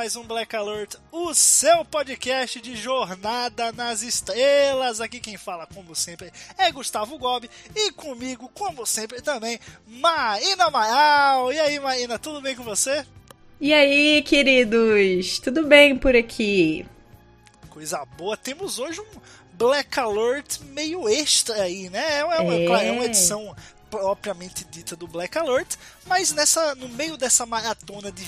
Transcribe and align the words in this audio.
Mais 0.00 0.16
um 0.16 0.22
Black 0.22 0.56
Alert, 0.56 0.94
o 1.12 1.34
seu 1.34 1.84
podcast 1.84 2.58
de 2.58 2.74
jornada 2.74 3.70
nas 3.70 4.00
estrelas. 4.00 4.98
Aqui 4.98 5.20
quem 5.20 5.36
fala, 5.36 5.66
como 5.66 5.94
sempre, 5.94 6.32
é 6.56 6.72
Gustavo 6.72 7.18
Gobi 7.18 7.50
e 7.76 7.92
comigo, 7.92 8.50
como 8.54 8.86
sempre, 8.86 9.20
também, 9.20 9.60
Maína 9.86 10.70
Maal. 10.70 11.52
E 11.52 11.60
aí, 11.60 11.78
Maína, 11.78 12.18
tudo 12.18 12.40
bem 12.40 12.56
com 12.56 12.62
você? 12.62 13.04
E 13.60 13.74
aí, 13.74 14.22
queridos? 14.22 15.38
Tudo 15.38 15.66
bem 15.66 15.94
por 15.98 16.16
aqui? 16.16 16.86
Coisa 17.68 18.02
boa, 18.16 18.38
temos 18.38 18.78
hoje 18.78 19.02
um 19.02 19.20
Black 19.52 20.00
Alert 20.00 20.60
meio 20.70 21.10
extra 21.10 21.56
aí, 21.56 21.90
né? 21.90 22.20
É 22.20 22.24
uma, 22.24 22.54
é 22.54 22.86
É. 22.86 22.92
uma 22.92 23.04
edição 23.04 23.54
propriamente 23.90 24.64
dita 24.64 24.96
do 24.96 25.06
Black 25.06 25.36
Alert, 25.36 25.76
mas 26.06 26.32
nessa 26.32 26.74
no 26.74 26.88
meio 26.88 27.18
dessa 27.18 27.44
maratona 27.44 28.10
de 28.10 28.24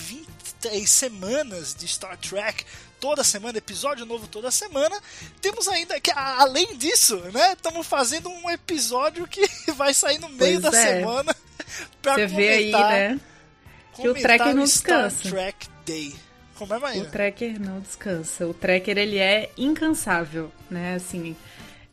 23 0.62 0.88
semanas 0.88 1.74
de 1.74 1.88
Star 1.88 2.16
Trek, 2.16 2.64
toda 3.00 3.24
semana, 3.24 3.58
episódio 3.58 4.06
novo 4.06 4.28
toda 4.28 4.50
semana, 4.50 4.96
temos 5.40 5.66
ainda 5.66 6.00
que 6.00 6.10
além 6.12 6.76
disso, 6.76 7.16
né, 7.32 7.54
estamos 7.54 7.86
fazendo 7.86 8.28
um 8.28 8.48
episódio 8.48 9.26
que 9.26 9.44
vai 9.74 9.92
sair 9.92 10.18
no 10.18 10.28
meio 10.28 10.60
Pois 10.60 10.72
da 10.72 10.78
é. 10.78 10.98
semana 10.98 11.36
pra 12.00 12.14
Você 12.14 12.26
vê 12.26 12.48
aí, 12.48 12.72
né? 12.72 13.20
que 13.94 14.08
o 14.08 14.14
Tracker 14.14 14.54
não 14.54 14.66
Star 14.66 15.08
descansa. 15.08 15.28
Trek 15.28 15.68
Day. 15.84 16.14
Como 16.54 16.74
é, 16.74 16.78
Maíra? 16.78 17.08
O 17.08 17.10
tracker 17.10 17.60
não 17.60 17.80
descansa. 17.80 18.46
O 18.46 18.54
tracker, 18.54 18.96
ele 18.96 19.18
é 19.18 19.50
incansável, 19.56 20.52
né? 20.70 20.94
Assim, 20.94 21.34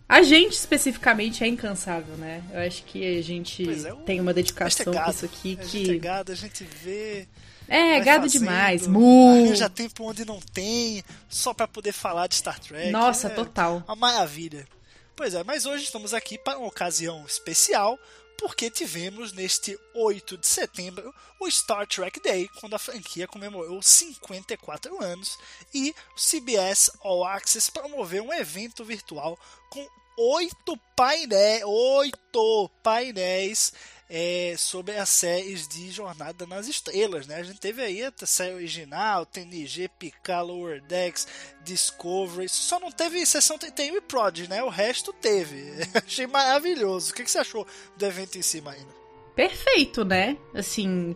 a 0.08 0.22
gente 0.22 0.54
especificamente 0.54 1.44
é 1.44 1.48
incansável, 1.48 2.16
né? 2.16 2.44
Eu 2.54 2.60
acho 2.60 2.84
que 2.84 3.18
a 3.18 3.22
gente 3.22 3.68
é, 3.68 3.92
tem 4.06 4.20
uma 4.20 4.32
é 4.32 4.34
dedicação 4.36 4.94
com 4.94 5.10
isso 5.10 5.26
aqui 5.26 5.58
a 5.60 5.64
gente 5.64 5.90
é 5.90 5.94
que... 5.94 6.00
gado, 6.00 6.32
a 6.32 6.36
gente 6.36 6.64
vê... 6.64 7.28
É, 7.70 7.96
vai 7.96 8.02
gado 8.02 8.24
fazendo, 8.24 8.42
demais. 8.42 8.88
Mu! 8.88 9.44
Arranja 9.46 9.70
tempo 9.70 10.04
onde 10.04 10.26
não 10.26 10.40
tem, 10.40 11.04
só 11.30 11.54
pra 11.54 11.68
poder 11.68 11.92
falar 11.92 12.28
de 12.28 12.36
Star 12.36 12.60
Trek. 12.60 12.92
Nossa, 12.92 13.28
é 13.28 13.30
total. 13.30 13.84
Uma 13.88 13.96
maravilha. 13.96 14.68
Pois 15.16 15.34
é, 15.34 15.44
mas 15.44 15.66
hoje 15.66 15.84
estamos 15.84 16.14
aqui 16.14 16.38
para 16.38 16.58
uma 16.58 16.68
ocasião 16.68 17.26
especial, 17.26 18.00
porque 18.38 18.72
tivemos 18.72 19.34
neste 19.34 19.78
8 19.94 20.38
de 20.38 20.48
setembro 20.48 21.14
o 21.40 21.52
Star 21.52 21.86
Trek 21.86 22.22
Day, 22.22 22.50
quando 22.60 22.74
a 22.74 22.80
franquia 22.80 23.28
comemorou 23.28 23.82
54 23.82 25.04
anos, 25.04 25.38
e 25.74 25.94
o 26.16 26.20
CBS 26.20 26.90
All 27.04 27.26
Access 27.26 27.70
promoveu 27.70 28.24
um 28.24 28.34
evento 28.34 28.84
virtual 28.84 29.38
com 29.70 29.86
oito 30.18 30.78
painéis, 30.96 31.64
oito 31.66 32.70
painéis 32.84 33.74
é, 34.10 34.56
sobre 34.58 34.98
as 34.98 35.10
séries 35.10 35.68
de 35.68 35.92
Jornada 35.92 36.48
nas 36.48 36.68
Estrelas, 36.68 37.28
né? 37.28 37.36
A 37.36 37.44
gente 37.44 37.60
teve 37.60 37.82
aí 37.82 38.04
a 38.04 38.12
série 38.26 38.56
original, 38.56 39.26
TNG, 39.26 39.88
Picard, 40.00 40.52
Lower 40.52 40.82
Decks, 40.82 41.28
Discovery, 41.64 42.50
só 42.50 42.80
não 42.80 42.92
teve 42.92 43.24
sessão 43.26 43.58
31 43.58 43.98
e 43.98 44.02
Prod, 44.02 44.40
né? 44.48 44.64
O 44.64 44.70
resto 44.70 45.14
teve. 45.14 45.64
Achei 45.94 46.26
maravilhoso. 46.26 47.12
O 47.12 47.14
que, 47.14 47.24
que 47.24 47.30
você 47.30 47.38
achou 47.38 47.68
do 47.96 48.06
evento 48.06 48.38
em 48.38 48.42
si, 48.42 48.62
Marina? 48.62 48.90
Perfeito, 49.36 50.04
né? 50.04 50.36
Assim, 50.56 51.16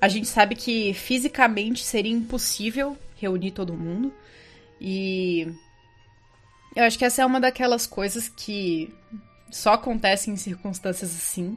a 0.00 0.08
gente 0.08 0.26
sabe 0.26 0.56
que 0.56 0.92
fisicamente 0.94 1.84
seria 1.84 2.12
impossível 2.12 2.98
reunir 3.16 3.52
todo 3.52 3.72
mundo. 3.72 4.12
E 4.80 5.46
eu 6.74 6.82
acho 6.82 6.98
que 6.98 7.04
essa 7.04 7.22
é 7.22 7.26
uma 7.26 7.40
daquelas 7.40 7.86
coisas 7.86 8.28
que 8.28 8.92
só 9.48 9.74
acontecem 9.74 10.34
em 10.34 10.36
circunstâncias 10.36 11.14
assim. 11.14 11.56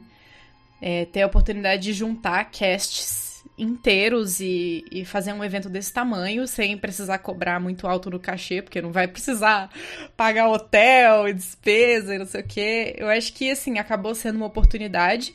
É, 0.80 1.06
ter 1.06 1.22
a 1.22 1.26
oportunidade 1.26 1.82
de 1.82 1.92
juntar 1.92 2.44
casts 2.50 3.26
inteiros 3.58 4.40
e, 4.40 4.84
e 4.90 5.04
fazer 5.04 5.32
um 5.32 5.42
evento 5.42 5.68
desse 5.68 5.92
tamanho 5.92 6.46
sem 6.46 6.76
precisar 6.76 7.18
cobrar 7.18 7.58
muito 7.58 7.86
alto 7.86 8.10
no 8.10 8.20
cachê, 8.20 8.60
porque 8.60 8.82
não 8.82 8.92
vai 8.92 9.08
precisar 9.08 9.70
pagar 10.16 10.48
hotel 10.48 11.28
e 11.28 11.32
despesa 11.32 12.14
e 12.14 12.18
não 12.18 12.26
sei 12.26 12.40
o 12.42 12.46
quê. 12.46 12.94
Eu 12.98 13.08
acho 13.08 13.32
que, 13.32 13.50
assim, 13.50 13.78
acabou 13.78 14.14
sendo 14.14 14.36
uma 14.36 14.46
oportunidade. 14.46 15.34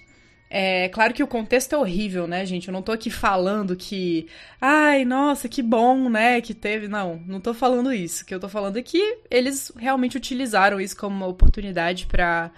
É 0.53 0.89
claro 0.89 1.13
que 1.13 1.23
o 1.23 1.27
contexto 1.27 1.73
é 1.73 1.77
horrível, 1.77 2.27
né, 2.27 2.45
gente? 2.45 2.67
Eu 2.67 2.73
não 2.73 2.81
tô 2.81 2.91
aqui 2.91 3.09
falando 3.09 3.73
que, 3.75 4.27
ai, 4.59 5.05
nossa, 5.05 5.47
que 5.47 5.61
bom, 5.63 6.09
né, 6.09 6.41
que 6.41 6.53
teve. 6.53 6.89
Não, 6.89 7.21
não 7.25 7.39
tô 7.39 7.53
falando 7.53 7.93
isso. 7.93 8.23
O 8.23 8.25
que 8.25 8.35
eu 8.35 8.39
tô 8.39 8.49
falando 8.49 8.77
é 8.77 8.83
que 8.83 9.19
eles 9.29 9.71
realmente 9.77 10.17
utilizaram 10.17 10.79
isso 10.81 10.97
como 10.97 11.15
uma 11.15 11.27
oportunidade 11.27 12.05
pra 12.05 12.51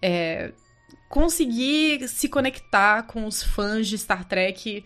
é, 0.00 0.52
conseguir 1.12 2.08
se 2.08 2.26
conectar 2.26 3.02
com 3.02 3.26
os 3.26 3.42
fãs 3.42 3.86
de 3.86 3.98
Star 3.98 4.24
Trek 4.24 4.82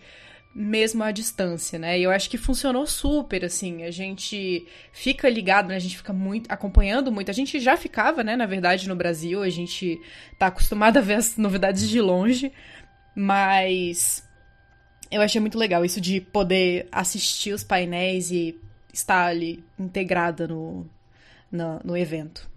mesmo 0.53 1.01
à 1.01 1.09
distância, 1.09 1.79
né? 1.79 1.97
E 1.97 2.03
eu 2.03 2.11
acho 2.11 2.29
que 2.29 2.37
funcionou 2.37 2.85
super, 2.85 3.45
assim. 3.45 3.83
A 3.83 3.91
gente 3.91 4.67
fica 4.91 5.29
ligado, 5.29 5.69
né? 5.69 5.77
A 5.77 5.79
gente 5.79 5.95
fica 5.95 6.11
muito 6.11 6.51
acompanhando 6.51 7.13
muito. 7.13 7.31
A 7.31 7.33
gente 7.33 7.61
já 7.61 7.77
ficava, 7.77 8.25
né? 8.25 8.35
Na 8.35 8.45
verdade, 8.45 8.89
no 8.89 8.95
Brasil, 8.95 9.41
a 9.41 9.49
gente 9.49 10.01
tá 10.37 10.47
acostumado 10.47 10.97
a 10.97 11.01
ver 11.01 11.13
as 11.13 11.37
novidades 11.37 11.87
de 11.87 12.01
longe, 12.01 12.51
mas 13.15 14.21
eu 15.09 15.21
achei 15.21 15.39
muito 15.39 15.57
legal 15.57 15.85
isso 15.85 16.01
de 16.01 16.19
poder 16.19 16.89
assistir 16.91 17.53
os 17.53 17.63
painéis 17.63 18.31
e 18.31 18.59
estar 18.93 19.27
ali 19.27 19.63
integrada 19.79 20.45
no, 20.45 20.85
no, 21.49 21.79
no 21.85 21.95
evento. 21.95 22.49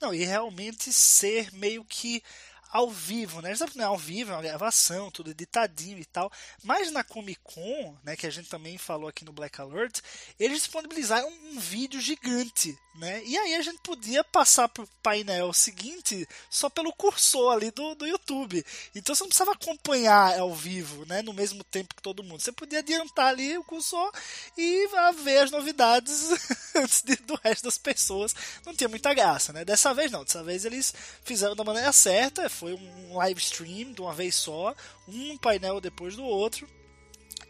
Não, 0.00 0.14
e 0.14 0.24
realmente 0.24 0.92
ser 0.92 1.50
meio 1.52 1.82
que 1.82 2.22
ao 2.70 2.90
vivo, 2.90 3.40
né? 3.40 3.54
Não 3.74 3.84
é 3.84 3.86
ao 3.86 3.96
vivo, 3.96 4.32
é 4.32 4.34
uma 4.34 4.42
gravação, 4.42 5.10
tudo 5.10 5.30
editadinho 5.30 5.98
e 5.98 6.04
tal. 6.04 6.30
Mas 6.62 6.90
na 6.90 7.04
Comic 7.04 7.40
Con, 7.42 7.96
né, 8.02 8.16
que 8.16 8.26
a 8.26 8.30
gente 8.30 8.48
também 8.48 8.76
falou 8.78 9.08
aqui 9.08 9.24
no 9.24 9.32
Black 9.32 9.60
Alert, 9.60 10.00
eles 10.38 10.58
disponibilizaram 10.58 11.28
um 11.28 11.58
vídeo 11.58 12.00
gigante, 12.00 12.76
né? 12.94 13.22
E 13.24 13.36
aí 13.36 13.54
a 13.54 13.62
gente 13.62 13.78
podia 13.82 14.24
passar 14.24 14.68
pro 14.68 14.88
painel 15.02 15.52
seguinte 15.52 16.28
só 16.50 16.68
pelo 16.68 16.92
cursor 16.92 17.52
ali 17.52 17.70
do, 17.70 17.94
do 17.94 18.06
YouTube. 18.06 18.64
Então 18.94 19.14
você 19.14 19.22
não 19.22 19.28
precisava 19.28 19.52
acompanhar 19.52 20.38
ao 20.38 20.54
vivo, 20.54 21.04
né? 21.06 21.22
No 21.22 21.32
mesmo 21.32 21.62
tempo 21.64 21.94
que 21.94 22.02
todo 22.02 22.22
mundo. 22.22 22.40
Você 22.40 22.52
podia 22.52 22.80
adiantar 22.80 23.28
ali 23.28 23.56
o 23.56 23.64
cursor 23.64 24.12
e 24.56 24.88
ver 25.22 25.38
as 25.38 25.50
novidades 25.50 26.30
antes 26.74 27.02
do 27.02 27.38
resto 27.42 27.64
das 27.64 27.78
pessoas. 27.78 28.34
Não 28.64 28.74
tinha 28.74 28.88
muita 28.88 29.14
graça, 29.14 29.52
né? 29.52 29.64
Dessa 29.64 29.94
vez 29.94 30.10
não. 30.10 30.24
Dessa 30.24 30.42
vez 30.42 30.64
eles 30.64 30.92
fizeram 31.24 31.54
da 31.54 31.64
maneira 31.64 31.92
certa. 31.92 32.48
Foi 32.56 32.72
um 32.74 33.16
live 33.16 33.40
stream 33.40 33.92
de 33.92 34.00
uma 34.00 34.14
vez 34.14 34.34
só. 34.34 34.74
Um 35.06 35.36
painel 35.36 35.80
depois 35.80 36.16
do 36.16 36.24
outro. 36.24 36.66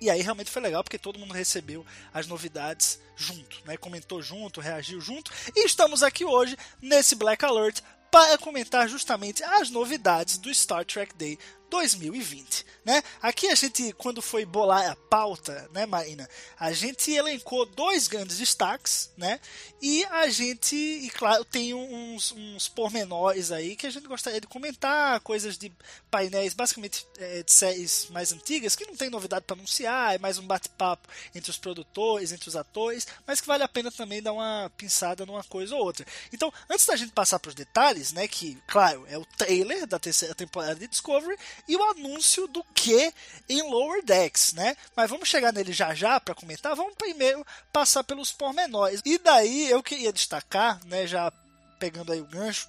E 0.01 0.11
aí 0.11 0.21
realmente 0.21 0.51
foi 0.51 0.61
legal 0.61 0.83
porque 0.83 0.99
todo 0.99 1.19
mundo 1.19 1.33
recebeu 1.33 1.87
as 2.13 2.27
novidades 2.27 3.01
junto, 3.17 3.63
né? 3.65 3.77
Comentou 3.77 4.21
junto, 4.21 4.61
reagiu 4.61 5.01
junto. 5.01 5.31
E 5.55 5.65
estamos 5.65 6.03
aqui 6.03 6.25
hoje 6.25 6.57
nesse 6.83 7.15
Black 7.15 7.45
Alert 7.45 7.81
para 8.11 8.37
comentar 8.39 8.89
justamente 8.89 9.43
as 9.43 9.71
novidades 9.71 10.39
do 10.39 10.53
Star 10.53 10.85
Trek 10.85 11.15
Day 11.15 11.39
2020, 11.71 12.65
né? 12.85 13.03
Aqui 13.21 13.49
a 13.49 13.55
gente, 13.55 13.93
quando 13.95 14.23
foi 14.23 14.45
bolar 14.45 14.91
a 14.91 14.97
pauta, 14.97 15.69
né, 15.73 15.87
Marina? 15.87 16.29
A 16.59 16.73
gente 16.73 17.11
elencou 17.11 17.67
dois 17.67 18.09
grandes 18.09 18.39
destaques, 18.39 19.11
né? 19.17 19.41
E 19.81 20.05
a 20.07 20.29
gente, 20.29 20.77
e 20.77 21.11
claro, 21.11 21.45
tem 21.45 21.75
uns, 21.75 22.33
uns 22.33 22.69
pormenores 22.69 23.53
aí 23.53 23.77
que 23.77 23.87
a 23.87 23.91
gente 23.91 24.07
gostaria 24.07 24.41
de 24.41 24.47
comentar, 24.47 25.21
coisas 25.21 25.59
de 25.59 25.73
painéis, 26.11 26.55
basicamente 26.55 27.07
é, 27.19 27.43
de 27.43 27.53
séries 27.53 28.09
mais 28.11 28.33
antigas, 28.33 28.75
que 28.75 28.87
não 28.87 28.97
tem 28.97 29.11
novidade 29.11 29.45
para 29.45 29.57
anunciar, 29.57 30.15
é 30.15 30.19
mais 30.19 30.39
um 30.39 30.47
bate-papo 30.47 31.09
entre 31.35 31.51
os 31.51 31.59
produtores, 31.59 32.33
entre 32.33 32.49
os 32.49 32.57
atores, 32.57 33.07
mas 33.27 33.41
que 33.41 33.47
vale 33.47 33.63
a 33.63 33.69
pena 33.69 33.91
também 33.91 34.23
dar 34.23 34.33
uma 34.33 34.71
pinçada 34.77 35.27
numa 35.27 35.45
coisa 35.45 35.75
ou 35.75 35.83
outra. 35.83 36.07
Então, 36.33 36.53
antes 36.71 36.87
da 36.87 36.97
gente 36.97 37.13
passar 37.13 37.39
para 37.39 37.49
os 37.49 37.55
detalhes, 37.55 38.13
né, 38.13 38.27
que, 38.27 38.57
claro, 38.67 39.05
é 39.09 39.19
o 39.19 39.25
trailer 39.25 39.87
da 39.87 39.99
terceira 39.99 40.35
temporada 40.35 40.77
de 40.77 40.89
Discovery, 40.89 41.37
e 41.69 41.77
o 41.77 41.91
anúncio 41.91 42.47
do 42.47 42.63
que 42.75 43.13
em 43.49 43.63
Lower 43.63 44.05
Decks, 44.05 44.53
né? 44.53 44.77
Mas 44.95 45.11
vamos 45.11 45.29
chegar 45.29 45.53
nele 45.53 45.73
já 45.73 45.95
já 45.95 46.19
para 46.21 46.35
comentar. 46.35 46.75
Vamos 46.75 46.95
primeiro 46.95 47.45
passar 47.73 48.05
pelos 48.05 48.33
pormenores. 48.33 49.03
E 49.05 49.19
daí 49.19 49.71
eu 49.71 49.83
queria 49.83 50.13
destacar, 50.13 50.85
né, 50.87 51.07
já 51.07 51.33
pegando 51.79 52.13
aí 52.13 52.21
o 52.21 52.27
gancho, 52.27 52.69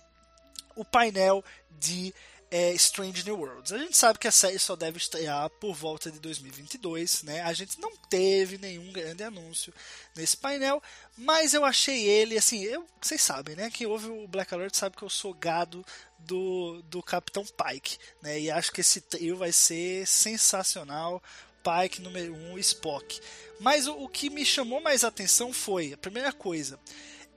o 0.76 0.84
painel 0.84 1.44
de 1.80 2.14
é 2.50 2.72
Strange 2.74 3.26
New 3.26 3.38
Worlds. 3.38 3.74
A 3.74 3.78
gente 3.78 3.98
sabe 3.98 4.20
que 4.20 4.28
a 4.28 4.32
série 4.32 4.58
só 4.58 4.76
deve 4.76 4.98
estrear 4.98 5.50
por 5.50 5.74
volta 5.74 6.10
de 6.12 6.20
2022, 6.20 7.24
né? 7.24 7.42
A 7.42 7.54
gente 7.54 7.80
não 7.80 7.92
teve 8.10 8.58
nenhum 8.58 8.92
grande 8.92 9.24
anúncio 9.24 9.74
nesse 10.16 10.38
painel, 10.38 10.82
mas 11.18 11.54
eu 11.54 11.66
achei 11.66 12.08
ele, 12.08 12.38
assim, 12.38 12.64
eu, 12.64 12.88
vocês 13.02 13.22
sabem, 13.22 13.56
né? 13.56 13.70
Quem 13.70 13.86
ouve 13.86 14.08
o 14.08 14.28
Black 14.28 14.54
Alert 14.54 14.76
sabe 14.76 14.96
que 14.96 15.04
eu 15.04 15.10
sou 15.10 15.34
gado 15.34 15.86
do, 16.20 16.82
do 16.84 17.04
Capitão 17.04 17.44
Pike, 17.44 17.98
né? 18.22 18.40
E 18.40 18.50
acho 18.50 18.72
que 18.72 18.82
esse 18.82 19.02
trio 19.02 19.36
vai 19.36 19.52
ser 19.52 20.08
sensacional. 20.08 21.22
Pike 21.64 22.02
número 22.02 22.34
1, 22.34 22.54
um, 22.54 22.58
Spock. 22.60 23.20
Mas 23.60 23.88
o, 23.88 23.94
o 23.94 24.08
que 24.08 24.30
me 24.30 24.46
chamou 24.46 24.80
mais 24.80 25.04
atenção 25.04 25.52
foi, 25.52 25.92
a 25.92 25.98
primeira 25.98 26.32
coisa, 26.32 26.80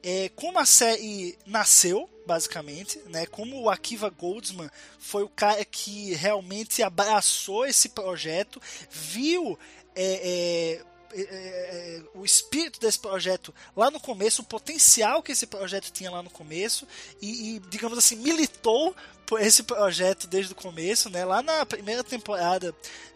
é, 0.02 0.28
como 0.30 0.58
a 0.58 0.64
série 0.64 1.36
nasceu, 1.44 2.08
basicamente, 2.30 2.96
né? 3.08 3.26
Como 3.26 3.60
o 3.60 3.68
Akiva 3.68 4.08
Goldsman 4.08 4.70
foi 5.00 5.24
o 5.24 5.28
cara 5.28 5.64
que 5.64 6.14
realmente 6.14 6.80
abraçou 6.80 7.66
esse 7.66 7.88
projeto, 7.88 8.62
viu 8.88 9.58
é, 9.96 10.04
é, 10.04 10.82
é, 11.12 11.22
é, 11.22 12.02
o 12.14 12.24
espírito 12.24 12.78
desse 12.78 13.00
projeto 13.00 13.52
lá 13.76 13.90
no 13.90 13.98
começo, 13.98 14.42
o 14.42 14.44
potencial 14.44 15.24
que 15.24 15.32
esse 15.32 15.44
projeto 15.44 15.90
tinha 15.90 16.08
lá 16.08 16.22
no 16.22 16.30
começo 16.30 16.86
e, 17.20 17.56
e 17.56 17.58
digamos 17.68 17.98
assim, 17.98 18.14
militou 18.14 18.94
por 19.26 19.40
esse 19.40 19.64
projeto 19.64 20.28
desde 20.28 20.52
o 20.52 20.56
começo, 20.56 21.10
né? 21.10 21.24
Lá 21.24 21.42
na 21.42 21.66
primeira 21.66 22.04
temporada 22.04 22.72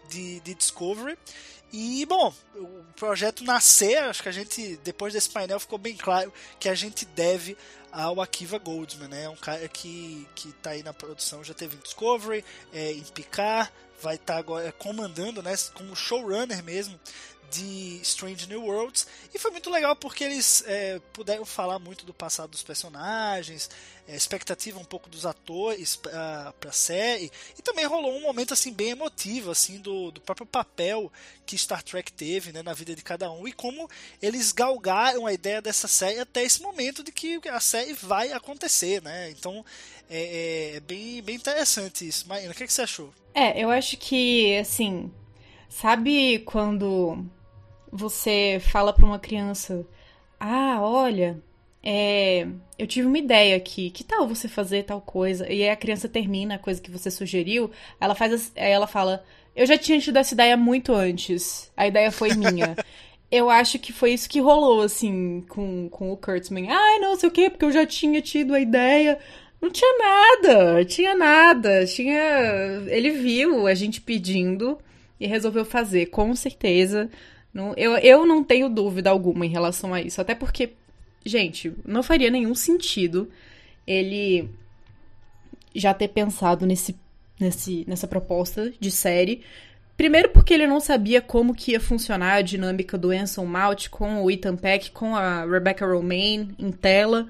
de, 0.09 0.41
de 0.41 0.55
Discovery. 0.57 1.17
E, 1.77 2.07
bom, 2.07 2.33
o 2.55 2.85
projeto 2.95 3.43
nascer, 3.43 3.99
acho 3.99 4.23
que 4.23 4.29
a 4.29 4.33
gente, 4.33 4.77
depois 4.85 5.13
desse 5.13 5.29
painel, 5.29 5.59
ficou 5.59 5.77
bem 5.77 5.97
claro 5.97 6.33
que 6.61 6.69
a 6.69 6.75
gente 6.75 7.05
deve 7.05 7.57
ao 7.91 8.21
Akiva 8.21 8.59
Goldsman, 8.59 9.09
né? 9.09 9.25
É 9.25 9.29
um 9.29 9.35
cara 9.35 9.67
que, 9.67 10.25
que 10.37 10.53
tá 10.53 10.71
aí 10.71 10.85
na 10.85 10.93
produção, 10.93 11.43
já 11.43 11.53
teve 11.53 11.75
em 11.75 11.81
Discovery, 11.81 12.45
é, 12.73 12.93
em 12.93 13.03
Picard, 13.03 13.73
vai 14.01 14.15
estar 14.15 14.35
tá 14.35 14.39
agora 14.39 14.71
comandando, 14.71 15.43
né, 15.43 15.53
como 15.75 15.97
showrunner 15.97 16.63
mesmo 16.63 16.97
de 17.55 18.01
Strange 18.03 18.49
New 18.49 18.65
Worlds 18.65 19.07
e 19.33 19.39
foi 19.39 19.53
muito 19.53 19.71
legal 19.71 19.95
porque 19.95 20.25
eles 20.25 20.65
é, 20.67 21.01
puderam 21.13 21.45
falar 21.45 21.79
muito 21.79 22.05
do 22.05 22.13
passado 22.13 22.51
dos 22.51 22.63
personagens, 22.63 23.71
é, 24.09 24.17
expectativa 24.17 24.79
um 24.79 24.85
pouco 24.85 25.09
dos 25.09 25.25
atores 25.25 25.95
para 25.95 26.53
a 26.69 26.73
série 26.73 27.31
e 27.57 27.63
também 27.63 27.87
rolou 27.87 28.17
um 28.17 28.23
momento 28.23 28.53
assim 28.53 28.73
bem 28.73 28.91
emotivo 28.91 29.53
assim 29.53 29.79
do, 29.79 30.11
do 30.11 30.21
próprio 30.21 30.47
papel 30.47 31.13
que 31.47 31.57
Star 31.57 31.83
Trek 31.83 32.13
teve 32.13 32.51
né, 32.51 32.63
na 32.63 32.75
vida 32.75 32.95
de 32.95 33.03
cada 33.03 33.31
um 33.31 33.47
e 33.47 33.53
como 33.53 33.89
eles 34.21 34.51
galgaram 34.51 35.25
a 35.25 35.33
ideia 35.33 35.63
dessa 35.63 35.87
série 35.87 36.19
até 36.19 36.43
esse 36.43 36.61
momento 36.61 37.05
de 37.05 37.13
que 37.13 37.41
a 37.49 37.61
série 37.61 37.93
vai 37.93 38.33
acontecer, 38.33 39.01
né? 39.01 39.31
Então 39.31 39.65
é, 40.11 40.19
é, 40.19 40.77
é 40.77 40.81
bem, 40.81 41.23
bem 41.23 41.37
interessante 41.37 42.07
isso. 42.07 42.27
Marina, 42.27 42.51
o 42.51 42.55
que, 42.55 42.65
é 42.65 42.67
que 42.67 42.73
você 42.73 42.83
achou? 42.83 43.15
É, 43.33 43.63
eu 43.63 43.71
acho 43.71 43.97
que 43.97 44.57
assim 44.59 45.11
Sabe 45.75 46.39
quando 46.47 47.27
você 47.95 48.61
fala 48.61 48.93
para 48.93 49.07
uma 49.07 49.21
criança: 49.21 49.87
Ah, 50.41 50.79
olha, 50.83 51.41
é, 51.81 52.47
eu 52.77 52.87
tive 52.89 53.07
uma 53.07 53.19
ideia 53.19 53.57
aqui, 53.57 53.91
que 53.91 54.03
tal 54.03 54.27
você 54.27 54.49
fazer 54.49 54.83
tal 54.83 55.01
coisa? 55.01 55.47
E 55.51 55.63
aí 55.63 55.71
a 55.71 55.77
criança 55.77 56.09
termina 56.09 56.57
a 56.57 56.59
coisa 56.59 56.83
que 56.83 56.91
você 56.91 57.11
sugeriu, 57.11 57.71
ela 58.01 58.17
faz, 58.17 58.53
aí 58.57 58.73
ela 58.73 58.89
fala: 58.89 59.25
Eu 59.55 59.65
já 59.65 59.79
tinha 59.79 60.01
tido 60.01 60.17
essa 60.17 60.35
ideia 60.35 60.57
muito 60.57 60.93
antes, 60.93 61.71
a 61.77 61.87
ideia 61.87 62.11
foi 62.11 62.35
minha. 62.35 62.77
eu 63.31 63.49
acho 63.49 63.79
que 63.79 63.93
foi 63.93 64.13
isso 64.13 64.29
que 64.29 64.41
rolou, 64.41 64.83
assim, 64.83 65.45
com, 65.49 65.89
com 65.89 66.13
o 66.13 66.17
Kurtzman. 66.17 66.71
Ai, 66.71 66.99
não 66.99 67.17
sei 67.17 67.29
o 67.29 67.33
quê, 67.33 67.49
porque 67.49 67.65
eu 67.65 67.73
já 67.73 67.87
tinha 67.87 68.21
tido 68.21 68.55
a 68.55 68.61
ideia. 68.61 69.19
Não 69.61 69.71
tinha 69.71 69.99
nada, 69.99 70.85
tinha 70.85 71.15
nada. 71.15 71.87
Tinha. 71.87 72.21
Ele 72.89 73.11
viu 73.13 73.67
a 73.67 73.75
gente 73.75 74.01
pedindo 74.01 74.79
e 75.19 75.27
resolveu 75.27 75.65
fazer, 75.65 76.07
com 76.07 76.35
certeza. 76.35 77.09
Não, 77.55 77.73
eu, 77.77 77.93
eu 77.99 78.27
não 78.27 78.43
tenho 78.43 78.69
dúvida 78.69 79.09
alguma 79.09 79.47
em 79.47 79.49
relação 79.49 79.95
a 79.95 80.03
isso. 80.03 80.21
Até 80.21 80.35
porque, 80.35 80.73
gente, 81.25 81.73
não 81.87 82.03
faria 82.03 82.29
nenhum 82.29 82.55
sentido 82.55 83.31
ele 83.87 84.51
já 85.73 85.95
ter 85.95 86.09
pensado 86.09 86.67
nesse, 86.67 86.97
nesse, 87.39 87.85
nessa 87.87 88.09
proposta 88.09 88.73
de 88.81 88.91
série. 88.91 89.43
Primeiro 89.97 90.31
porque 90.31 90.53
ele 90.53 90.67
não 90.67 90.81
sabia 90.81 91.21
como 91.21 91.55
que 91.55 91.73
ia 91.73 91.81
funcionar 91.81 92.35
a 92.35 92.43
dinâmica 92.43 92.99
do 92.99 93.13
Anson 93.13 93.47
Mount 93.47 93.89
com 93.89 94.23
o 94.23 94.31
Ethan 94.31 94.57
Peck, 94.57 94.91
com 94.91 95.15
a 95.15 95.45
Rebecca 95.45 95.87
Romaine 95.87 96.53
em 96.59 96.73
tela. 96.73 97.29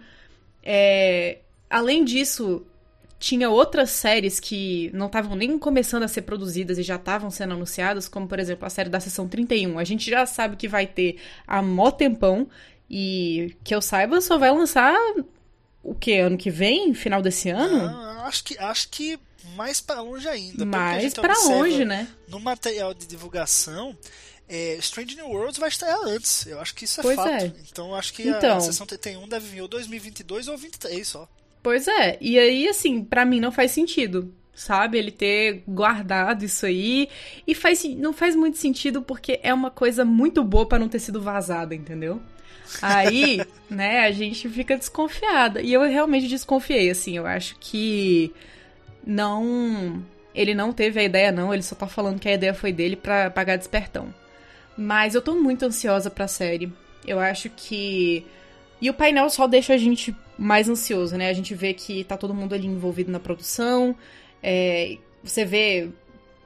É, 0.62 1.38
além 1.68 2.02
disso, 2.02 2.66
tinha 3.24 3.48
outras 3.48 3.88
séries 3.88 4.38
que 4.38 4.90
não 4.92 5.06
estavam 5.06 5.34
nem 5.34 5.58
começando 5.58 6.02
a 6.02 6.08
ser 6.08 6.22
produzidas 6.22 6.76
e 6.76 6.82
já 6.82 6.96
estavam 6.96 7.30
sendo 7.30 7.54
anunciadas, 7.54 8.06
como 8.06 8.28
por 8.28 8.38
exemplo 8.38 8.66
a 8.66 8.70
série 8.70 8.90
da 8.90 9.00
Sessão 9.00 9.26
31. 9.26 9.78
A 9.78 9.84
gente 9.84 10.10
já 10.10 10.26
sabe 10.26 10.56
que 10.56 10.68
vai 10.68 10.86
ter 10.86 11.16
a 11.46 11.62
mó 11.62 11.90
tempão 11.90 12.46
e 12.88 13.56
que 13.64 13.74
eu 13.74 13.80
saiba 13.80 14.20
só 14.20 14.36
vai 14.36 14.50
lançar 14.50 14.94
o 15.82 15.94
que? 15.94 16.18
Ano 16.18 16.36
que 16.36 16.50
vem? 16.50 16.92
Final 16.92 17.22
desse 17.22 17.48
ano? 17.48 17.86
Ah, 17.86 18.26
acho 18.26 18.44
que 18.44 18.58
acho 18.58 18.90
que 18.90 19.18
mais 19.56 19.80
para 19.80 20.02
longe 20.02 20.28
ainda. 20.28 20.66
Mais 20.66 21.14
para 21.14 21.34
longe, 21.44 21.82
né? 21.82 22.06
No 22.28 22.38
material 22.38 22.92
de 22.92 23.06
divulgação, 23.06 23.96
é, 24.46 24.74
Strange 24.76 25.16
New 25.16 25.28
Worlds 25.28 25.56
vai 25.56 25.70
estar 25.70 25.96
antes. 26.04 26.44
Eu 26.46 26.60
acho 26.60 26.74
que 26.74 26.84
isso 26.84 27.00
é 27.00 27.02
pois 27.02 27.16
fato. 27.16 27.30
É. 27.30 27.52
Então 27.70 27.94
acho 27.94 28.12
que 28.12 28.28
então, 28.28 28.58
a 28.58 28.60
sessão 28.60 28.86
31 28.86 29.26
deve 29.26 29.46
vir 29.46 29.62
ou 29.62 29.68
2022 29.68 30.48
ou 30.48 30.58
2023 30.58 31.08
só. 31.08 31.26
Pois 31.64 31.88
é, 31.88 32.18
e 32.20 32.38
aí, 32.38 32.68
assim, 32.68 33.02
para 33.02 33.24
mim 33.24 33.40
não 33.40 33.50
faz 33.50 33.70
sentido, 33.70 34.30
sabe? 34.54 34.98
Ele 34.98 35.10
ter 35.10 35.64
guardado 35.66 36.44
isso 36.44 36.66
aí. 36.66 37.08
E 37.46 37.54
faz, 37.54 37.82
não 37.96 38.12
faz 38.12 38.36
muito 38.36 38.58
sentido 38.58 39.00
porque 39.00 39.40
é 39.42 39.52
uma 39.54 39.70
coisa 39.70 40.04
muito 40.04 40.44
boa 40.44 40.66
para 40.66 40.78
não 40.78 40.90
ter 40.90 40.98
sido 40.98 41.22
vazada, 41.22 41.74
entendeu? 41.74 42.20
Aí, 42.82 43.40
né, 43.70 44.00
a 44.00 44.10
gente 44.10 44.46
fica 44.46 44.76
desconfiada. 44.76 45.62
E 45.62 45.72
eu 45.72 45.80
realmente 45.84 46.28
desconfiei, 46.28 46.90
assim, 46.90 47.16
eu 47.16 47.24
acho 47.24 47.56
que 47.58 48.30
não. 49.06 50.04
Ele 50.34 50.52
não 50.52 50.70
teve 50.70 51.00
a 51.00 51.04
ideia, 51.04 51.32
não, 51.32 51.54
ele 51.54 51.62
só 51.62 51.74
tá 51.74 51.86
falando 51.86 52.20
que 52.20 52.28
a 52.28 52.34
ideia 52.34 52.52
foi 52.52 52.74
dele 52.74 52.94
para 52.94 53.30
pagar 53.30 53.56
despertão. 53.56 54.12
Mas 54.76 55.14
eu 55.14 55.22
tô 55.22 55.34
muito 55.34 55.64
ansiosa 55.64 56.10
pra 56.10 56.28
série. 56.28 56.70
Eu 57.06 57.18
acho 57.20 57.48
que. 57.48 58.26
E 58.82 58.90
o 58.90 58.94
painel 58.94 59.30
só 59.30 59.46
deixa 59.46 59.72
a 59.72 59.78
gente 59.78 60.14
mais 60.38 60.68
ansioso, 60.68 61.16
né? 61.16 61.28
A 61.28 61.32
gente 61.32 61.54
vê 61.54 61.74
que 61.74 62.04
tá 62.04 62.16
todo 62.16 62.34
mundo 62.34 62.54
ali 62.54 62.66
envolvido 62.66 63.10
na 63.10 63.20
produção, 63.20 63.96
é, 64.42 64.98
você 65.22 65.44
vê 65.44 65.88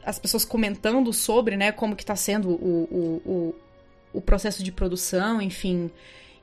as 0.05 0.19
pessoas 0.19 0.45
comentando 0.45 1.13
sobre, 1.13 1.57
né, 1.57 1.73
como 1.73 1.97
que 1.97 2.07
tá 2.07 2.17
sendo 2.17 2.51
o, 2.51 2.89
o, 2.91 3.23
o, 3.31 3.55
o 4.15 4.21
processo 4.21 4.63
de 4.63 4.73
produção, 4.73 5.43
enfim. 5.43 5.91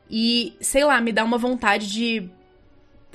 E, 0.10 0.56
sei 0.60 0.84
lá, 0.84 1.02
me 1.02 1.12
dá 1.12 1.24
uma 1.24 1.38
vontade 1.38 1.92
de 1.92 2.30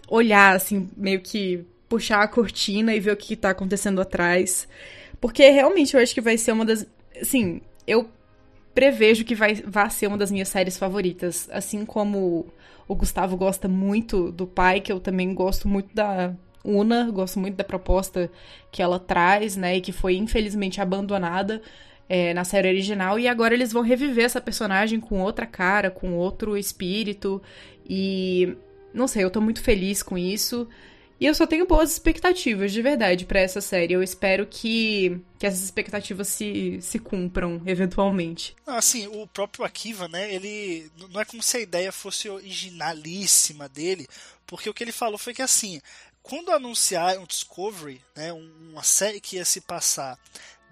olhar, 0.08 0.56
assim, 0.56 0.90
meio 0.96 1.20
que 1.20 1.64
puxar 1.88 2.22
a 2.22 2.28
cortina 2.28 2.94
e 2.94 3.00
ver 3.00 3.12
o 3.12 3.16
que, 3.16 3.36
tá 3.36 3.50
acontecendo 3.50 4.00
atrás. 4.00 4.66
Porque 5.20 5.48
realmente 5.50 5.94
eu 5.94 6.02
acho 6.02 6.14
que 6.14 6.20
vai 6.20 6.36
ser 6.36 6.52
uma 6.52 6.64
das. 6.64 6.86
Assim, 7.20 7.60
eu 7.86 8.08
prevejo 8.74 9.24
que 9.24 9.34
vai, 9.34 9.54
vai 9.54 9.90
ser 9.90 10.06
uma 10.06 10.16
das 10.18 10.30
minhas 10.30 10.48
séries 10.48 10.78
favoritas. 10.78 11.48
Assim 11.52 11.84
como 11.84 12.46
o 12.90 12.94
Gustavo 12.96 13.36
gosta 13.36 13.68
muito 13.68 14.32
do 14.32 14.48
pai, 14.48 14.80
que 14.80 14.90
eu 14.90 14.98
também 14.98 15.32
gosto 15.32 15.68
muito 15.68 15.94
da 15.94 16.34
Una, 16.64 17.08
gosto 17.08 17.38
muito 17.38 17.54
da 17.54 17.62
proposta 17.62 18.28
que 18.72 18.82
ela 18.82 18.98
traz, 18.98 19.56
né? 19.56 19.76
E 19.76 19.80
que 19.80 19.92
foi 19.92 20.16
infelizmente 20.16 20.80
abandonada 20.80 21.62
é, 22.08 22.34
na 22.34 22.42
série 22.42 22.66
original. 22.66 23.16
E 23.16 23.28
agora 23.28 23.54
eles 23.54 23.72
vão 23.72 23.82
reviver 23.82 24.24
essa 24.24 24.40
personagem 24.40 24.98
com 24.98 25.20
outra 25.20 25.46
cara, 25.46 25.88
com 25.88 26.16
outro 26.16 26.56
espírito. 26.56 27.40
E 27.88 28.56
não 28.92 29.06
sei, 29.06 29.22
eu 29.22 29.30
tô 29.30 29.40
muito 29.40 29.62
feliz 29.62 30.02
com 30.02 30.18
isso. 30.18 30.66
E 31.20 31.26
eu 31.26 31.34
só 31.34 31.46
tenho 31.46 31.66
boas 31.66 31.92
expectativas, 31.92 32.72
de 32.72 32.80
verdade, 32.80 33.26
para 33.26 33.40
essa 33.40 33.60
série. 33.60 33.92
Eu 33.92 34.02
espero 34.02 34.46
que, 34.46 35.20
que 35.38 35.46
essas 35.46 35.62
expectativas 35.62 36.28
se, 36.28 36.80
se 36.80 36.98
cumpram, 36.98 37.60
eventualmente. 37.66 38.56
Assim, 38.66 39.06
o 39.06 39.26
próprio 39.26 39.66
Akiva, 39.66 40.08
né, 40.08 40.34
ele... 40.34 40.90
Não 41.10 41.20
é 41.20 41.24
como 41.26 41.42
se 41.42 41.58
a 41.58 41.60
ideia 41.60 41.92
fosse 41.92 42.26
originalíssima 42.30 43.68
dele, 43.68 44.08
porque 44.46 44.70
o 44.70 44.72
que 44.72 44.82
ele 44.82 44.92
falou 44.92 45.18
foi 45.18 45.34
que, 45.34 45.42
assim, 45.42 45.78
quando 46.22 46.52
anunciaram 46.52 47.26
Discovery, 47.26 48.00
né, 48.16 48.32
uma 48.32 48.82
série 48.82 49.20
que 49.20 49.36
ia 49.36 49.44
se 49.44 49.60
passar 49.60 50.18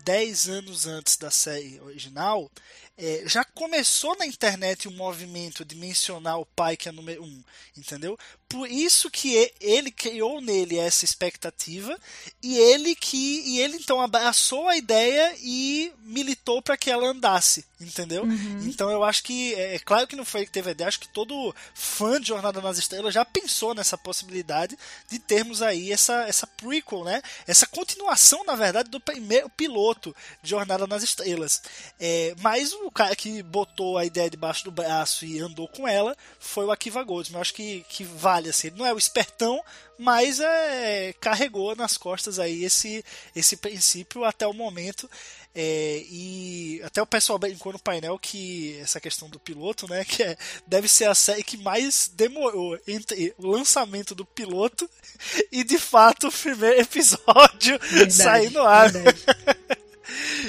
10 0.02 0.48
anos 0.48 0.86
antes 0.86 1.18
da 1.18 1.30
série 1.30 1.78
original, 1.80 2.50
é, 2.98 3.22
já 3.26 3.44
começou 3.44 4.16
na 4.18 4.26
internet 4.26 4.88
um 4.88 4.96
movimento 4.96 5.64
de 5.64 5.76
mencionar 5.76 6.38
o 6.40 6.46
pai 6.46 6.76
que 6.76 6.88
é 6.88 6.92
número 6.92 7.22
um, 7.22 7.42
entendeu? 7.76 8.18
Por 8.48 8.68
isso 8.68 9.10
que 9.10 9.52
ele 9.60 9.90
criou 9.90 10.40
nele 10.40 10.78
essa 10.78 11.04
expectativa 11.04 11.96
e 12.42 12.56
ele 12.56 12.94
que 12.94 13.42
e 13.46 13.60
ele 13.60 13.76
então 13.76 14.00
abraçou 14.00 14.66
a 14.66 14.76
ideia 14.76 15.34
e 15.40 15.92
militou 16.02 16.60
para 16.60 16.76
que 16.76 16.90
ela 16.90 17.08
andasse, 17.08 17.64
entendeu? 17.78 18.24
Uhum. 18.24 18.62
Então 18.64 18.90
eu 18.90 19.04
acho 19.04 19.22
que 19.22 19.54
é, 19.54 19.76
é 19.76 19.78
claro 19.78 20.06
que 20.06 20.16
não 20.16 20.24
foi 20.24 20.40
ele 20.40 20.46
que 20.46 20.52
teve 20.52 20.70
a 20.70 20.72
ideia, 20.72 20.88
acho 20.88 20.98
que 20.98 21.08
todo 21.08 21.54
fã 21.74 22.20
de 22.20 22.28
Jornada 22.28 22.60
nas 22.60 22.78
Estrelas 22.78 23.14
já 23.14 23.24
pensou 23.24 23.74
nessa 23.74 23.98
possibilidade 23.98 24.76
de 25.08 25.18
termos 25.18 25.62
aí 25.62 25.92
essa 25.92 26.22
essa 26.26 26.46
prequel, 26.46 27.04
né? 27.04 27.22
Essa 27.46 27.66
continuação, 27.66 28.42
na 28.44 28.56
verdade, 28.56 28.90
do 28.90 28.98
primeiro 28.98 29.48
piloto 29.50 30.16
de 30.42 30.50
Jornada 30.50 30.86
nas 30.86 31.02
Estrelas. 31.02 31.62
É, 32.00 32.34
mas 32.40 32.72
o 32.72 32.87
cara 32.90 33.14
que 33.14 33.42
botou 33.42 33.98
a 33.98 34.04
ideia 34.04 34.30
debaixo 34.30 34.64
do 34.64 34.70
braço 34.70 35.24
e 35.24 35.40
andou 35.40 35.68
com 35.68 35.86
ela 35.86 36.16
foi 36.38 36.64
o 36.64 36.70
Akiva 36.70 37.02
Goldsman. 37.02 37.38
Eu 37.38 37.42
acho 37.42 37.54
que, 37.54 37.84
que 37.88 38.04
vale, 38.04 38.48
assim. 38.48 38.68
Ele 38.68 38.78
não 38.78 38.86
é 38.86 38.92
o 38.92 38.98
espertão, 38.98 39.62
mas 39.98 40.40
é, 40.40 41.12
carregou 41.20 41.74
nas 41.74 41.96
costas 41.96 42.38
aí 42.38 42.64
esse, 42.64 43.04
esse 43.34 43.56
princípio 43.56 44.24
até 44.24 44.46
o 44.46 44.52
momento. 44.52 45.08
É, 45.54 46.04
e 46.08 46.80
até 46.84 47.02
o 47.02 47.06
pessoal 47.06 47.38
brincou 47.38 47.72
no 47.72 47.78
painel 47.78 48.18
que 48.18 48.78
essa 48.80 49.00
questão 49.00 49.28
do 49.28 49.40
piloto, 49.40 49.88
né, 49.88 50.04
que 50.04 50.22
é, 50.22 50.36
deve 50.66 50.86
ser 50.88 51.06
a 51.06 51.14
série 51.14 51.42
que 51.42 51.56
mais 51.56 52.08
demorou 52.14 52.78
entre 52.86 53.34
o 53.36 53.48
lançamento 53.48 54.14
do 54.14 54.24
piloto 54.24 54.88
e 55.50 55.64
de 55.64 55.78
fato 55.78 56.28
o 56.28 56.32
primeiro 56.32 56.80
episódio 56.80 57.78
Verdade, 57.80 58.12
sair 58.12 58.50
no 58.50 58.62
ar. 58.62 58.92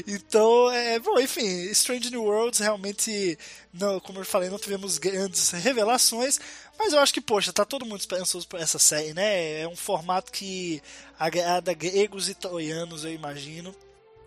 Então, 0.08 0.72
é, 0.72 1.00
bom, 1.00 1.20
enfim, 1.20 1.46
Strange 1.72 2.10
New 2.10 2.24
Worlds 2.24 2.60
realmente, 2.60 3.38
não, 3.74 4.00
como 4.00 4.20
eu 4.20 4.26
falei, 4.26 4.50
não 4.50 4.58
tivemos 4.58 4.98
grandes 4.98 5.52
revelações, 5.52 6.40
mas 6.78 6.94
eu 6.94 7.00
acho 7.00 7.14
que, 7.14 7.22
poxa, 7.22 7.52
tá 7.52 7.66
todo 7.66 7.86
mundo 7.86 8.00
esperançoso 8.00 8.48
por 8.48 8.60
essa 8.60 8.80
série, 8.80 9.14
né? 9.14 9.62
É 9.62 9.68
um 9.68 9.76
formato 9.76 10.32
que 10.32 10.82
agrada 11.20 11.74
gregos 11.74 12.30
e 12.30 12.34
troianos, 12.34 13.04
eu 13.04 13.14
imagino. 13.14 13.76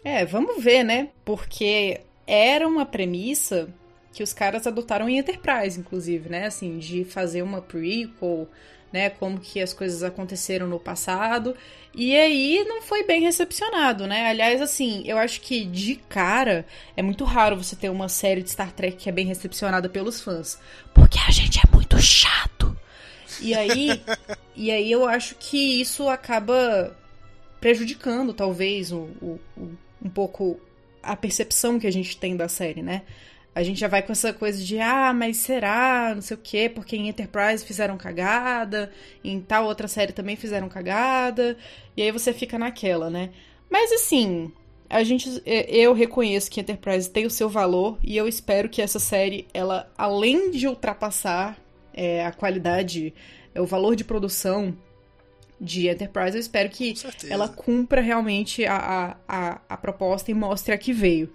É, 0.05 0.25
vamos 0.25 0.63
ver, 0.63 0.83
né? 0.83 1.09
Porque 1.25 2.01
era 2.27 2.67
uma 2.69 2.85
premissa 2.85 3.73
que 4.13 4.23
os 4.23 4.33
caras 4.33 4.67
adotaram 4.67 5.09
em 5.09 5.19
Enterprise, 5.19 5.81
inclusive, 5.81 6.29
né? 6.29 6.47
Assim, 6.47 6.79
de 6.79 7.05
fazer 7.05 7.43
uma 7.43 7.63
prequel, 7.63 8.47
né? 8.93 9.11
Como 9.11 9.41
que 9.41 9.61
as 9.61 9.73
coisas 9.73 10.03
aconteceram 10.03 10.67
no 10.67 10.79
passado. 10.79 11.55
E 11.95 12.17
aí 12.17 12.65
não 12.67 12.81
foi 12.83 13.03
bem 13.05 13.21
recepcionado, 13.23 14.07
né? 14.07 14.29
Aliás, 14.29 14.61
assim, 14.63 15.03
eu 15.07 15.19
acho 15.19 15.41
que 15.41 15.65
de 15.65 15.97
cara 15.97 16.65
é 16.97 17.03
muito 17.03 17.25
raro 17.25 17.57
você 17.63 17.77
ter 17.77 17.91
uma 17.91 18.09
série 18.09 18.43
de 18.43 18.51
Star 18.51 18.73
Trek 18.73 18.97
que 18.97 19.09
é 19.09 19.13
bem 19.13 19.27
recepcionada 19.27 19.89
pelos 19.89 20.21
fãs. 20.21 20.59
Porque 20.95 21.19
a 21.19 21.31
gente 21.31 21.59
é 21.59 21.71
muito 21.75 22.01
chato. 22.01 22.77
E 23.41 23.55
aí, 23.55 24.03
e 24.57 24.71
aí 24.71 24.91
eu 24.91 25.07
acho 25.07 25.35
que 25.37 25.81
isso 25.81 26.09
acaba 26.09 26.97
prejudicando, 27.61 28.33
talvez, 28.33 28.91
o, 28.93 29.09
o- 29.21 29.41
o- 29.57 29.71
um 30.05 30.09
pouco 30.11 30.59
a 31.03 31.15
percepção 31.15 31.79
que 31.79 31.87
a 31.87 31.93
gente 31.93 32.17
tem 32.17 32.37
da 32.37 32.49
série, 32.49 32.83
né? 32.83 33.03
A 33.55 33.63
gente 33.63 33.79
já 33.79 33.89
vai 33.89 34.03
com 34.03 34.13
essa 34.13 34.33
coisa 34.33 34.63
de, 34.63 34.79
ah, 34.79 35.13
mas 35.13 35.37
será? 35.37 36.13
Não 36.15 36.23
sei 36.23 36.37
o 36.37 36.41
quê, 36.43 36.71
porque 36.75 36.97
em 36.97 37.09
Enterprise 37.09 37.65
fizeram 37.65 37.99
cagada, 37.99 38.91
em 39.23 39.41
tal 39.41 39.67
outra 39.67 39.87
série 39.87 40.13
também 40.13 40.37
fizeram 40.37 40.71
cagada, 40.71 41.57
e 41.95 42.03
aí 42.03 42.11
você 42.11 42.33
fica 42.33 42.59
naquela, 42.59 43.11
né? 43.11 43.31
Mas 43.69 43.93
assim, 43.93 44.51
a 44.89 45.03
gente, 45.03 45.43
eu 45.45 45.93
reconheço 45.93 46.51
que 46.51 46.61
Enterprise 46.61 47.11
tem 47.11 47.27
o 47.27 47.31
seu 47.31 47.49
valor, 47.49 47.99
e 48.03 48.17
eu 48.17 48.27
espero 48.27 48.71
que 48.71 48.81
essa 48.81 48.99
série, 48.99 49.47
ela, 49.53 49.91
além 49.99 50.51
de 50.51 50.67
ultrapassar 50.67 51.59
é, 51.93 52.25
a 52.25 52.33
qualidade, 52.33 53.13
é, 53.55 53.61
o 53.61 53.67
valor 53.67 53.95
de 53.95 54.05
produção 54.05 54.75
de 55.61 55.89
Enterprise, 55.89 56.37
eu 56.37 56.41
espero 56.41 56.71
que 56.71 56.95
ela 57.29 57.49
cumpra 57.49 58.01
realmente 58.01 58.65
a, 58.65 58.77
a, 58.77 59.17
a, 59.29 59.61
a 59.69 59.77
proposta 59.77 60.31
e 60.31 60.35
mostre 60.35 60.73
a 60.73 60.79
que 60.79 60.93
veio. 60.93 61.33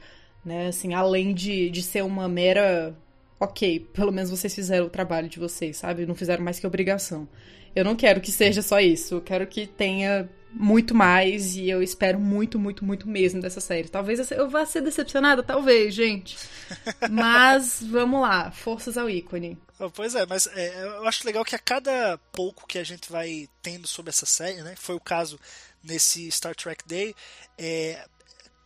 Né? 0.48 0.68
Assim, 0.68 0.94
além 0.94 1.34
de, 1.34 1.70
de 1.70 1.84
ser 1.84 2.04
uma 2.04 2.30
mera. 2.30 2.96
Ok, 3.38 3.82
pelo 3.94 4.14
menos 4.14 4.32
vocês 4.32 4.56
fizeram 4.56 4.86
o 4.86 4.90
trabalho 4.90 5.28
de 5.28 5.38
vocês, 5.38 5.76
sabe? 5.76 6.06
Não 6.06 6.16
fizeram 6.16 6.44
mais 6.44 6.58
que 6.58 6.66
obrigação. 6.66 7.28
Eu 7.76 7.84
não 7.84 7.96
quero 7.96 8.22
que 8.22 8.32
seja 8.32 8.62
só 8.62 8.80
isso. 8.80 9.16
Eu 9.16 9.22
quero 9.22 9.46
que 9.46 9.68
tenha 9.68 10.28
muito 10.52 10.96
mais 10.96 11.56
e 11.58 11.70
eu 11.70 11.84
espero 11.84 12.18
muito, 12.18 12.58
muito, 12.58 12.86
muito 12.86 13.08
mesmo 13.10 13.42
dessa 13.42 13.60
série. 13.60 13.90
Talvez 13.90 14.32
eu 14.32 14.50
vá 14.50 14.66
ser 14.66 14.82
decepcionada, 14.82 15.44
talvez, 15.44 15.94
gente. 15.94 16.38
Mas 17.12 17.84
vamos 17.84 18.22
lá, 18.22 18.50
forças 18.50 18.98
ao 18.98 19.10
ícone. 19.10 19.58
Oh, 19.80 19.92
Pois 19.92 20.16
é, 20.16 20.26
mas 20.26 20.48
é, 20.48 20.84
eu 20.84 21.08
acho 21.08 21.24
legal 21.24 21.46
que 21.46 21.56
a 21.56 21.60
cada 21.60 22.18
pouco 22.32 22.66
que 22.66 22.80
a 22.80 22.84
gente 22.84 23.12
vai 23.12 23.48
tendo 23.62 23.88
sobre 23.88 24.10
essa 24.10 24.26
série, 24.26 24.64
né? 24.64 24.74
Foi 24.76 24.96
o 24.96 25.00
caso 25.00 25.40
nesse 25.84 26.32
Star 26.32 26.56
Trek 26.56 26.84
Day, 26.88 27.14
é, 27.60 28.04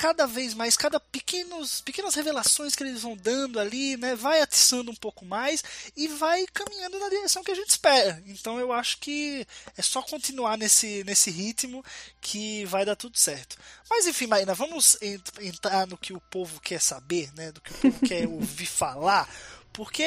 cada 0.02 0.26
vez 0.26 0.56
mais, 0.56 0.76
cada 0.76 1.00
pequenos, 1.00 1.80
pequenas 1.82 2.16
revelações 2.16 2.76
que 2.76 2.82
eles 2.82 3.04
vão 3.04 3.16
dando 3.16 3.60
ali, 3.60 3.96
né? 3.98 4.16
Vai 4.16 4.42
atiçando 4.42 4.90
um 4.90 4.96
pouco 4.96 5.24
mais 5.24 5.64
e 5.96 6.08
vai 6.08 6.44
caminhando 6.52 6.98
na 6.98 7.08
direção 7.08 7.44
que 7.44 7.52
a 7.52 7.56
gente 7.56 7.70
espera. 7.70 8.20
Então 8.26 8.60
eu 8.60 8.74
acho 8.74 8.98
que 8.98 9.46
é 9.78 9.82
só 9.84 10.02
continuar 10.02 10.58
nesse, 10.58 11.04
nesse 11.04 11.30
ritmo 11.30 11.86
que 12.20 12.66
vai 12.66 12.84
dar 12.84 12.96
tudo 12.96 13.16
certo. 13.16 13.56
Mas 13.88 14.08
enfim, 14.08 14.26
Marina, 14.26 14.56
vamos 14.56 14.98
ent- 15.04 15.38
entrar 15.40 15.86
no 15.86 15.96
que 15.96 16.14
o 16.14 16.20
povo 16.20 16.60
quer 16.60 16.82
saber, 16.82 17.32
né? 17.36 17.52
Do 17.52 17.62
que 17.62 17.72
o 17.72 17.76
povo 17.78 18.00
quer 18.00 18.26
ouvir 18.28 18.66
falar. 18.66 19.30
Porque, 19.74 20.06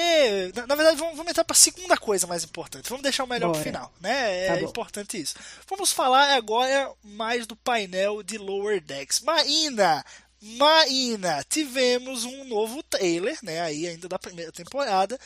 na, 0.55 0.67
na 0.67 0.75
verdade, 0.75 0.97
vamos, 0.99 1.17
vamos 1.17 1.31
entrar 1.31 1.45
para 1.45 1.55
a 1.55 1.59
segunda 1.59 1.97
coisa 1.97 2.27
mais 2.27 2.45
importante. 2.45 2.89
Vamos 2.89 3.03
deixar 3.03 3.25
o 3.25 3.27
melhor 3.27 3.51
pro 3.51 3.61
Bora. 3.61 3.65
final, 3.65 3.93
né? 4.01 4.47
É 4.47 4.49
Tá 4.49 4.61
importante 4.61 5.21
isso. 5.21 5.35
Vamos 5.69 5.91
falar 5.91 6.35
agora 6.35 6.91
mais 7.03 7.47
do 7.47 7.57
painel 7.57 8.23
de 8.23 8.37
Lower 8.37 8.81
Decks. 8.81 9.21
Marina, 9.21 10.05
Marina, 10.41 11.45
tivemos 11.49 12.25
um 12.25 12.45
novo 12.45 12.83
trailer, 12.83 13.39
né? 13.43 13.63
Aí 13.63 13.87
ainda 13.87 14.09
da 14.09 14.19
primeira 14.19 14.53
temporada, 14.53 15.19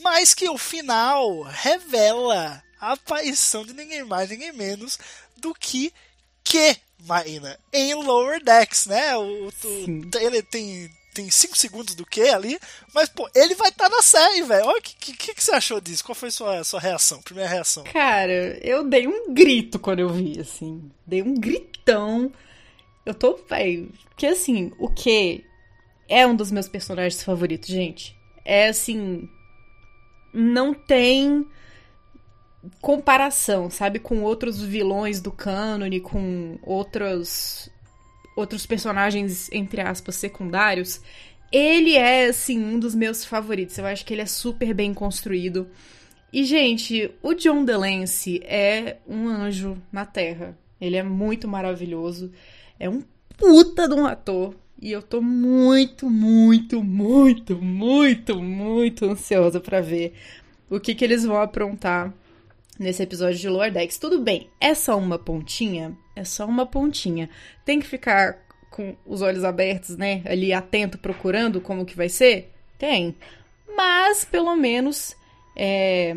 mas 0.00 0.34
que 0.34 0.48
o 0.48 0.58
final 0.58 1.42
revela 1.42 2.62
a 2.80 2.92
aparição 2.92 3.64
de 3.64 3.72
ninguém 3.72 4.04
mais, 4.04 4.28
ninguém 4.28 4.52
menos 4.52 4.98
do 5.36 5.54
que 5.54 5.92
que 6.42 6.76
Marina 7.00 7.58
em 7.72 7.94
Lower 7.94 8.42
Decks, 8.42 8.86
né? 8.86 9.16
O, 9.16 9.46
o 9.46 9.52
Sim. 9.52 10.10
trailer 10.10 10.44
tem 10.44 10.90
tem 11.16 11.30
5 11.30 11.56
segundos 11.56 11.94
do 11.94 12.04
que 12.04 12.20
ali, 12.28 12.58
mas 12.94 13.08
pô, 13.08 13.26
ele 13.34 13.54
vai 13.54 13.70
estar 13.70 13.88
na 13.88 14.02
série, 14.02 14.42
velho. 14.42 14.68
O 14.68 14.82
que, 14.82 15.16
que, 15.16 15.34
que 15.34 15.42
você 15.42 15.52
achou 15.52 15.80
disso? 15.80 16.04
Qual 16.04 16.14
foi 16.14 16.30
sua 16.30 16.62
sua 16.62 16.78
reação? 16.78 17.22
Primeira 17.22 17.48
reação? 17.48 17.84
Cara, 17.84 18.58
eu 18.62 18.86
dei 18.86 19.06
um 19.06 19.32
grito 19.32 19.78
quando 19.78 20.00
eu 20.00 20.10
vi, 20.10 20.38
assim. 20.38 20.90
Dei 21.06 21.22
um 21.22 21.34
gritão. 21.34 22.30
Eu 23.06 23.14
tô, 23.14 23.38
véi. 23.48 23.88
Porque, 24.10 24.26
assim, 24.26 24.72
o 24.78 24.90
que 24.90 25.42
é 26.06 26.26
um 26.26 26.36
dos 26.36 26.50
meus 26.50 26.68
personagens 26.68 27.22
favoritos, 27.22 27.68
gente. 27.70 28.14
É, 28.44 28.68
assim. 28.68 29.26
Não 30.34 30.74
tem 30.74 31.46
comparação, 32.82 33.70
sabe? 33.70 33.98
Com 33.98 34.22
outros 34.22 34.60
vilões 34.60 35.18
do 35.18 35.32
cânone, 35.32 35.98
com 35.98 36.58
outros. 36.62 37.70
Outros 38.36 38.66
personagens, 38.66 39.50
entre 39.50 39.80
aspas, 39.80 40.14
secundários. 40.14 41.00
Ele 41.50 41.96
é, 41.96 42.26
assim, 42.26 42.62
um 42.62 42.78
dos 42.78 42.94
meus 42.94 43.24
favoritos. 43.24 43.78
Eu 43.78 43.86
acho 43.86 44.04
que 44.04 44.14
ele 44.14 44.22
é 44.22 44.26
super 44.26 44.72
bem 44.72 44.94
construído. 44.94 45.66
E, 46.32 46.44
gente, 46.44 47.10
o 47.22 47.32
John 47.34 47.64
DeLancey 47.64 48.42
é 48.44 48.98
um 49.08 49.26
anjo 49.26 49.76
na 49.90 50.04
Terra. 50.04 50.56
Ele 50.80 50.96
é 50.96 51.02
muito 51.02 51.48
maravilhoso. 51.48 52.30
É 52.78 52.88
um 52.88 53.02
puta 53.38 53.88
de 53.88 53.94
um 53.94 54.06
ator. 54.06 54.54
E 54.80 54.92
eu 54.92 55.00
tô 55.00 55.22
muito, 55.22 56.10
muito, 56.10 56.84
muito, 56.84 57.56
muito, 57.56 58.42
muito 58.42 59.06
ansiosa 59.06 59.58
pra 59.58 59.80
ver 59.80 60.12
o 60.68 60.78
que, 60.78 60.94
que 60.94 61.04
eles 61.04 61.24
vão 61.24 61.40
aprontar 61.40 62.12
nesse 62.78 63.02
episódio 63.02 63.38
de 63.38 63.48
Lower 63.48 63.72
Decks. 63.72 63.98
Tudo 63.98 64.20
bem, 64.20 64.48
é 64.60 64.74
só 64.74 64.96
uma 64.98 65.18
pontinha? 65.18 65.96
É 66.14 66.24
só 66.24 66.46
uma 66.46 66.66
pontinha. 66.66 67.28
Tem 67.64 67.80
que 67.80 67.86
ficar 67.86 68.38
com 68.70 68.94
os 69.06 69.22
olhos 69.22 69.44
abertos, 69.44 69.96
né? 69.96 70.22
Ali 70.26 70.52
atento, 70.52 70.98
procurando 70.98 71.60
como 71.60 71.84
que 71.84 71.96
vai 71.96 72.08
ser? 72.08 72.52
Tem. 72.78 73.14
Mas, 73.76 74.24
pelo 74.24 74.54
menos, 74.54 75.16
é, 75.54 76.16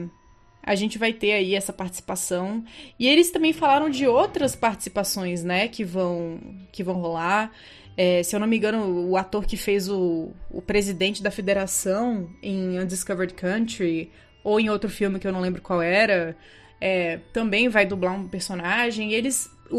a 0.63 0.75
gente 0.75 0.97
vai 0.97 1.13
ter 1.13 1.31
aí 1.31 1.55
essa 1.55 1.73
participação. 1.73 2.63
E 2.99 3.07
eles 3.07 3.31
também 3.31 3.53
falaram 3.53 3.89
de 3.89 4.07
outras 4.07 4.55
participações, 4.55 5.43
né? 5.43 5.67
Que 5.67 5.83
vão, 5.83 6.39
que 6.71 6.83
vão 6.83 6.95
rolar. 6.95 7.51
É, 7.97 8.23
se 8.23 8.35
eu 8.35 8.39
não 8.39 8.47
me 8.47 8.57
engano, 8.57 9.09
o 9.09 9.17
ator 9.17 9.45
que 9.45 9.57
fez 9.57 9.89
o, 9.89 10.29
o 10.49 10.61
presidente 10.61 11.21
da 11.21 11.31
federação 11.31 12.29
em 12.41 12.79
Undiscovered 12.79 13.33
Country, 13.33 14.09
ou 14.49 14.59
em 14.59 14.69
outro 14.69 14.89
filme 14.89 15.19
que 15.19 15.27
eu 15.27 15.31
não 15.31 15.41
lembro 15.41 15.61
qual 15.61 15.81
era, 15.81 16.35
é, 16.81 17.19
também 17.33 17.69
vai 17.69 17.85
dublar 17.85 18.13
um 18.13 18.27
personagem. 18.27 19.11
E 19.11 19.15
eles. 19.15 19.49
O, 19.69 19.77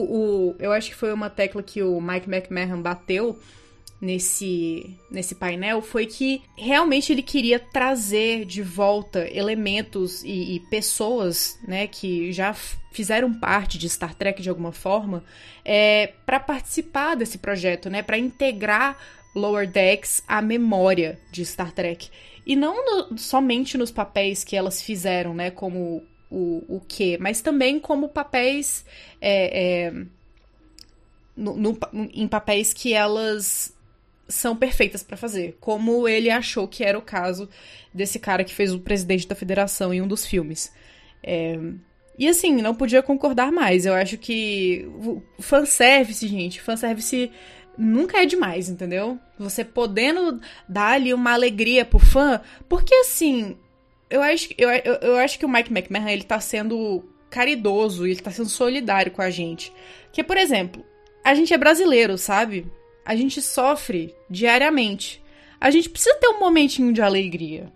o- 0.51 0.57
eu 0.61 0.73
acho 0.73 0.91
que 0.91 0.95
foi 0.95 1.13
uma 1.13 1.29
tecla 1.29 1.63
que 1.63 1.83
o 1.83 2.01
Mike 2.01 2.29
McMahon 2.31 2.81
bateu 2.81 3.37
nesse, 4.01 4.97
nesse 5.11 5.35
painel 5.35 5.83
foi 5.83 6.07
que 6.07 6.43
realmente 6.57 7.13
ele 7.13 7.23
queria 7.23 7.59
trazer 7.59 8.45
de 8.47 8.63
volta 8.63 9.29
elementos 9.31 10.23
e, 10.25 10.57
e 10.57 10.61
pessoas 10.71 11.59
né, 11.67 11.87
que 11.87 12.33
já 12.33 12.55
fizeram 12.93 13.33
parte 13.33 13.77
de 13.79 13.89
Star 13.89 14.15
Trek 14.15 14.41
de 14.41 14.49
alguma 14.49 14.73
forma 14.73 15.23
é, 15.65 16.13
para 16.25 16.41
participar 16.41 17.15
desse 17.15 17.39
projeto, 17.39 17.91
né, 17.91 18.03
para 18.03 18.17
integrar 18.19 18.97
Lower 19.35 19.69
Decks 19.69 20.23
à 20.27 20.41
memória 20.41 21.19
de 21.31 21.45
Star 21.45 21.71
Trek. 21.73 22.09
E 22.51 22.57
não 22.57 22.85
no, 22.85 23.17
somente 23.17 23.79
nos 23.79 23.93
papéis 23.93 24.43
que 24.43 24.57
elas 24.57 24.83
fizeram, 24.83 25.33
né, 25.33 25.53
como 25.53 26.03
o, 26.29 26.65
o 26.67 26.81
que, 26.81 27.17
mas 27.19 27.41
também 27.41 27.79
como 27.79 28.09
papéis. 28.09 28.85
É, 29.21 29.85
é, 29.87 29.93
no, 31.37 31.57
no, 31.57 31.79
em 32.13 32.27
papéis 32.27 32.73
que 32.73 32.93
elas 32.93 33.73
são 34.27 34.57
perfeitas 34.57 35.01
para 35.01 35.17
fazer, 35.17 35.59
como 35.61 36.09
ele 36.09 36.29
achou 36.29 36.67
que 36.67 36.83
era 36.83 36.99
o 36.99 37.03
caso 37.03 37.49
desse 37.95 38.19
cara 38.19 38.43
que 38.43 38.53
fez 38.53 38.75
o 38.75 38.81
presidente 38.81 39.29
da 39.29 39.37
federação 39.37 39.95
em 39.95 40.03
um 40.03 40.09
dos 40.09 40.27
filmes. 40.27 40.73
É... 41.23 41.57
E 42.19 42.27
assim, 42.27 42.61
não 42.61 42.75
podia 42.75 43.01
concordar 43.01 43.53
mais. 43.53 43.87
Eu 43.87 43.95
acho 43.95 44.19
que 44.19 44.91
fanservice, 45.39 46.27
gente, 46.27 46.61
fanservice 46.61 47.31
nunca 47.77 48.23
é 48.23 48.27
demais, 48.27 48.69
entendeu? 48.69 49.19
Você 49.39 49.65
podendo 49.65 50.41
dar 50.69 50.93
ali 50.93 51.15
uma 51.15 51.33
alegria 51.33 51.85
pro 51.85 51.99
fã, 51.99 52.41
porque 52.69 52.95
assim, 52.95 53.57
eu 54.11 54.23
acho, 54.23 54.49
eu, 54.59 54.69
eu, 54.69 55.17
acho 55.17 55.39
que 55.39 55.47
o 55.47 55.49
Mike 55.49 55.73
McMahon, 55.73 56.09
ele 56.09 56.25
tá 56.25 56.41
sendo 56.41 57.05
caridoso, 57.31 58.07
ele 58.07 58.21
tá 58.21 58.31
sendo 58.31 58.49
solidário 58.49 59.13
com 59.13 59.23
a 59.23 59.31
gente. 59.31 59.73
Que, 60.13 60.25
por 60.25 60.37
exemplo, 60.37 60.85
a 61.25 61.35
gente 61.35 61.55
é 61.55 61.59
brasileiro, 61.59 62.19
sabe? 62.19 62.67
A 63.05 63.15
gente 63.15 63.41
sofre 63.41 64.15
diariamente. 64.29 65.23
A 65.61 65.71
gente 65.71 65.89
precisa 65.89 66.17
ter 66.17 66.29
um 66.29 66.41
momentinho 66.41 66.93
de 66.93 67.01
alegria. 67.01 67.73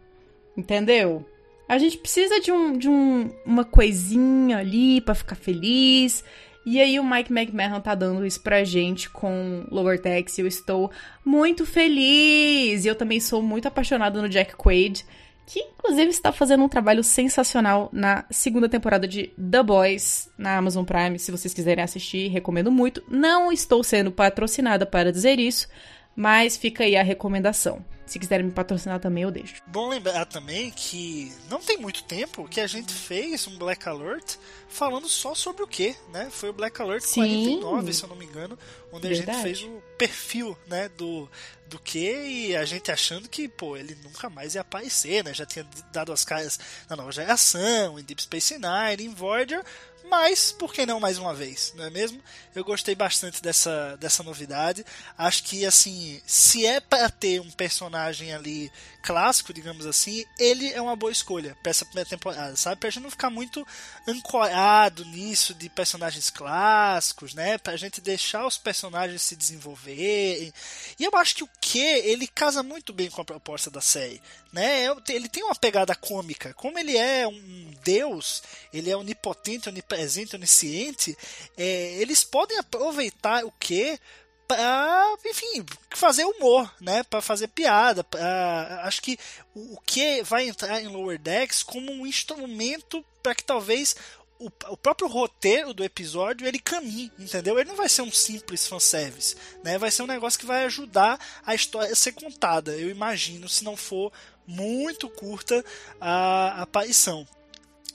Entendeu? 0.56 1.24
A 1.68 1.78
gente 1.78 1.98
precisa 1.98 2.40
de, 2.40 2.50
um, 2.50 2.76
de 2.76 2.88
um, 2.88 3.30
uma 3.46 3.64
coisinha 3.64 4.58
ali 4.58 5.00
para 5.00 5.14
ficar 5.14 5.36
feliz. 5.36 6.24
E 6.64 6.80
aí 6.80 6.98
o 6.98 7.04
Mike 7.04 7.32
McMahon 7.32 7.80
tá 7.80 7.94
dando 7.94 8.24
isso 8.24 8.40
pra 8.40 8.64
gente 8.64 9.10
com 9.10 9.66
Lower 9.70 10.00
e 10.04 10.40
eu 10.40 10.46
estou 10.46 10.90
muito 11.24 11.66
feliz. 11.66 12.84
E 12.84 12.88
eu 12.88 12.94
também 12.94 13.20
sou 13.20 13.42
muito 13.42 13.68
apaixonada 13.68 14.20
no 14.22 14.28
Jack 14.28 14.56
Quaid, 14.56 15.04
que 15.46 15.60
inclusive 15.60 16.08
está 16.08 16.32
fazendo 16.32 16.64
um 16.64 16.68
trabalho 16.68 17.04
sensacional 17.04 17.90
na 17.92 18.24
segunda 18.30 18.68
temporada 18.68 19.06
de 19.06 19.30
The 19.38 19.62
Boys 19.62 20.30
na 20.38 20.56
Amazon 20.56 20.84
Prime. 20.84 21.18
Se 21.18 21.30
vocês 21.30 21.52
quiserem 21.52 21.84
assistir, 21.84 22.28
recomendo 22.28 22.72
muito. 22.72 23.02
Não 23.08 23.52
estou 23.52 23.84
sendo 23.84 24.10
patrocinada 24.10 24.86
para 24.86 25.12
dizer 25.12 25.38
isso, 25.38 25.68
mas 26.16 26.56
fica 26.56 26.84
aí 26.84 26.96
a 26.96 27.02
recomendação. 27.02 27.84
Se 28.06 28.18
quiserem 28.18 28.44
me 28.44 28.52
patrocinar 28.52 29.00
também, 29.00 29.22
eu 29.22 29.30
deixo. 29.30 29.62
Bom 29.66 29.88
lembrar 29.88 30.26
também 30.26 30.70
que 30.70 31.32
não 31.48 31.58
tem 31.58 31.78
muito 31.78 32.04
tempo 32.04 32.46
que 32.46 32.60
a 32.60 32.66
gente 32.66 32.92
fez 32.92 33.46
um 33.46 33.56
Black 33.56 33.88
Alert 33.88 34.36
falando 34.68 35.08
só 35.08 35.34
sobre 35.34 35.62
o 35.62 35.66
que, 35.66 35.96
né? 36.12 36.28
Foi 36.30 36.50
o 36.50 36.52
Black 36.52 36.80
Alert 36.82 37.02
Sim. 37.02 37.20
49, 37.20 37.92
se 37.94 38.02
eu 38.02 38.08
não 38.10 38.16
me 38.16 38.26
engano, 38.26 38.58
onde 38.92 39.08
Verdade. 39.08 39.30
a 39.30 39.34
gente 39.34 39.42
fez 39.42 39.62
o 39.62 39.82
perfil, 39.96 40.56
né, 40.66 40.90
do 40.90 41.28
do 41.66 41.78
que 41.78 42.14
e 42.14 42.54
a 42.54 42.64
gente 42.66 42.92
achando 42.92 43.26
que, 43.26 43.48
pô, 43.48 43.74
ele 43.74 43.96
nunca 44.04 44.28
mais 44.28 44.54
ia 44.54 44.60
aparecer, 44.60 45.24
né? 45.24 45.32
Já 45.32 45.46
tinha 45.46 45.66
dado 45.90 46.12
as 46.12 46.24
caras 46.24 46.60
na 46.88 46.94
nova 46.94 47.10
geração, 47.10 47.98
em 47.98 48.04
Deep 48.04 48.22
Space 48.22 48.54
Nine, 48.54 49.10
em 49.10 49.14
Voyager, 49.14 49.64
mas 50.08 50.52
por 50.52 50.72
que 50.72 50.86
não 50.86 51.00
mais 51.00 51.18
uma 51.18 51.34
vez, 51.34 51.72
não 51.76 51.84
é 51.84 51.90
mesmo? 51.90 52.22
Eu 52.54 52.64
gostei 52.64 52.94
bastante 52.94 53.42
dessa, 53.42 53.96
dessa 53.96 54.22
novidade. 54.22 54.84
Acho 55.18 55.42
que 55.42 55.66
assim, 55.66 56.20
se 56.26 56.64
é 56.64 56.80
para 56.80 57.10
ter 57.10 57.40
um 57.40 57.50
personagem 57.50 58.32
ali 58.32 58.70
clássico, 59.02 59.52
digamos 59.52 59.84
assim, 59.86 60.24
ele 60.38 60.72
é 60.72 60.80
uma 60.80 60.96
boa 60.96 61.12
escolha 61.12 61.56
para 61.62 61.70
essa 61.70 61.84
primeira 61.84 62.08
temporada, 62.08 62.56
sabe? 62.56 62.80
Pra 62.80 62.88
gente 62.88 63.02
não 63.02 63.10
ficar 63.10 63.28
muito 63.28 63.66
ancorado 64.06 65.04
nisso 65.04 65.52
de 65.52 65.68
personagens 65.68 66.30
clássicos, 66.30 67.34
né? 67.34 67.58
Pra 67.58 67.76
gente 67.76 68.00
deixar 68.00 68.46
os 68.46 68.56
personagens 68.56 69.20
se 69.20 69.36
desenvolverem. 69.36 70.52
E 70.98 71.04
eu 71.04 71.10
acho 71.16 71.34
que 71.34 71.44
o 71.44 71.48
que 71.60 71.78
ele 71.78 72.26
casa 72.26 72.62
muito 72.62 72.92
bem 72.92 73.10
com 73.10 73.20
a 73.20 73.24
proposta 73.24 73.70
da 73.70 73.80
série, 73.80 74.22
né? 74.52 74.86
Ele 75.08 75.28
tem 75.28 75.42
uma 75.42 75.54
pegada 75.54 75.94
cômica. 75.94 76.54
Como 76.54 76.78
ele 76.78 76.96
é 76.96 77.26
um 77.26 77.74
deus, 77.84 78.42
ele 78.72 78.90
é 78.90 78.96
onipotente, 78.96 79.68
onipresente, 79.94 80.36
onisciente, 80.36 81.18
é, 81.56 81.94
eles 81.94 82.24
podem 82.24 82.58
aproveitar 82.58 83.44
o 83.44 83.52
que 83.52 83.98
para, 84.46 85.16
enfim, 85.24 85.64
fazer 85.94 86.24
humor, 86.24 86.70
né? 86.80 87.02
Para 87.04 87.22
fazer 87.22 87.48
piada. 87.48 88.04
Pra, 88.04 88.82
acho 88.84 89.00
que 89.00 89.18
o, 89.54 89.74
o 89.74 89.80
que 89.80 90.22
vai 90.22 90.48
entrar 90.48 90.82
em 90.82 90.88
Lower 90.88 91.18
Decks 91.18 91.62
como 91.62 91.90
um 91.90 92.06
instrumento 92.06 93.02
para 93.22 93.34
que 93.34 93.42
talvez 93.42 93.96
o, 94.38 94.48
o, 94.68 94.76
próprio 94.76 95.08
roteiro 95.08 95.72
do 95.72 95.82
episódio 95.82 96.46
ele 96.46 96.58
caminhe, 96.58 97.10
entendeu? 97.18 97.58
Ele 97.58 97.70
não 97.70 97.76
vai 97.76 97.88
ser 97.88 98.02
um 98.02 98.12
simples 98.12 98.66
fanservice, 98.66 99.34
né? 99.62 99.78
Vai 99.78 99.90
ser 99.90 100.02
um 100.02 100.06
negócio 100.06 100.38
que 100.38 100.44
vai 100.44 100.64
ajudar 100.64 101.18
a 101.46 101.54
história 101.54 101.90
a 101.90 101.96
ser 101.96 102.12
contada, 102.12 102.72
eu 102.72 102.90
imagino, 102.90 103.48
se 103.48 103.64
não 103.64 103.76
for 103.76 104.12
muito 104.46 105.08
curta 105.08 105.64
a, 105.98 106.58
a 106.58 106.62
aparição 106.62 107.26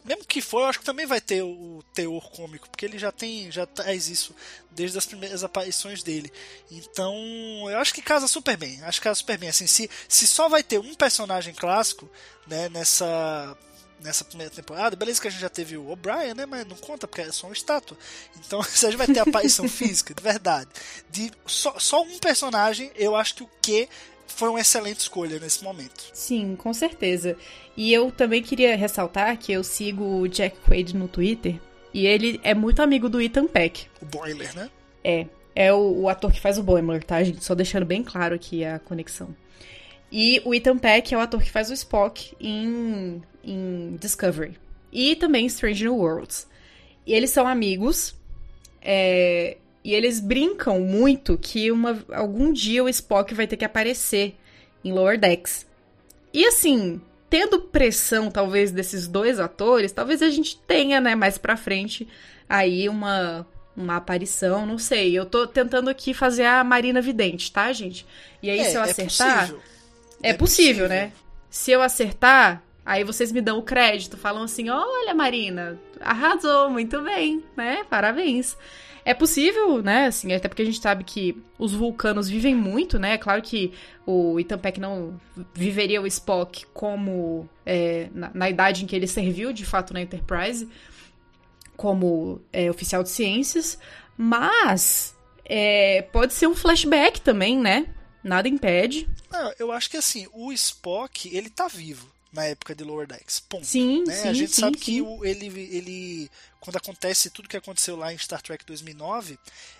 mesmo 0.05 0.25
que 0.25 0.41
for, 0.41 0.61
eu 0.61 0.65
acho 0.65 0.79
que 0.79 0.85
também 0.85 1.05
vai 1.05 1.21
ter 1.21 1.41
o 1.41 1.83
teor 1.93 2.29
cômico, 2.31 2.69
porque 2.69 2.85
ele 2.85 2.97
já 2.97 3.11
tem, 3.11 3.51
já 3.51 3.65
traz 3.65 4.07
isso 4.09 4.35
desde 4.71 4.97
as 4.97 5.05
primeiras 5.05 5.43
aparições 5.43 6.03
dele. 6.03 6.31
Então, 6.71 7.15
eu 7.69 7.77
acho 7.79 7.93
que 7.93 8.01
casa 8.01 8.27
super 8.27 8.57
bem. 8.57 8.81
Acho 8.83 8.99
que 8.99 9.03
casa 9.03 9.19
super 9.19 9.37
bem. 9.37 9.49
Assim, 9.49 9.67
se, 9.67 9.89
se 10.07 10.25
só 10.25 10.47
vai 10.47 10.63
ter 10.63 10.79
um 10.79 10.93
personagem 10.93 11.53
clássico, 11.53 12.09
né, 12.47 12.69
nessa 12.69 13.57
nessa 14.01 14.23
primeira 14.23 14.49
temporada, 14.49 14.95
beleza 14.95 15.21
que 15.21 15.27
a 15.27 15.31
gente 15.31 15.41
já 15.41 15.49
teve 15.49 15.75
o 15.75 15.89
O'Brien, 15.89 16.33
né, 16.33 16.45
mas 16.45 16.65
não 16.65 16.75
conta 16.77 17.07
porque 17.07 17.21
é 17.21 17.31
só 17.31 17.47
uma 17.47 17.53
estátua. 17.53 17.97
Então, 18.37 18.63
se 18.63 18.85
a 18.85 18.89
gente 18.89 18.97
vai 18.97 19.07
ter 19.07 19.19
aparição 19.19 19.67
física, 19.67 20.13
de 20.13 20.23
verdade, 20.23 20.69
de 21.09 21.31
só, 21.45 21.77
só 21.77 22.01
um 22.01 22.17
personagem, 22.17 22.91
eu 22.95 23.15
acho 23.15 23.35
que 23.35 23.43
o 23.43 23.49
que 23.61 23.89
foi 24.29 24.49
uma 24.49 24.59
excelente 24.59 24.99
escolha 24.99 25.39
nesse 25.39 25.63
momento. 25.63 26.09
Sim, 26.13 26.55
com 26.55 26.73
certeza. 26.73 27.35
E 27.75 27.93
eu 27.93 28.11
também 28.11 28.41
queria 28.41 28.75
ressaltar 28.75 29.37
que 29.37 29.51
eu 29.51 29.63
sigo 29.63 30.21
o 30.21 30.27
Jack 30.27 30.57
Quaid 30.65 30.95
no 30.95 31.07
Twitter 31.07 31.59
e 31.93 32.05
ele 32.05 32.39
é 32.43 32.53
muito 32.53 32.81
amigo 32.81 33.09
do 33.09 33.21
Ethan 33.21 33.47
Peck. 33.47 33.87
O 34.01 34.05
Boiler, 34.05 34.55
né? 34.55 34.69
É. 35.03 35.25
É 35.55 35.73
o, 35.73 36.01
o 36.01 36.09
ator 36.09 36.31
que 36.31 36.39
faz 36.39 36.57
o 36.57 36.63
Boiler, 36.63 37.03
tá, 37.03 37.21
gente? 37.23 37.43
Só 37.43 37.55
deixando 37.55 37.85
bem 37.85 38.03
claro 38.03 38.35
aqui 38.35 38.63
a 38.63 38.79
conexão. 38.79 39.35
E 40.11 40.41
o 40.45 40.53
Ethan 40.53 40.77
Peck 40.77 41.13
é 41.13 41.17
o 41.17 41.19
ator 41.19 41.41
que 41.41 41.51
faz 41.51 41.69
o 41.69 41.73
Spock 41.73 42.35
em, 42.39 43.21
em 43.43 43.97
Discovery. 43.99 44.57
E 44.91 45.15
também 45.15 45.45
em 45.45 45.47
Strange 45.47 45.83
New 45.83 45.97
Worlds. 45.97 46.47
E 47.05 47.13
eles 47.13 47.29
são 47.29 47.47
amigos. 47.47 48.15
É, 48.81 49.57
e 49.83 49.93
eles 49.93 50.19
brincam 50.19 50.79
muito 50.81 51.37
que 51.37 51.71
uma, 51.71 52.03
algum 52.11 52.51
dia 52.51 52.83
o 52.83 52.89
Spock 52.89 53.33
vai 53.33 53.47
ter 53.47 53.57
que 53.57 53.65
aparecer 53.65 54.35
em 54.83 54.91
Lower 54.91 55.19
Decks. 55.19 55.65
E 56.33 56.45
assim, 56.45 57.01
tendo 57.29 57.59
pressão, 57.61 58.29
talvez, 58.29 58.71
desses 58.71 59.07
dois 59.07 59.39
atores, 59.39 59.91
talvez 59.91 60.21
a 60.21 60.29
gente 60.29 60.57
tenha, 60.57 60.99
né, 60.99 61.15
mais 61.15 61.37
pra 61.37 61.55
frente 61.55 62.07
aí 62.47 62.89
uma, 62.89 63.45
uma 63.77 63.97
aparição, 63.97 64.65
não 64.65 64.77
sei. 64.77 65.17
Eu 65.17 65.25
tô 65.25 65.47
tentando 65.47 65.89
aqui 65.89 66.13
fazer 66.13 66.45
a 66.45 66.63
Marina 66.63 67.01
Vidente, 67.01 67.51
tá, 67.51 67.71
gente? 67.71 68.05
E 68.41 68.49
aí, 68.49 68.59
é, 68.59 68.63
se 68.65 68.75
eu 68.75 68.81
é 68.81 68.89
acertar. 68.89 69.39
Possível. 69.41 69.61
É, 70.21 70.29
é 70.29 70.33
possível, 70.33 70.37
possível, 70.37 70.89
né? 70.89 71.11
Se 71.49 71.71
eu 71.71 71.81
acertar, 71.81 72.61
aí 72.85 73.03
vocês 73.03 73.31
me 73.31 73.41
dão 73.41 73.59
o 73.59 73.63
crédito, 73.63 74.17
falam 74.17 74.43
assim: 74.43 74.69
olha, 74.69 75.13
Marina, 75.13 75.79
arrasou, 76.01 76.69
muito 76.69 77.01
bem, 77.01 77.43
né? 77.55 77.83
Parabéns. 77.89 78.57
É 79.03 79.13
possível, 79.13 79.81
né? 79.81 80.07
Assim, 80.07 80.33
até 80.33 80.47
porque 80.47 80.61
a 80.61 80.65
gente 80.65 80.81
sabe 80.81 81.03
que 81.03 81.41
os 81.57 81.73
vulcanos 81.73 82.29
vivem 82.29 82.55
muito, 82.55 82.99
né? 82.99 83.13
É 83.13 83.17
claro 83.17 83.41
que 83.41 83.73
o 84.05 84.39
Ethan 84.39 84.57
Peck 84.57 84.79
não 84.79 85.19
viveria 85.53 86.01
o 86.01 86.07
Spock 86.07 86.65
como 86.73 87.49
é, 87.65 88.09
na, 88.13 88.31
na, 88.33 88.49
idade 88.49 88.83
em 88.83 88.87
que 88.87 88.95
ele 88.95 89.07
serviu, 89.07 89.53
de 89.53 89.65
fato, 89.65 89.93
na 89.93 90.01
Enterprise, 90.01 90.67
como 91.75 92.41
é, 92.51 92.69
oficial 92.69 93.03
de 93.03 93.09
ciências, 93.09 93.79
mas 94.17 95.15
é, 95.45 96.01
pode 96.11 96.33
ser 96.33 96.47
um 96.47 96.55
flashback 96.55 97.21
também, 97.21 97.57
né? 97.57 97.87
Nada 98.23 98.47
impede. 98.47 99.07
Não, 99.31 99.53
eu 99.57 99.71
acho 99.71 99.89
que 99.89 99.97
assim, 99.97 100.27
o 100.33 100.51
Spock, 100.51 101.33
ele 101.35 101.49
tá 101.49 101.67
vivo 101.67 102.07
na 102.31 102.45
época 102.45 102.75
de 102.75 102.83
Lower 102.83 103.07
Decks. 103.07 103.39
Ponto. 103.39 103.65
Sim, 103.65 104.03
né? 104.05 104.13
sim, 104.13 104.27
A 104.27 104.33
gente 104.33 104.53
sim, 104.53 104.61
sabe 104.61 104.77
sim. 104.77 104.83
que 104.83 105.01
o, 105.01 105.25
ele, 105.25 105.47
ele, 105.47 106.31
quando 106.59 106.77
acontece 106.77 107.29
tudo 107.29 107.49
que 107.49 107.57
aconteceu 107.57 107.95
lá 107.95 108.13
em 108.13 108.17
Star 108.17 108.41
Trek 108.41 108.65
2009, 108.65 109.39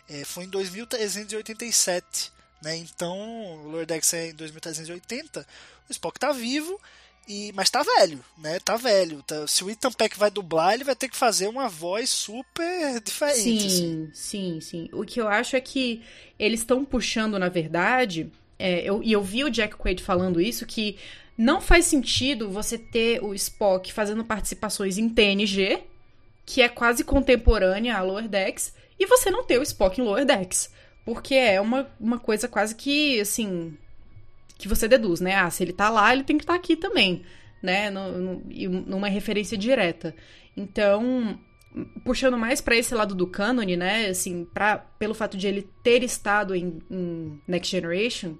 é, 0.10 0.24
foi 0.26 0.46
em 0.46 0.50
2387. 0.50 2.32
Né? 2.62 2.78
Então, 2.78 3.18
o 3.18 3.70
Lower 3.70 3.86
Decks 3.86 4.14
é 4.14 4.30
em 4.30 4.34
2380, 4.34 5.48
o 5.88 5.92
Spock 5.92 6.20
tá 6.20 6.32
vivo, 6.32 6.80
e, 7.28 7.52
mas 7.54 7.70
tá 7.70 7.84
velho, 7.84 8.26
né? 8.40 8.60
Tá 8.60 8.76
velho. 8.76 9.22
Tá, 9.22 9.46
se 9.46 9.64
o 9.64 9.70
Ethan 9.70 9.92
Peck 9.92 10.18
vai 10.18 10.32
dublar, 10.32 10.74
ele 10.74 10.84
vai 10.84 10.96
ter 10.96 11.08
que 11.08 11.16
fazer 11.16 11.48
uma 11.48 11.70
voz 11.70 12.10
super 12.10 13.00
diferente. 13.00 13.70
Sim, 13.70 14.10
assim. 14.10 14.12
sim, 14.14 14.62
sim. 14.62 14.90
O 14.92 15.06
que 15.06 15.22
eu 15.22 15.28
acho 15.28 15.56
é 15.56 15.62
que 15.62 16.02
eles 16.40 16.62
estão 16.62 16.84
puxando, 16.84 17.38
na 17.38 17.48
verdade, 17.48 18.32
é, 18.58 18.82
eu, 18.82 19.04
e 19.04 19.12
eu 19.12 19.22
vi 19.22 19.44
o 19.44 19.50
Jack 19.50 19.76
Quaid 19.78 20.02
falando 20.02 20.42
isso, 20.42 20.66
que 20.66 20.98
não 21.38 21.62
faz 21.62 21.86
sentido 21.86 22.50
você 22.50 22.78
ter 22.80 23.24
o 23.24 23.34
Spock 23.36 23.94
fazendo 23.94 24.26
participações 24.26 24.98
em 24.98 25.08
TNG, 25.08 25.84
que 26.50 26.64
é 26.64 26.68
quase 26.68 27.04
contemporânea 27.04 27.96
a 27.96 28.02
Lower 28.02 28.28
Decks, 28.28 28.74
e 29.00 29.06
você 29.06 29.30
não 29.30 29.44
ter 29.44 29.60
o 29.60 29.62
Spock 29.62 30.02
em 30.02 30.04
Lower 30.04 30.26
Decks. 30.26 30.74
Porque 31.06 31.36
é 31.36 31.62
uma, 31.62 31.88
uma 32.00 32.18
coisa 32.18 32.48
quase 32.48 32.74
que, 32.74 33.22
assim, 33.22 33.78
que 34.58 34.68
você 34.68 34.88
deduz, 34.88 35.20
né? 35.22 35.36
Ah, 35.36 35.48
se 35.52 35.62
ele 35.62 35.72
tá 35.72 35.92
lá, 35.92 36.12
ele 36.12 36.24
tem 36.24 36.40
que 36.40 36.44
estar 36.44 36.54
tá 36.54 36.60
aqui 36.60 36.76
também, 36.76 37.22
né? 37.62 37.92
No, 37.92 38.18
no, 38.18 38.44
numa 38.88 39.08
referência 39.08 39.56
direta. 39.56 40.16
Então, 40.58 41.40
puxando 42.04 42.36
mais 42.36 42.62
para 42.62 42.76
esse 42.76 42.96
lado 42.96 43.14
do 43.14 43.28
cânone, 43.28 43.78
né? 43.78 44.08
Assim, 44.08 44.44
pra, 44.52 44.80
pelo 44.80 45.14
fato 45.14 45.38
de 45.38 45.48
ele 45.48 45.70
ter 45.84 46.02
estado 46.04 46.56
em, 46.56 46.80
em, 46.90 47.40
Next 47.48 47.70
Generation, 47.70 48.38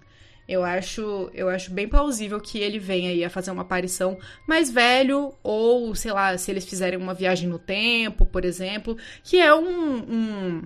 eu 0.50 0.64
acho, 0.64 1.30
eu 1.34 1.48
acho 1.48 1.72
bem 1.72 1.88
plausível 1.88 2.42
que 2.42 2.58
ele 2.58 2.80
venha 2.80 3.12
aí 3.12 3.24
a 3.24 3.30
fazer 3.30 3.52
uma 3.52 3.62
aparição 3.62 4.18
mais 4.48 4.72
velho, 4.72 5.34
ou, 5.44 5.94
sei 5.94 6.12
lá, 6.12 6.36
se 6.38 6.50
eles 6.50 6.66
fizerem 6.66 6.98
uma 6.98 7.14
viagem 7.14 7.48
no 7.48 7.60
tempo, 7.60 8.26
por 8.26 8.44
exemplo, 8.44 8.98
que 9.24 9.38
é 9.38 9.54
um, 9.54 9.98
um 9.98 10.64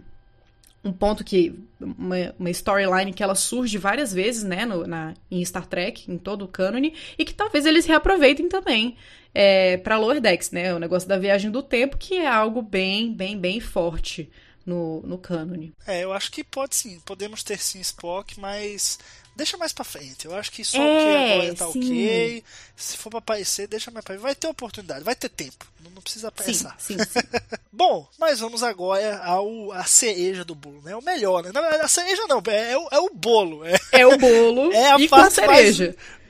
um 0.86 0.92
ponto 0.92 1.24
que. 1.24 1.58
Uma, 1.80 2.34
uma 2.38 2.50
storyline 2.50 3.14
que 3.14 3.24
ela 3.24 3.36
surge 3.36 3.78
várias 3.78 4.14
vezes, 4.14 4.44
né, 4.44 4.66
no, 4.66 4.86
na, 4.86 5.14
em 5.30 5.44
Star 5.44 5.66
Trek, 5.66 6.12
em 6.12 6.18
todo 6.18 6.44
o 6.44 6.48
cânone, 6.48 6.94
e 7.18 7.26
que 7.26 7.34
talvez 7.34 7.66
eles 7.66 7.86
reaproveitem 7.86 8.48
também 8.48 8.96
é, 9.34 9.78
para 9.78 9.98
Lower 9.98 10.22
Decks, 10.22 10.52
né? 10.52 10.74
O 10.74 10.80
negócio 10.80 11.08
da 11.08 11.18
viagem 11.18 11.52
do 11.52 11.64
tempo, 11.64 11.98
que 11.98 12.16
é 12.16 12.28
algo 12.28 12.62
bem, 12.62 13.14
bem, 13.14 13.38
bem 13.38 13.60
forte 13.60 14.30
no, 14.66 15.02
no 15.02 15.18
cânone. 15.18 15.74
É, 15.86 16.04
eu 16.04 16.14
acho 16.14 16.32
que 16.32 16.44
pode 16.44 16.76
sim, 16.76 17.00
podemos 17.06 17.44
ter 17.44 17.58
sim 17.58 17.80
Spock, 17.82 18.40
mas 18.40 19.00
deixa 19.36 19.58
mais 19.58 19.74
pra 19.74 19.84
frente. 19.84 20.26
Eu 20.26 20.36
acho 20.36 20.52
que 20.52 20.64
só 20.64 20.78
é, 20.78 20.82
o 20.82 20.98
que 20.98 21.34
agora 21.34 21.56
tá 21.56 21.72
sim. 21.72 21.80
ok. 21.80 22.44
Se 22.76 22.98
for 22.98 23.10
pra 23.10 23.20
aparecer, 23.20 23.68
deixa 23.68 23.92
mais 23.92 24.04
pra 24.04 24.14
frente. 24.14 24.24
Vai 24.24 24.36
ter 24.36 24.48
oportunidade, 24.48 25.04
vai 25.04 25.16
ter 25.16 25.30
tempo. 25.30 25.66
Não, 25.80 26.02
precisa 26.02 26.28
apressar. 26.28 26.76
Sim, 26.80 26.98
sim. 26.98 27.20
Bom, 27.72 28.08
mas 28.20 28.40
vamos 28.40 28.64
agora 28.64 29.18
ao 29.24 29.72
a 29.72 29.84
cereja 29.86 30.44
do 30.44 30.56
bolo, 30.56 30.82
né? 30.84 30.96
O 30.96 31.02
melhor, 31.02 31.44
né? 31.44 31.52
Na 31.52 31.62
verdade, 31.62 31.84
a 31.84 31.88
cereja 31.88 32.24
não, 32.28 32.42
é, 32.48 32.78
o, 32.78 32.88
é 32.92 33.00
o 33.00 33.10
bolo. 33.14 33.66
É, 33.66 33.80
é 33.92 34.08
o 34.08 34.18
bolo 34.18 34.72
é 34.74 34.92
a 34.92 35.00
e 35.00 35.08
parte 35.08 35.26
com 35.26 35.48
cereja. 35.48 35.86
Mais, 35.86 36.24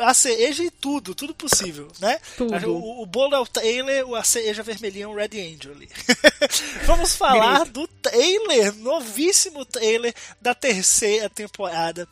a 0.00 0.14
cereja 0.14 0.62
e 0.62 0.70
tudo, 0.70 1.14
tudo 1.14 1.34
possível, 1.34 1.88
né? 2.00 2.18
Tudo. 2.36 2.70
O, 2.70 3.02
o 3.02 3.06
bolo 3.06 3.34
é 3.34 3.38
o 3.38 3.46
trailer, 3.46 4.06
a 4.14 4.24
cereja 4.24 4.62
vermelhinha 4.62 5.04
é 5.04 5.08
o 5.08 5.14
Red 5.14 5.30
Angel 5.34 5.72
ali. 5.72 5.88
Vamos 6.86 7.14
falar 7.14 7.66
do 7.66 7.86
trailer, 7.86 8.74
novíssimo 8.76 9.64
trailer 9.64 10.14
da 10.40 10.54
terceira 10.54 11.28
temporada 11.28 12.08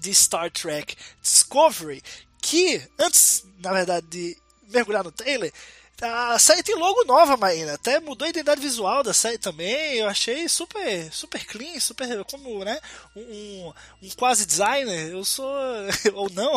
de 0.00 0.10
Star 0.10 0.50
Trek 0.50 0.96
Discovery, 1.22 2.02
que 2.40 2.82
antes, 2.98 3.44
na 3.58 3.72
verdade, 3.72 4.06
de 4.08 4.36
mergulhar 4.68 5.04
no 5.04 5.12
trailer, 5.12 5.52
a 6.00 6.38
série 6.38 6.62
tem 6.62 6.76
logo 6.76 7.04
nova, 7.04 7.36
Marina. 7.36 7.74
Até 7.74 7.98
mudou 7.98 8.24
a 8.24 8.28
identidade 8.28 8.60
visual 8.60 9.02
da 9.02 9.12
série 9.12 9.36
também. 9.36 9.96
Eu 9.96 10.06
achei 10.06 10.48
super, 10.48 11.12
super 11.12 11.44
clean, 11.44 11.80
super 11.80 12.24
como, 12.24 12.64
né? 12.64 12.78
Um, 13.16 13.72
um 14.00 14.08
quase 14.16 14.46
designer. 14.46 15.10
Eu 15.10 15.24
sou 15.24 15.52
ou 16.14 16.30
não. 16.30 16.52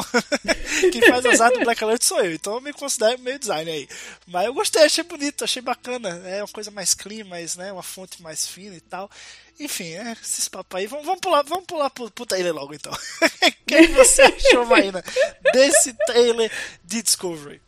Quem 0.91 1.01
faz 1.01 1.25
as 1.25 1.41
artes 1.41 1.57
do 1.57 1.65
Black 1.65 1.83
Alert 1.83 2.03
sou 2.03 2.19
eu. 2.19 2.33
Então 2.33 2.53
eu 2.53 2.61
me 2.61 2.71
considero 2.71 3.17
meio 3.17 3.39
designer 3.39 3.71
aí. 3.71 3.89
Mas 4.27 4.45
eu 4.45 4.53
gostei, 4.53 4.83
achei 4.83 5.03
bonito, 5.03 5.43
achei 5.43 5.61
bacana. 5.61 6.21
É 6.27 6.43
uma 6.43 6.47
coisa 6.47 6.69
mais 6.69 6.93
clean, 6.93 7.25
mais, 7.25 7.55
né? 7.55 7.73
Uma 7.73 7.83
fonte 7.83 8.21
mais 8.21 8.45
fina 8.45 8.75
e 8.75 8.81
tal. 8.81 9.09
Enfim, 9.59 9.91
é, 9.93 10.15
esses 10.21 10.47
papos 10.47 10.79
aí. 10.79 10.85
Vamos, 10.85 11.03
vamos 11.03 11.19
pular, 11.19 11.41
vamos 11.43 11.65
pular 11.65 11.89
pro, 11.89 12.11
pro 12.11 12.27
trailer 12.27 12.53
logo 12.53 12.75
então. 12.75 12.93
O 13.71 13.73
que 13.73 13.87
você 13.87 14.23
achou, 14.23 14.65
Marina, 14.65 15.01
desse 15.53 15.93
trailer 16.05 16.51
de 16.83 17.01
Discovery? 17.01 17.61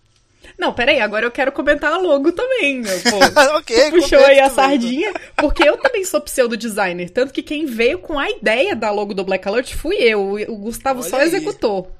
Não, 0.57 0.73
peraí, 0.73 0.99
agora 0.99 1.25
eu 1.25 1.31
quero 1.31 1.51
comentar 1.51 1.91
a 1.91 1.97
logo 1.97 2.31
também, 2.31 2.81
meu 2.81 3.01
povo. 3.01 3.39
ok, 3.57 3.91
Puxou 3.91 4.23
aí 4.23 4.39
a 4.39 4.49
sardinha, 4.49 5.13
porque 5.35 5.67
eu 5.67 5.77
também 5.77 6.05
sou 6.05 6.21
pseudo 6.21 6.55
designer. 6.55 7.09
Tanto 7.09 7.33
que 7.33 7.41
quem 7.41 7.65
veio 7.65 7.99
com 7.99 8.19
a 8.19 8.29
ideia 8.29 8.75
da 8.75 8.91
logo 8.91 9.13
do 9.13 9.23
Black 9.23 9.47
Alert 9.47 9.75
fui 9.75 9.95
eu. 9.95 10.35
O 10.47 10.57
Gustavo 10.57 11.01
Olha 11.01 11.09
só 11.09 11.17
aí. 11.17 11.27
executou. 11.27 11.91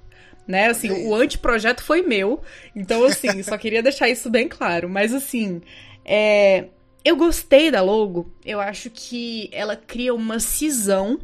Né, 0.45 0.67
assim, 0.67 1.07
o 1.07 1.15
anteprojeto 1.15 1.81
foi 1.81 2.01
meu. 2.01 2.41
Então, 2.75 3.05
assim, 3.05 3.41
só 3.43 3.57
queria 3.57 3.81
deixar 3.81 4.09
isso 4.09 4.29
bem 4.29 4.49
claro. 4.49 4.89
Mas, 4.89 5.13
assim, 5.13 5.61
é, 6.03 6.65
eu 7.03 7.15
gostei 7.15 7.71
da 7.71 7.81
logo. 7.81 8.31
Eu 8.45 8.59
acho 8.59 8.89
que 8.89 9.49
ela 9.53 9.75
cria 9.75 10.13
uma 10.13 10.39
cisão 10.39 11.19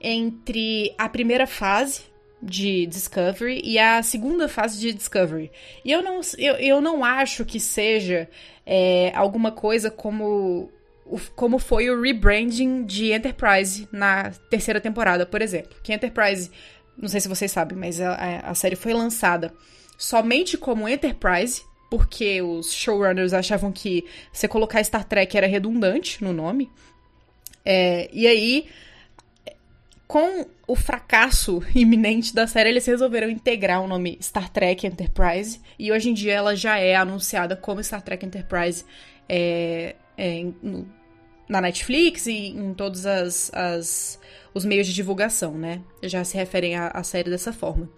entre 0.00 0.94
a 0.98 1.08
primeira 1.08 1.46
fase 1.46 2.09
de 2.42 2.86
Discovery 2.86 3.60
e 3.64 3.78
a 3.78 4.02
segunda 4.02 4.48
fase 4.48 4.80
de 4.80 4.92
Discovery. 4.92 5.50
E 5.84 5.92
eu 5.92 6.02
não, 6.02 6.20
eu, 6.38 6.54
eu 6.54 6.80
não 6.80 7.04
acho 7.04 7.44
que 7.44 7.60
seja 7.60 8.28
é, 8.64 9.12
alguma 9.14 9.52
coisa 9.52 9.90
como, 9.90 10.70
como 11.36 11.58
foi 11.58 11.90
o 11.90 12.00
rebranding 12.00 12.84
de 12.84 13.12
Enterprise 13.12 13.88
na 13.92 14.30
terceira 14.50 14.80
temporada, 14.80 15.26
por 15.26 15.42
exemplo. 15.42 15.76
Que 15.82 15.92
Enterprise, 15.92 16.50
não 16.96 17.08
sei 17.08 17.20
se 17.20 17.28
vocês 17.28 17.50
sabem, 17.50 17.76
mas 17.76 18.00
a, 18.00 18.14
a 18.44 18.54
série 18.54 18.76
foi 18.76 18.94
lançada 18.94 19.52
somente 19.98 20.56
como 20.56 20.88
Enterprise 20.88 21.62
porque 21.90 22.40
os 22.40 22.72
showrunners 22.72 23.34
achavam 23.34 23.72
que 23.72 24.04
você 24.32 24.46
colocar 24.46 24.82
Star 24.84 25.04
Trek 25.04 25.36
era 25.36 25.48
redundante 25.48 26.22
no 26.22 26.32
nome. 26.32 26.70
É, 27.64 28.08
e 28.12 28.28
aí, 28.28 28.68
com 30.10 30.44
o 30.66 30.74
fracasso 30.74 31.62
iminente 31.72 32.34
da 32.34 32.44
série, 32.44 32.70
eles 32.70 32.84
resolveram 32.84 33.30
integrar 33.30 33.80
o 33.80 33.86
nome 33.86 34.18
Star 34.20 34.50
Trek 34.50 34.84
Enterprise. 34.84 35.60
E 35.78 35.92
hoje 35.92 36.10
em 36.10 36.14
dia 36.14 36.32
ela 36.32 36.56
já 36.56 36.78
é 36.78 36.96
anunciada 36.96 37.54
como 37.54 37.80
Star 37.80 38.02
Trek 38.02 38.26
Enterprise 38.26 38.84
é, 39.28 39.94
é, 40.18 40.46
no, 40.60 40.84
na 41.48 41.60
Netflix 41.60 42.26
e 42.26 42.48
em 42.48 42.74
todos 42.74 43.06
as, 43.06 43.54
as, 43.54 44.18
os 44.52 44.64
meios 44.64 44.88
de 44.88 44.94
divulgação, 44.94 45.52
né? 45.52 45.80
Já 46.02 46.24
se 46.24 46.36
referem 46.36 46.74
à 46.74 47.04
série 47.04 47.30
dessa 47.30 47.52
forma. 47.52 47.88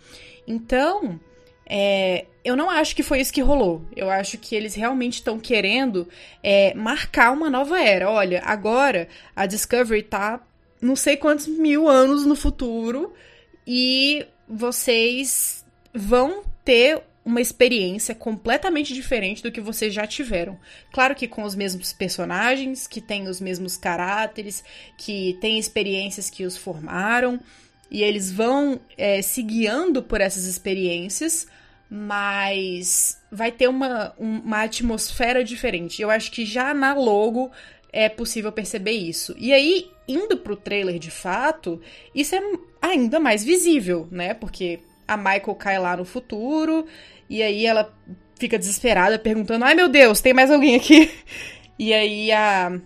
Então, 0.47 1.19
é, 1.65 2.27
eu 2.45 2.55
não 2.55 2.69
acho 2.69 2.95
que 2.95 3.03
foi 3.03 3.23
isso 3.23 3.33
que 3.33 3.41
rolou. 3.41 3.87
Eu 3.97 4.11
acho 4.11 4.37
que 4.37 4.55
eles 4.55 4.75
realmente 4.75 5.15
estão 5.15 5.41
querendo 5.41 6.07
é, 6.43 6.75
marcar 6.75 7.33
uma 7.33 7.49
nova 7.49 7.81
era. 7.81 8.11
Olha, 8.11 8.43
agora 8.45 9.09
a 9.35 9.47
Discovery 9.47 10.03
tá 10.03 10.43
não 10.83 10.97
sei 10.97 11.17
quantos 11.17 11.47
mil 11.47 11.89
anos 11.89 12.27
no 12.27 12.35
futuro 12.35 13.15
e 13.65 14.27
vocês 14.49 15.65
vão 15.95 16.43
ter 16.65 17.01
uma 17.25 17.41
experiência 17.41 18.17
completamente 18.17 18.93
diferente 18.93 19.45
do 19.45 19.53
que 19.53 19.61
vocês 19.61 19.95
já 19.95 20.07
tiveram. 20.07 20.59
Claro 20.93 21.15
que 21.15 21.29
com 21.29 21.45
os 21.45 21.55
mesmos 21.55 21.93
personagens, 21.93 22.89
que 22.89 23.01
têm 23.01 23.29
os 23.29 23.41
mesmos 23.41 23.77
caráteres, 23.77 24.65
que 24.99 25.39
têm 25.41 25.57
experiências 25.57 26.29
que 26.29 26.45
os 26.45 26.57
formaram, 26.57 27.39
e 27.89 28.03
eles 28.03 28.33
vão 28.33 28.81
é, 28.97 29.23
se 29.23 29.41
guiando 29.41 30.03
por 30.03 30.21
essas 30.21 30.45
experiências, 30.45 31.47
mas 31.89 33.21
vai 33.31 33.53
ter 33.53 33.69
uma, 33.69 34.15
uma 34.19 34.63
atmosfera 34.63 35.45
diferente. 35.45 36.03
Eu 36.03 36.11
acho 36.11 36.33
que 36.33 36.45
já 36.45 36.75
na 36.75 36.95
logo 36.95 37.53
é 37.93 38.09
possível 38.09 38.51
perceber 38.51 38.93
isso. 38.93 39.35
E 39.39 39.53
aí, 39.53 39.92
indo 40.13 40.37
pro 40.37 40.57
trailer 40.57 40.99
de 40.99 41.11
fato, 41.11 41.81
isso 42.15 42.35
é 42.35 42.41
ainda 42.81 43.19
mais 43.19 43.45
visível, 43.45 44.09
né? 44.11 44.35
Porque 44.35 44.81
a 45.07 45.17
Michael 45.17 45.55
cai 45.55 45.79
lá 45.79 45.97
no 45.97 46.05
futuro, 46.05 46.87
e 47.29 47.43
aí 47.43 47.67
ela 47.67 47.93
fica 48.39 48.59
desesperada, 48.59 49.19
perguntando: 49.19 49.65
ai 49.65 49.75
meu 49.75 49.89
Deus, 49.89 50.21
tem 50.21 50.33
mais 50.33 50.51
alguém 50.51 50.77
aqui? 50.77 51.11
E 51.79 51.93
aí 51.93 52.31
a, 52.31 52.81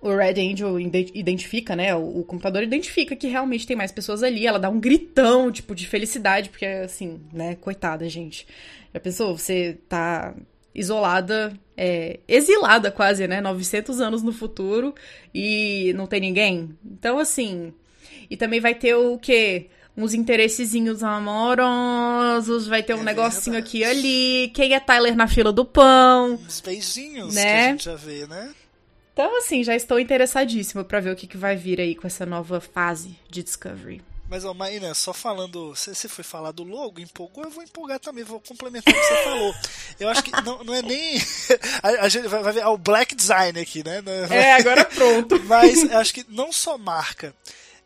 o 0.00 0.08
Red 0.14 0.40
Angel 0.40 0.80
identifica, 0.80 1.76
né? 1.76 1.94
O, 1.94 2.20
o, 2.20 2.24
computador 2.24 2.62
identifica 2.62 3.14
que 3.14 3.28
realmente 3.28 3.66
tem 3.66 3.76
mais 3.76 3.92
pessoas 3.92 4.22
ali. 4.22 4.46
Ela 4.46 4.58
dá 4.58 4.68
um 4.68 4.80
gritão, 4.80 5.52
tipo, 5.52 5.74
de 5.74 5.86
felicidade, 5.86 6.48
porque, 6.48 6.64
assim, 6.64 7.20
né? 7.32 7.54
Coitada, 7.56 8.08
gente. 8.08 8.46
Já 8.92 8.98
pensou? 8.98 9.36
Você 9.36 9.78
tá 9.88 10.34
isolada, 10.76 11.58
é, 11.74 12.20
exilada 12.28 12.90
quase, 12.90 13.26
né? 13.26 13.40
900 13.40 13.98
anos 14.00 14.22
no 14.22 14.32
futuro 14.32 14.94
e 15.34 15.92
não 15.96 16.06
tem 16.06 16.20
ninguém. 16.20 16.76
Então, 16.84 17.18
assim. 17.18 17.72
E 18.28 18.36
também 18.36 18.60
vai 18.60 18.74
ter 18.74 18.94
o 18.94 19.18
quê? 19.18 19.68
Uns 19.96 20.12
interessezinhos 20.12 21.02
amorosos, 21.02 22.66
vai 22.66 22.82
ter 22.82 22.94
um 22.94 23.00
é 23.00 23.04
negocinho 23.04 23.54
verdade. 23.54 23.66
aqui 23.66 23.78
e 23.78 23.84
ali. 23.84 24.50
Quem 24.54 24.74
é 24.74 24.80
Tyler 24.80 25.16
na 25.16 25.26
fila 25.26 25.50
do 25.50 25.64
pão? 25.64 26.34
Uns 26.34 26.60
beijinhos 26.60 27.34
né? 27.34 27.42
que 27.42 27.48
a 27.48 27.70
gente 27.70 27.84
já 27.84 27.94
vê, 27.94 28.26
né? 28.26 28.52
Então, 29.14 29.38
assim, 29.38 29.64
já 29.64 29.74
estou 29.74 29.98
interessadíssima 29.98 30.84
para 30.84 31.00
ver 31.00 31.10
o 31.10 31.16
que, 31.16 31.26
que 31.26 31.38
vai 31.38 31.56
vir 31.56 31.80
aí 31.80 31.94
com 31.94 32.06
essa 32.06 32.26
nova 32.26 32.60
fase 32.60 33.16
de 33.30 33.42
Discovery. 33.42 34.02
Mas, 34.28 34.44
ó, 34.44 34.52
Maína, 34.52 34.92
só 34.92 35.12
falando, 35.12 35.74
se 35.76 35.94
você 35.94 36.08
foi 36.08 36.24
falar 36.24 36.50
do 36.50 36.64
logo, 36.64 37.00
empolgou, 37.00 37.44
eu 37.44 37.50
vou 37.50 37.62
empolgar 37.62 38.00
também, 38.00 38.24
vou 38.24 38.40
complementar 38.40 38.92
o 38.92 38.96
que 38.96 39.04
você 39.04 39.22
falou. 39.22 39.54
Eu 40.00 40.08
acho 40.08 40.22
que 40.22 40.32
não, 40.42 40.64
não 40.64 40.74
é 40.74 40.82
nem. 40.82 41.16
A, 41.82 41.88
a 42.04 42.08
gente 42.08 42.26
vai, 42.26 42.42
vai 42.42 42.52
ver 42.52 42.66
o 42.66 42.76
black 42.76 43.14
design 43.14 43.58
aqui, 43.60 43.84
né? 43.84 44.02
É, 44.30 44.54
agora 44.54 44.84
pronto. 44.84 45.40
Mas 45.46 45.82
eu 45.84 45.98
acho 45.98 46.12
que 46.12 46.26
não 46.28 46.52
só 46.52 46.76
marca 46.76 47.34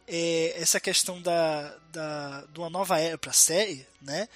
é, 0.08 0.54
essa 0.56 0.80
questão 0.80 1.20
da, 1.20 1.74
da, 1.92 2.44
de 2.52 2.58
uma 2.58 2.70
nova 2.70 2.98
era 2.98 3.18
para 3.18 3.32
série, 3.32 3.86
né? 4.00 4.28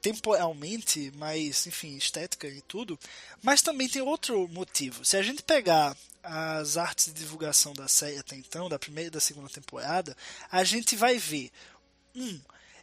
temporalmente, 0.00 1.12
mais, 1.16 1.66
enfim, 1.66 1.96
estética 1.96 2.46
e 2.46 2.60
tudo, 2.62 2.98
mas 3.42 3.62
também 3.62 3.88
tem 3.88 4.02
outro 4.02 4.46
motivo. 4.48 5.04
Se 5.04 5.16
a 5.16 5.22
gente 5.22 5.42
pegar 5.42 5.96
as 6.24 6.76
artes 6.76 7.06
de 7.06 7.12
divulgação 7.12 7.72
da 7.72 7.86
série 7.86 8.18
até 8.18 8.34
então, 8.34 8.68
da 8.68 8.78
primeira 8.78 9.08
e 9.08 9.10
da 9.10 9.20
segunda 9.20 9.48
temporada, 9.48 10.16
a 10.50 10.64
gente 10.64 10.96
vai 10.96 11.18
ver 11.18 11.50
um, 12.14 12.40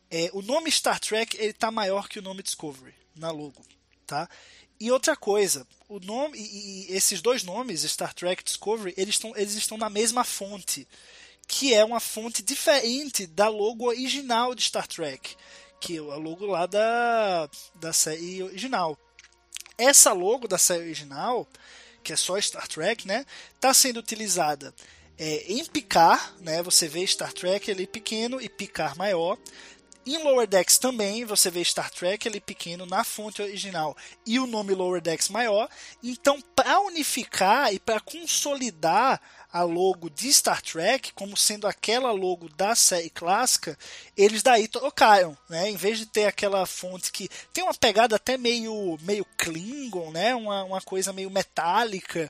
é, 0.10 0.30
o 0.34 0.42
nome 0.42 0.72
Star 0.72 1.00
Trek 1.00 1.36
ele 1.38 1.54
tá 1.54 1.72
maior 1.72 2.08
que 2.08 2.20
o 2.20 2.22
nome 2.22 2.44
Discovery 2.44 2.94
na 3.16 3.32
logo, 3.32 3.66
tá? 4.06 4.30
E 4.80 4.92
outra 4.92 5.16
coisa, 5.16 5.68
o 5.88 6.00
nome 6.00 6.38
e, 6.38 6.92
e 6.92 6.96
esses 6.96 7.22
dois 7.22 7.44
nomes, 7.44 7.82
Star 7.82 8.14
Trek 8.14 8.44
Discovery, 8.44 8.94
eles 8.96 9.16
estão 9.16 9.36
eles 9.36 9.56
estão 9.56 9.78
na 9.78 9.90
mesma 9.90 10.24
fonte, 10.24 10.88
que 11.48 11.74
é 11.74 11.84
uma 11.84 12.00
fonte 12.00 12.42
diferente 12.42 13.28
da 13.28 13.48
logo 13.48 13.88
original 13.88 14.56
de 14.56 14.64
Star 14.64 14.88
Trek 14.88 15.36
que 15.82 15.98
é 15.98 16.02
o 16.02 16.18
logo 16.20 16.46
lá 16.46 16.68
da, 16.68 17.50
da 17.76 17.92
série 17.92 18.44
original. 18.44 18.98
Essa 19.78 20.14
logo 20.14 20.48
da 20.48 20.60
série 20.60 20.84
original, 20.84 21.48
que 22.04 22.14
é 22.14 22.16
só 22.16 22.40
Star 22.40 22.68
Trek, 22.68 23.08
né, 23.08 23.26
está 23.56 23.74
sendo 23.74 24.00
utilizada 24.00 24.74
é, 25.18 25.46
em 25.48 25.64
Picard, 25.66 26.22
né, 26.40 26.64
você 26.64 26.88
vê 26.88 27.06
Star 27.06 27.32
Trek 27.32 27.70
ali 27.70 27.86
pequeno 27.86 28.42
e 28.42 28.50
Picard 28.50 28.98
maior. 28.98 29.38
Em 30.04 30.18
Lower 30.24 30.48
Decks 30.48 30.80
também 30.80 31.26
você 31.26 31.52
vê 31.52 31.64
Star 31.64 31.92
Trek 31.92 32.28
ali 32.28 32.42
pequeno 32.42 32.88
na 32.88 33.04
fonte 33.04 33.40
original 33.40 33.96
e 34.26 34.40
o 34.40 34.48
nome 34.48 34.74
Lower 34.74 35.00
Decks 35.00 35.30
maior. 35.30 35.70
Então, 36.02 36.42
para 36.56 36.80
unificar 36.80 37.72
e 37.72 37.80
para 37.80 38.00
consolidar 38.00 39.22
a 39.52 39.64
logo 39.64 40.10
de 40.10 40.32
Star 40.34 40.62
Trek 40.62 41.12
como 41.14 41.36
sendo 41.36 41.68
aquela 41.68 42.12
logo 42.12 42.50
da 42.50 42.74
série 42.76 43.10
clássica, 43.10 43.78
eles 44.16 44.42
daí 44.42 44.68
trocaram, 44.68 45.38
né? 45.50 45.70
Em 45.70 45.76
vez 45.76 45.98
de 46.00 46.06
ter 46.06 46.26
aquela 46.26 46.66
fonte 46.66 47.12
que 47.12 47.30
tem 47.54 47.64
uma 47.64 47.74
pegada 47.74 48.16
até 48.16 48.38
meio 48.38 48.98
meio 49.02 49.26
Klingon, 49.38 50.12
né? 50.12 50.34
Uma, 50.36 50.64
uma 50.64 50.82
coisa 50.82 51.12
meio 51.12 51.30
metálica, 51.30 52.30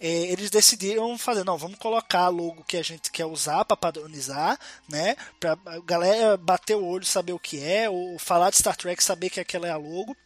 é, 0.00 0.08
eles 0.32 0.50
decidiram 0.50 1.16
fazer, 1.16 1.44
não, 1.44 1.56
vamos 1.56 1.78
colocar 1.78 2.24
a 2.24 2.28
logo 2.28 2.64
que 2.64 2.76
a 2.76 2.82
gente 2.82 3.10
quer 3.10 3.26
usar 3.26 3.64
para 3.64 3.76
padronizar, 3.76 4.58
né? 4.88 5.16
Para 5.38 5.56
a 5.66 5.78
galera 5.80 6.36
bater 6.36 6.76
o 6.76 6.84
olho, 6.84 7.04
saber 7.04 7.32
o 7.32 7.38
que 7.38 7.62
é, 7.62 7.88
ou 7.88 8.18
falar 8.18 8.50
de 8.50 8.56
Star 8.56 8.76
Trek, 8.76 9.02
saber 9.02 9.30
que 9.30 9.40
aquela 9.40 9.68
é 9.68 9.70
a 9.70 9.76
logo. 9.76 10.16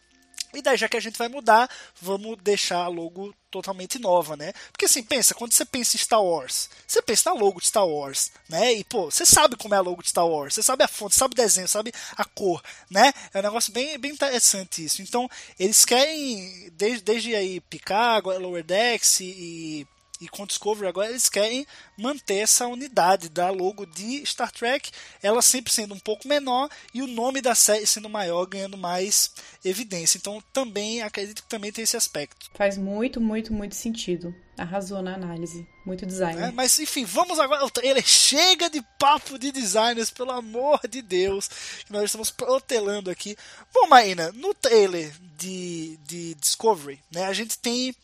E 0.57 0.61
daí, 0.61 0.75
já 0.75 0.89
que 0.89 0.97
a 0.97 0.99
gente 0.99 1.17
vai 1.17 1.27
mudar, 1.27 1.69
vamos 2.01 2.37
deixar 2.41 2.83
a 2.83 2.87
logo 2.87 3.33
totalmente 3.51 3.99
nova, 3.99 4.35
né? 4.35 4.53
Porque 4.71 4.85
assim, 4.85 5.03
pensa, 5.03 5.33
quando 5.33 5.53
você 5.53 5.63
pensa 5.65 5.95
em 5.95 5.99
Star 5.99 6.21
Wars, 6.21 6.69
você 6.85 7.01
pensa 7.01 7.29
na 7.29 7.39
logo 7.39 7.59
de 7.59 7.67
Star 7.67 7.87
Wars, 7.87 8.31
né? 8.49 8.73
E 8.73 8.83
pô, 8.83 9.05
você 9.05 9.25
sabe 9.25 9.55
como 9.55 9.73
é 9.73 9.77
a 9.77 9.81
logo 9.81 10.01
de 10.01 10.09
Star 10.09 10.27
Wars, 10.27 10.53
você 10.55 10.63
sabe 10.63 10.83
a 10.83 10.87
fonte, 10.87 11.15
sabe 11.15 11.33
o 11.33 11.37
desenho, 11.37 11.67
sabe 11.67 11.93
a 12.15 12.25
cor, 12.25 12.61
né? 12.89 13.13
É 13.33 13.39
um 13.39 13.43
negócio 13.43 13.71
bem, 13.71 13.97
bem 13.97 14.11
interessante 14.11 14.83
isso. 14.83 15.01
Então, 15.01 15.29
eles 15.59 15.85
querem, 15.85 16.71
desde, 16.73 17.03
desde 17.03 17.35
aí, 17.35 17.61
Picard, 17.61 18.27
Lower 18.27 18.63
Decks 18.63 19.19
e 19.21 19.87
e 20.19 20.27
com 20.27 20.45
Discovery 20.45 20.87
agora 20.87 21.09
eles 21.09 21.29
querem 21.29 21.65
manter 21.97 22.39
essa 22.39 22.67
unidade 22.67 23.29
da 23.29 23.49
logo 23.49 23.85
de 23.85 24.25
Star 24.25 24.51
Trek, 24.51 24.91
ela 25.21 25.41
sempre 25.41 25.71
sendo 25.71 25.93
um 25.93 25.99
pouco 25.99 26.27
menor 26.27 26.69
e 26.93 27.01
o 27.01 27.07
nome 27.07 27.41
da 27.41 27.55
série 27.55 27.85
sendo 27.85 28.09
maior, 28.09 28.45
ganhando 28.45 28.77
mais 28.77 29.31
evidência. 29.63 30.17
Então 30.17 30.41
também 30.53 31.01
acredito 31.01 31.43
que 31.43 31.49
também 31.49 31.71
tem 31.71 31.83
esse 31.83 31.97
aspecto. 31.97 32.49
Faz 32.53 32.77
muito, 32.77 33.19
muito, 33.21 33.53
muito 33.53 33.75
sentido. 33.75 34.33
Arrasou 34.57 35.03
na 35.03 35.13
análise. 35.13 35.67
Muito 35.85 36.05
design. 36.05 36.41
É, 36.41 36.51
mas 36.51 36.79
enfim, 36.79 37.05
vamos 37.05 37.39
agora 37.39 37.61
ao 37.61 37.69
trailer. 37.69 38.03
Chega 38.05 38.69
de 38.69 38.83
papo 38.97 39.37
de 39.37 39.51
designers, 39.51 40.09
pelo 40.09 40.31
amor 40.31 40.81
de 40.89 41.01
Deus. 41.01 41.47
Que 41.85 41.93
nós 41.93 42.05
estamos 42.05 42.31
protelando 42.31 43.11
aqui. 43.11 43.37
Bom, 43.71 43.87
Maína, 43.87 44.31
no 44.31 44.53
trailer 44.55 45.13
de, 45.37 45.97
de 46.07 46.33
Discovery, 46.35 46.99
né, 47.11 47.25
a 47.25 47.33
gente 47.33 47.59
tem 47.59 47.95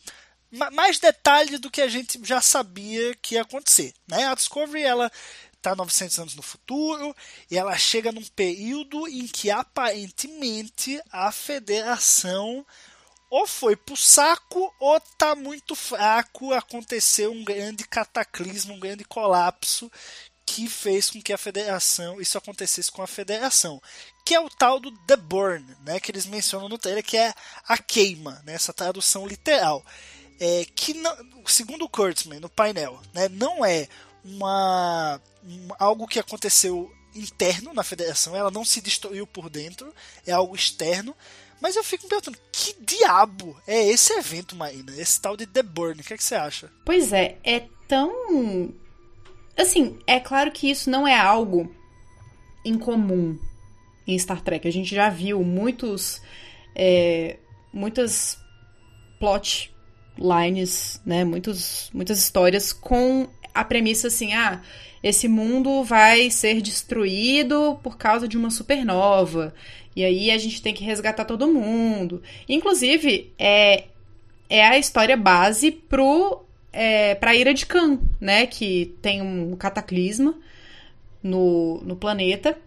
mais 0.72 0.98
detalhes 0.98 1.60
do 1.60 1.70
que 1.70 1.82
a 1.82 1.88
gente 1.88 2.20
já 2.22 2.40
sabia 2.40 3.14
que 3.16 3.34
ia 3.34 3.42
acontecer. 3.42 3.92
Né? 4.06 4.26
A 4.26 4.34
Discovery 4.34 4.82
ela 4.82 5.10
está 5.54 5.74
900 5.74 6.18
anos 6.18 6.34
no 6.34 6.42
futuro 6.42 7.14
e 7.50 7.56
ela 7.56 7.76
chega 7.76 8.12
num 8.12 8.24
período 8.36 9.08
em 9.08 9.26
que 9.26 9.50
aparentemente 9.50 11.00
a 11.10 11.32
Federação 11.32 12.64
ou 13.30 13.46
foi 13.46 13.74
pro 13.74 13.96
saco 13.96 14.72
ou 14.78 15.00
tá 15.18 15.34
muito 15.34 15.74
fraco, 15.74 16.52
aconteceu 16.52 17.32
um 17.32 17.42
grande 17.42 17.84
cataclismo, 17.84 18.74
um 18.74 18.78
grande 18.78 19.04
colapso 19.04 19.90
que 20.46 20.68
fez 20.68 21.10
com 21.10 21.20
que 21.20 21.32
a 21.32 21.38
federação, 21.38 22.20
isso 22.20 22.36
acontecesse 22.36 22.92
com 22.92 23.02
a 23.02 23.06
federação, 23.06 23.82
que 24.24 24.34
é 24.34 24.40
o 24.40 24.48
tal 24.48 24.78
do 24.78 24.92
The 25.06 25.16
Burn, 25.16 25.64
né, 25.84 25.98
que 25.98 26.12
eles 26.12 26.26
mencionam 26.26 26.68
no 26.68 26.78
trailer, 26.78 27.02
que 27.02 27.16
é 27.16 27.32
a 27.66 27.78
queima, 27.78 28.42
né, 28.44 28.54
essa 28.54 28.72
tradução 28.72 29.26
literal 29.26 29.84
é, 30.40 30.64
que 30.74 30.94
não, 30.94 31.14
segundo 31.46 31.84
o 31.84 31.88
Kurtzman 31.88 32.40
no 32.40 32.48
painel, 32.48 33.00
né, 33.12 33.28
não 33.28 33.64
é 33.64 33.88
uma, 34.24 35.20
algo 35.78 36.06
que 36.06 36.18
aconteceu 36.18 36.90
interno 37.14 37.72
na 37.72 37.82
federação, 37.82 38.34
ela 38.34 38.50
não 38.50 38.64
se 38.64 38.80
destruiu 38.80 39.26
por 39.26 39.48
dentro, 39.48 39.94
é 40.26 40.32
algo 40.32 40.56
externo. 40.56 41.14
Mas 41.60 41.76
eu 41.76 41.84
fico 41.84 42.04
me 42.04 42.10
perguntando, 42.10 42.38
que 42.52 42.74
diabo 42.80 43.56
é 43.66 43.88
esse 43.88 44.12
evento, 44.12 44.56
Maína? 44.56 44.92
Esse 44.98 45.20
tal 45.20 45.36
de 45.36 45.46
The 45.46 45.62
Burn, 45.62 46.00
o 46.00 46.04
que, 46.04 46.12
é 46.12 46.16
que 46.16 46.24
você 46.24 46.34
acha? 46.34 46.70
Pois 46.84 47.12
é, 47.12 47.38
é 47.42 47.66
tão. 47.88 48.74
Assim, 49.56 49.98
é 50.06 50.18
claro 50.18 50.50
que 50.50 50.68
isso 50.68 50.90
não 50.90 51.06
é 51.06 51.18
algo 51.18 51.72
incomum 52.64 53.38
em 54.06 54.18
Star 54.18 54.42
Trek. 54.42 54.66
A 54.66 54.72
gente 54.72 54.94
já 54.94 55.08
viu 55.08 55.42
muitos. 55.42 56.20
É, 56.74 57.38
muitas 57.72 58.36
plot 59.18 59.73
lines, 60.18 61.00
né, 61.04 61.24
muitos, 61.24 61.90
muitas 61.92 62.18
histórias 62.18 62.72
com 62.72 63.28
a 63.52 63.64
premissa 63.64 64.08
assim, 64.08 64.32
ah, 64.32 64.60
esse 65.02 65.28
mundo 65.28 65.84
vai 65.84 66.30
ser 66.30 66.60
destruído 66.60 67.78
por 67.82 67.96
causa 67.96 68.26
de 68.26 68.36
uma 68.36 68.50
supernova. 68.50 69.54
E 69.94 70.04
aí 70.04 70.30
a 70.30 70.38
gente 70.38 70.60
tem 70.60 70.74
que 70.74 70.82
resgatar 70.82 71.24
todo 71.24 71.46
mundo. 71.46 72.22
Inclusive, 72.48 73.32
é, 73.38 73.84
é 74.48 74.66
a 74.66 74.78
história 74.78 75.16
base 75.16 75.70
pro, 75.70 76.44
é, 76.72 77.14
pra 77.14 77.34
Ira 77.34 77.54
de 77.54 77.66
Khan, 77.66 78.00
né? 78.20 78.46
Que 78.46 78.94
tem 79.00 79.22
um 79.22 79.54
cataclisma 79.56 80.34
no, 81.22 81.80
no 81.84 81.96
planeta. 81.96 82.58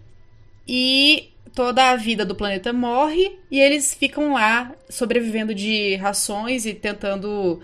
E 0.67 1.29
toda 1.57 1.89
a 1.89 1.95
vida 1.95 2.23
do 2.23 2.35
planeta 2.35 2.71
morre 2.71 3.35
e 3.49 3.59
eles 3.59 3.91
ficam 3.91 4.33
lá 4.33 4.75
sobrevivendo 4.87 5.55
de 5.55 5.95
rações 5.95 6.67
e 6.67 6.73
tentando 6.75 7.59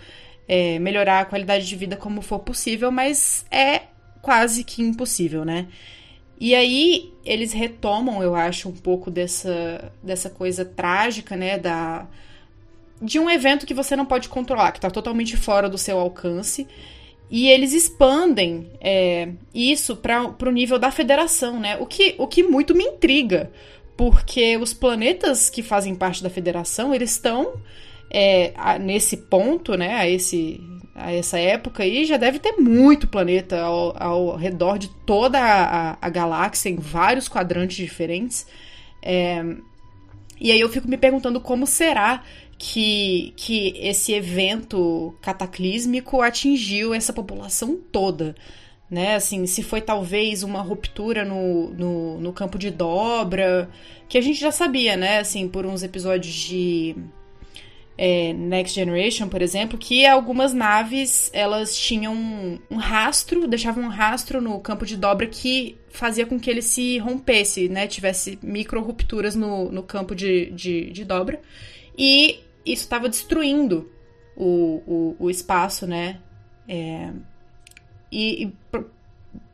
é, 0.47 0.79
melhorar 0.79 1.19
a 1.19 1.25
qualidade 1.25 1.67
de 1.67 1.75
vida 1.75 1.95
como 1.95 2.19
for 2.23 2.39
possível, 2.39 2.91
mas 2.91 3.45
é 3.51 3.83
quase 4.19 4.63
que 4.63 4.81
impossível, 4.81 5.45
né? 5.45 5.67
E 6.39 6.55
aí 6.55 7.13
eles 7.23 7.53
retomam, 7.53 8.23
eu 8.23 8.33
acho, 8.33 8.67
um 8.67 8.75
pouco 8.75 9.11
dessa, 9.11 9.93
dessa 10.01 10.27
coisa 10.27 10.65
trágica, 10.65 11.35
né? 11.35 11.59
Da, 11.59 12.07
de 12.99 13.19
um 13.19 13.29
evento 13.29 13.63
que 13.63 13.75
você 13.75 13.95
não 13.95 14.07
pode 14.07 14.27
controlar, 14.27 14.71
que 14.71 14.79
está 14.79 14.89
totalmente 14.89 15.37
fora 15.37 15.69
do 15.69 15.77
seu 15.77 15.99
alcance. 15.99 16.67
E 17.29 17.47
eles 17.47 17.73
expandem 17.73 18.71
é, 18.81 19.29
isso 19.53 19.95
para 19.95 20.35
o 20.47 20.51
nível 20.51 20.79
da 20.79 20.89
federação, 20.89 21.59
né? 21.59 21.77
O 21.77 21.85
que, 21.85 22.15
o 22.17 22.27
que 22.27 22.41
muito 22.41 22.75
me 22.75 22.83
intriga, 22.83 23.51
porque 23.95 24.57
os 24.57 24.73
planetas 24.73 25.49
que 25.49 25.61
fazem 25.61 25.95
parte 25.95 26.23
da 26.23 26.29
federação, 26.29 26.93
eles 26.93 27.11
estão 27.11 27.53
é, 28.09 28.53
nesse 28.79 29.17
ponto, 29.17 29.75
né, 29.75 29.95
a, 29.95 30.09
esse, 30.09 30.61
a 30.95 31.11
essa 31.11 31.39
época 31.39 31.83
aí, 31.83 32.05
já 32.05 32.17
deve 32.17 32.39
ter 32.39 32.53
muito 32.53 33.07
planeta 33.07 33.61
ao, 33.61 33.95
ao 34.01 34.35
redor 34.35 34.77
de 34.77 34.89
toda 35.05 35.39
a, 35.39 35.97
a, 36.01 36.09
galáxia, 36.09 36.69
em 36.69 36.77
vários 36.77 37.27
quadrantes 37.27 37.77
diferentes. 37.77 38.47
É, 39.01 39.43
e 40.39 40.51
aí 40.51 40.59
eu 40.59 40.69
fico 40.69 40.87
me 40.87 40.97
perguntando 40.97 41.39
como 41.39 41.65
será 41.65 42.23
que, 42.57 43.33
que 43.35 43.73
esse 43.77 44.13
evento 44.13 45.15
cataclísmico 45.21 46.21
atingiu 46.21 46.93
essa 46.93 47.13
população 47.13 47.77
toda 47.91 48.35
né? 48.89 49.15
Assim, 49.15 49.45
se 49.45 49.63
foi 49.63 49.81
talvez 49.81 50.43
uma 50.43 50.61
ruptura 50.61 51.25
no, 51.25 51.69
no, 51.71 52.19
no, 52.19 52.33
campo 52.33 52.57
de 52.57 52.69
dobra, 52.69 53.69
que 54.07 54.17
a 54.17 54.21
gente 54.21 54.39
já 54.39 54.51
sabia, 54.51 54.95
né? 54.95 55.19
Assim, 55.19 55.47
por 55.47 55.65
uns 55.65 55.83
episódios 55.83 56.33
de 56.33 56.95
é, 57.97 58.33
Next 58.33 58.73
Generation, 58.73 59.27
por 59.27 59.41
exemplo, 59.41 59.77
que 59.77 60.05
algumas 60.05 60.53
naves 60.53 61.29
elas 61.33 61.75
tinham 61.77 62.13
um 62.69 62.75
rastro, 62.75 63.47
deixavam 63.47 63.85
um 63.85 63.89
rastro 63.89 64.41
no 64.41 64.59
campo 64.59 64.85
de 64.85 64.97
dobra 64.97 65.27
que 65.27 65.77
fazia 65.89 66.25
com 66.25 66.39
que 66.39 66.49
ele 66.49 66.61
se 66.61 66.97
rompesse, 66.97 67.69
né? 67.69 67.87
Tivesse 67.87 68.37
micro 68.41 68.81
rupturas 68.81 69.35
no, 69.35 69.71
no 69.71 69.83
campo 69.83 70.15
de, 70.15 70.51
de, 70.51 70.91
de 70.91 71.05
dobra. 71.05 71.39
E 71.97 72.39
isso 72.65 72.83
estava 72.83 73.07
destruindo 73.07 73.91
o, 74.35 74.81
o, 74.87 75.15
o 75.19 75.29
espaço, 75.29 75.85
né? 75.85 76.19
É, 76.67 77.11
e, 78.13 78.43
e 78.43 78.53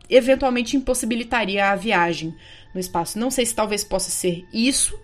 eventualmente 0.10 0.76
impossibilitaria 0.76 1.70
a 1.70 1.76
viagem 1.76 2.36
no 2.74 2.80
espaço. 2.80 3.20
Não 3.20 3.32
sei 3.32 3.46
se 3.46 3.56
talvez 3.56 3.84
possa 3.84 4.10
ser 4.10 4.46
isso 4.54 5.00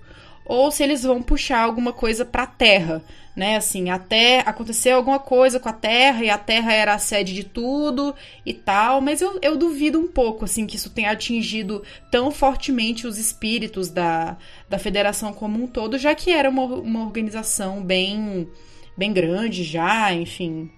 ou 0.45 0.69
se 0.69 0.83
eles 0.83 1.03
vão 1.03 1.23
puxar 1.23 1.61
alguma 1.61 1.91
coisa 1.91 2.23
para 2.23 2.43
a 2.43 2.47
Terra, 2.47 3.03
né? 3.35 3.57
Assim, 3.57 3.89
até 3.89 4.39
aconteceu 4.41 4.95
alguma 4.95 5.17
coisa 5.17 5.59
com 5.59 5.67
a 5.67 5.73
Terra 5.73 6.23
e 6.23 6.29
a 6.29 6.37
Terra 6.37 6.71
era 6.71 6.93
a 6.93 6.99
sede 6.99 7.33
de 7.33 7.43
tudo 7.43 8.13
e 8.45 8.53
tal, 8.53 9.01
mas 9.01 9.21
eu, 9.21 9.39
eu 9.41 9.57
duvido 9.57 9.99
um 9.99 10.07
pouco, 10.07 10.45
assim, 10.45 10.67
que 10.67 10.75
isso 10.75 10.91
tenha 10.91 11.11
atingido 11.11 11.83
tão 12.11 12.29
fortemente 12.29 13.07
os 13.07 13.17
espíritos 13.17 13.89
da, 13.89 14.37
da 14.69 14.77
Federação 14.77 15.33
como 15.33 15.63
um 15.63 15.67
todo, 15.67 15.97
já 15.97 16.13
que 16.13 16.29
era 16.29 16.49
uma, 16.49 16.63
uma 16.63 17.03
organização 17.03 17.83
bem, 17.83 18.47
bem 18.95 19.11
grande 19.11 19.63
já, 19.63 20.13
enfim. 20.13 20.69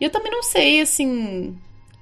E 0.00 0.04
eu 0.04 0.10
também 0.10 0.32
não 0.32 0.42
sei, 0.42 0.80
assim, 0.80 1.54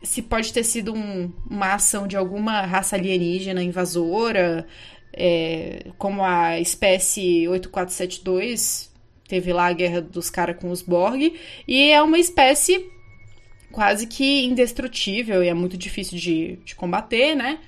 se 0.02 0.22
pode 0.22 0.52
ter 0.52 0.64
sido 0.64 0.94
um, 0.94 1.32
uma 1.48 1.74
ação 1.74 2.06
de 2.06 2.16
alguma 2.16 2.62
raça 2.62 2.96
alienígena 2.96 3.62
invasora, 3.62 4.66
é, 5.12 5.86
como 5.98 6.24
a 6.24 6.58
espécie 6.60 7.46
8472 7.48 8.90
teve 9.28 9.52
lá 9.52 9.66
a 9.66 9.72
guerra 9.72 10.00
dos 10.00 10.28
caras 10.28 10.56
com 10.56 10.70
os 10.70 10.82
Borg, 10.82 11.34
e 11.68 11.90
é 11.90 12.02
uma 12.02 12.18
espécie 12.18 12.84
quase 13.70 14.06
que 14.06 14.44
indestrutível 14.44 15.44
e 15.44 15.48
é 15.48 15.54
muito 15.54 15.76
difícil 15.76 16.18
de, 16.18 16.56
de 16.64 16.74
combater, 16.74 17.36
né? 17.36 17.60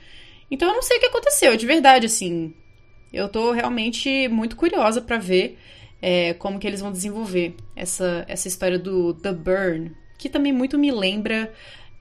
Então 0.50 0.68
eu 0.68 0.74
não 0.74 0.82
sei 0.82 0.96
o 0.96 1.00
que 1.00 1.06
aconteceu, 1.06 1.56
de 1.56 1.64
verdade, 1.64 2.06
assim. 2.06 2.52
Eu 3.12 3.28
tô 3.28 3.52
realmente 3.52 4.26
muito 4.28 4.56
curiosa 4.56 5.00
para 5.00 5.18
ver 5.18 5.58
é, 6.00 6.34
como 6.34 6.58
que 6.58 6.66
eles 6.66 6.80
vão 6.80 6.90
desenvolver 6.90 7.54
essa, 7.76 8.24
essa 8.26 8.48
história 8.48 8.78
do 8.78 9.14
The 9.14 9.32
Burn, 9.32 9.92
que 10.18 10.28
também 10.28 10.52
muito 10.52 10.78
me 10.78 10.90
lembra 10.90 11.52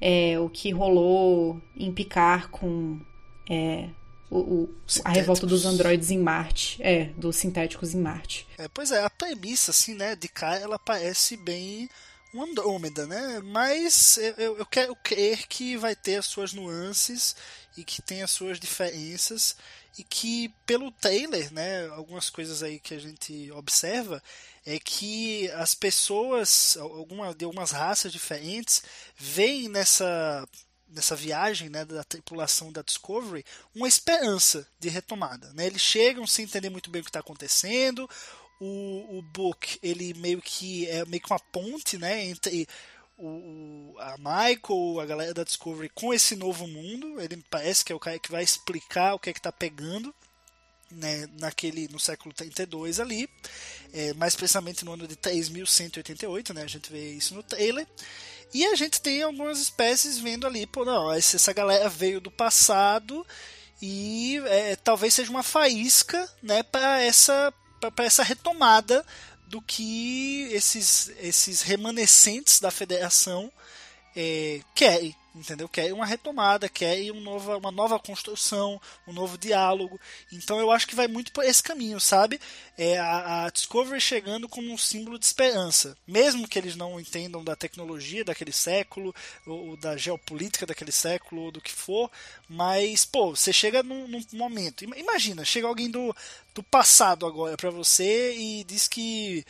é, 0.01 0.39
o 0.39 0.49
que 0.49 0.71
rolou 0.71 1.61
em 1.75 1.93
Picar 1.93 2.49
com 2.49 2.99
é, 3.47 3.89
o, 4.31 4.39
o, 4.39 4.75
a 5.05 5.11
revolta 5.11 5.45
dos 5.45 5.65
androides 5.65 6.09
em 6.09 6.17
Marte, 6.17 6.81
é, 6.81 7.05
dos 7.17 7.35
sintéticos 7.35 7.93
em 7.93 7.99
Marte. 7.99 8.47
É, 8.57 8.67
pois 8.67 8.91
é, 8.91 9.03
a 9.03 9.09
premissa, 9.09 9.69
assim, 9.69 9.93
né, 9.93 10.15
de 10.15 10.27
cá, 10.27 10.55
ela 10.57 10.79
parece 10.79 11.37
bem 11.37 11.87
um 12.33 12.43
Andrômeda, 12.43 13.05
né? 13.05 13.41
Mas 13.43 14.17
eu, 14.37 14.57
eu 14.57 14.65
quero 14.65 14.95
crer 14.95 15.47
que 15.47 15.75
vai 15.75 15.95
ter 15.95 16.15
as 16.15 16.25
suas 16.25 16.53
nuances 16.53 17.35
e 17.77 17.83
que 17.83 18.01
tem 18.01 18.23
as 18.23 18.31
suas 18.31 18.57
diferenças 18.57 19.57
e 19.97 20.03
que 20.03 20.49
pelo 20.65 20.91
trailer, 20.91 21.51
né, 21.53 21.87
algumas 21.89 22.29
coisas 22.29 22.63
aí 22.63 22.79
que 22.79 22.93
a 22.93 22.99
gente 22.99 23.51
observa 23.51 24.21
é 24.65 24.79
que 24.79 25.49
as 25.51 25.73
pessoas, 25.73 26.77
alguma, 26.77 27.33
de 27.33 27.45
algumas 27.45 27.71
raças 27.71 28.11
diferentes, 28.11 28.83
veem 29.17 29.67
nessa 29.67 30.47
nessa 30.93 31.15
viagem 31.15 31.69
né, 31.69 31.85
da 31.85 32.03
tripulação 32.03 32.69
da 32.69 32.81
Discovery 32.81 33.45
uma 33.73 33.87
esperança 33.87 34.67
de 34.77 34.89
retomada. 34.89 35.51
Né? 35.53 35.67
Eles 35.67 35.81
chegam 35.81 36.27
sem 36.27 36.43
entender 36.43 36.69
muito 36.69 36.89
bem 36.89 37.01
o 37.01 37.03
que 37.03 37.09
está 37.09 37.21
acontecendo. 37.21 38.09
O, 38.59 39.17
o 39.17 39.21
Book 39.21 39.79
ele 39.81 40.13
meio 40.15 40.41
que 40.41 40.87
é 40.87 41.05
meio 41.05 41.21
que 41.21 41.31
uma 41.31 41.39
ponte 41.39 41.97
né, 41.97 42.25
entre 42.25 42.67
o, 43.27 43.95
a 43.99 44.15
Michael, 44.17 44.99
a 44.99 45.05
galera 45.05 45.33
da 45.33 45.43
Discovery 45.43 45.89
com 45.89 46.13
esse 46.13 46.35
novo 46.35 46.67
mundo. 46.67 47.21
Ele 47.21 47.43
parece 47.49 47.85
que 47.85 47.91
é 47.91 47.95
o 47.95 47.99
cara 47.99 48.19
que 48.19 48.31
vai 48.31 48.43
explicar 48.43 49.13
o 49.13 49.19
que 49.19 49.29
é 49.29 49.33
que 49.33 49.39
está 49.39 49.51
pegando 49.51 50.13
né, 50.91 51.27
naquele 51.39 51.87
no 51.87 51.99
século 51.99 52.33
32 52.33 52.99
ali, 52.99 53.29
é, 53.93 54.13
mais 54.13 54.35
precisamente 54.35 54.83
no 54.83 54.93
ano 54.93 55.07
de 55.07 55.15
3188, 55.15 56.53
né, 56.53 56.63
a 56.63 56.67
gente 56.67 56.91
vê 56.91 57.13
isso 57.13 57.33
no 57.33 57.43
trailer. 57.43 57.87
E 58.53 58.65
a 58.65 58.75
gente 58.75 59.01
tem 59.01 59.23
algumas 59.23 59.59
espécies 59.59 60.17
vendo 60.17 60.45
ali, 60.45 60.65
pô, 60.65 60.83
não, 60.83 61.11
essa 61.11 61.53
galera 61.53 61.87
veio 61.87 62.19
do 62.19 62.29
passado 62.29 63.25
e 63.81 64.41
é, 64.45 64.75
talvez 64.75 65.13
seja 65.13 65.31
uma 65.31 65.43
faísca, 65.43 66.29
né, 66.43 66.61
para 66.63 67.01
essa 67.01 67.53
para 67.95 68.05
essa 68.05 68.21
retomada 68.21 69.03
do 69.51 69.61
que 69.61 70.47
esses 70.53 71.11
esses 71.19 71.61
remanescentes 71.61 72.59
da 72.59 72.71
federação 72.71 73.51
é, 74.15 74.61
querem 74.73 75.13
entendeu? 75.33 75.67
Quer 75.69 75.93
uma 75.93 76.05
retomada, 76.05 76.67
quer 76.67 77.11
um 77.11 77.21
nova, 77.21 77.57
uma 77.57 77.71
nova 77.71 77.99
construção, 77.99 78.79
um 79.07 79.13
novo 79.13 79.37
diálogo. 79.37 79.99
Então 80.31 80.59
eu 80.59 80.71
acho 80.71 80.87
que 80.87 80.95
vai 80.95 81.07
muito 81.07 81.31
por 81.31 81.43
esse 81.43 81.63
caminho, 81.63 81.99
sabe? 81.99 82.39
É 82.77 82.97
a, 82.97 83.45
a 83.45 83.49
Discovery 83.49 84.01
chegando 84.01 84.49
como 84.49 84.71
um 84.71 84.77
símbolo 84.77 85.17
de 85.17 85.25
esperança, 85.25 85.97
mesmo 86.05 86.47
que 86.47 86.59
eles 86.59 86.75
não 86.75 86.99
entendam 86.99 87.43
da 87.43 87.55
tecnologia 87.55 88.25
daquele 88.25 88.51
século 88.51 89.13
ou, 89.45 89.69
ou 89.69 89.77
da 89.77 89.95
geopolítica 89.97 90.65
daquele 90.65 90.91
século 90.91 91.43
ou 91.43 91.51
do 91.51 91.61
que 91.61 91.71
for, 91.71 92.11
mas 92.49 93.05
pô, 93.05 93.35
você 93.35 93.53
chega 93.53 93.81
num, 93.83 94.07
num 94.07 94.23
momento, 94.33 94.83
imagina, 94.83 95.45
chega 95.45 95.67
alguém 95.67 95.89
do, 95.89 96.15
do 96.53 96.61
passado 96.63 97.25
agora 97.25 97.55
para 97.55 97.69
você 97.69 98.35
e 98.35 98.63
diz 98.63 98.87
que 98.87 99.45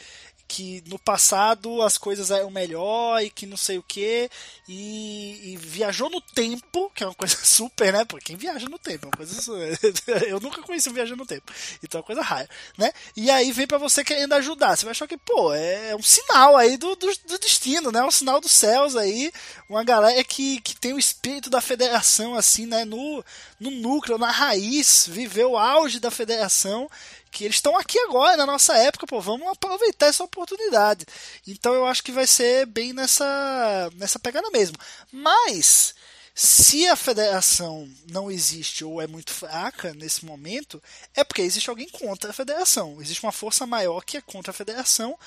que 0.52 0.84
no 0.88 1.00
passado 1.00 1.82
as 1.82 1.98
coisas 1.98 2.30
eram 2.30 2.52
melhor 2.52 3.24
e 3.24 3.30
que 3.30 3.46
não 3.46 3.56
sei 3.56 3.78
o 3.78 3.84
que 3.84 4.30
e, 4.68 5.58
viajou 5.62 6.10
no 6.10 6.20
tempo 6.20 6.92
que 6.94 7.06
é 7.06 7.08
uma 7.08 7.16
coisa 7.16 7.38
super 7.42 7.94
né? 7.94 8.04
Porque 8.04 8.26
quem 8.26 8.36
viaja 8.36 8.68
no 8.68 8.78
tempo? 8.78 9.06
É 9.06 9.08
uma 9.08 9.16
coisa 9.16 9.34
eu 10.28 10.42
nunca 10.42 10.62
conheci 10.62 10.90
um 10.90 10.94
viajando 10.94 11.20
no 11.20 11.26
tempo 11.26 11.50
então 11.82 12.00
é 12.00 12.02
uma 12.02 12.06
coisa 12.06 12.22
rara 12.22 12.50
né? 12.78 12.92
E 13.16 13.32
aí 13.32 13.54
vem 13.54 13.66
para 13.66 13.78
você 13.78 14.04
querendo 14.04 14.34
ajudar 14.34 14.76
você 14.76 14.84
vai 14.84 14.92
achar 14.92 15.08
que 15.08 15.18
pô 15.18 15.54
é, 15.54 15.92
é 15.92 15.96
um 15.96 16.04
sinal 16.04 16.58
aí 16.58 16.76
do, 16.76 16.98
do, 16.98 17.08
do, 17.28 17.40
destino 17.40 17.90
né? 17.90 18.04
Um 18.04 18.12
sinal 18.12 18.42
dos 18.42 18.52
céus 18.52 18.98
aí 18.98 19.32
uma 19.70 19.86
galera 19.86 20.22
que, 20.26 20.60
que 20.60 20.76
tem 20.76 20.92
o 20.92 21.00
espírito 21.00 21.50
da 21.50 21.62
federação 21.62 22.36
assim 22.36 22.66
né? 22.66 22.84
No, 22.84 23.24
no 23.62 23.70
núcleo 23.70 24.18
na 24.18 24.32
raiz 24.32 25.06
viveu 25.08 25.52
o 25.52 25.58
auge 25.58 26.00
da 26.00 26.10
federação 26.10 26.90
que 27.30 27.46
eles 27.46 27.58
estão 27.58 27.78
aqui 27.78 27.98
agora, 28.00 28.36
na 28.36 28.46
nossa 28.46 28.76
época, 28.76 29.06
pô, 29.06 29.22
vamos 29.22 29.48
aproveitar 29.48 30.08
essa 30.08 30.24
oportunidade. 30.24 31.06
Então 31.48 31.72
eu 31.74 31.86
acho 31.86 32.04
que 32.04 32.12
vai 32.12 32.26
ser 32.26 32.66
bem 32.66 32.92
nessa, 32.92 33.90
nessa 33.94 34.18
pegada 34.18 34.50
mesmo. 34.50 34.76
Mas, 35.12 35.94
se 36.34 36.88
a 36.88 36.96
federação 36.96 37.88
não 38.10 38.32
existe 38.32 38.84
ou 38.84 39.00
é 39.00 39.06
muito 39.06 39.32
fraca 39.32 39.94
nesse 39.94 40.26
momento, 40.26 40.82
é 41.16 41.24
porque 41.24 41.44
existe 41.44 41.70
alguém 41.70 41.88
contra 41.88 42.32
a 42.32 42.34
federação. 42.34 43.00
Existe 43.00 43.24
uma 43.24 43.32
força 43.32 43.68
maior 43.68 44.04
que 44.04 44.18
é 44.18 44.22
contra 44.22 44.50
a 44.50 44.56
federação 44.56 45.18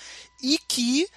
e 0.42 0.58
que 0.58 1.08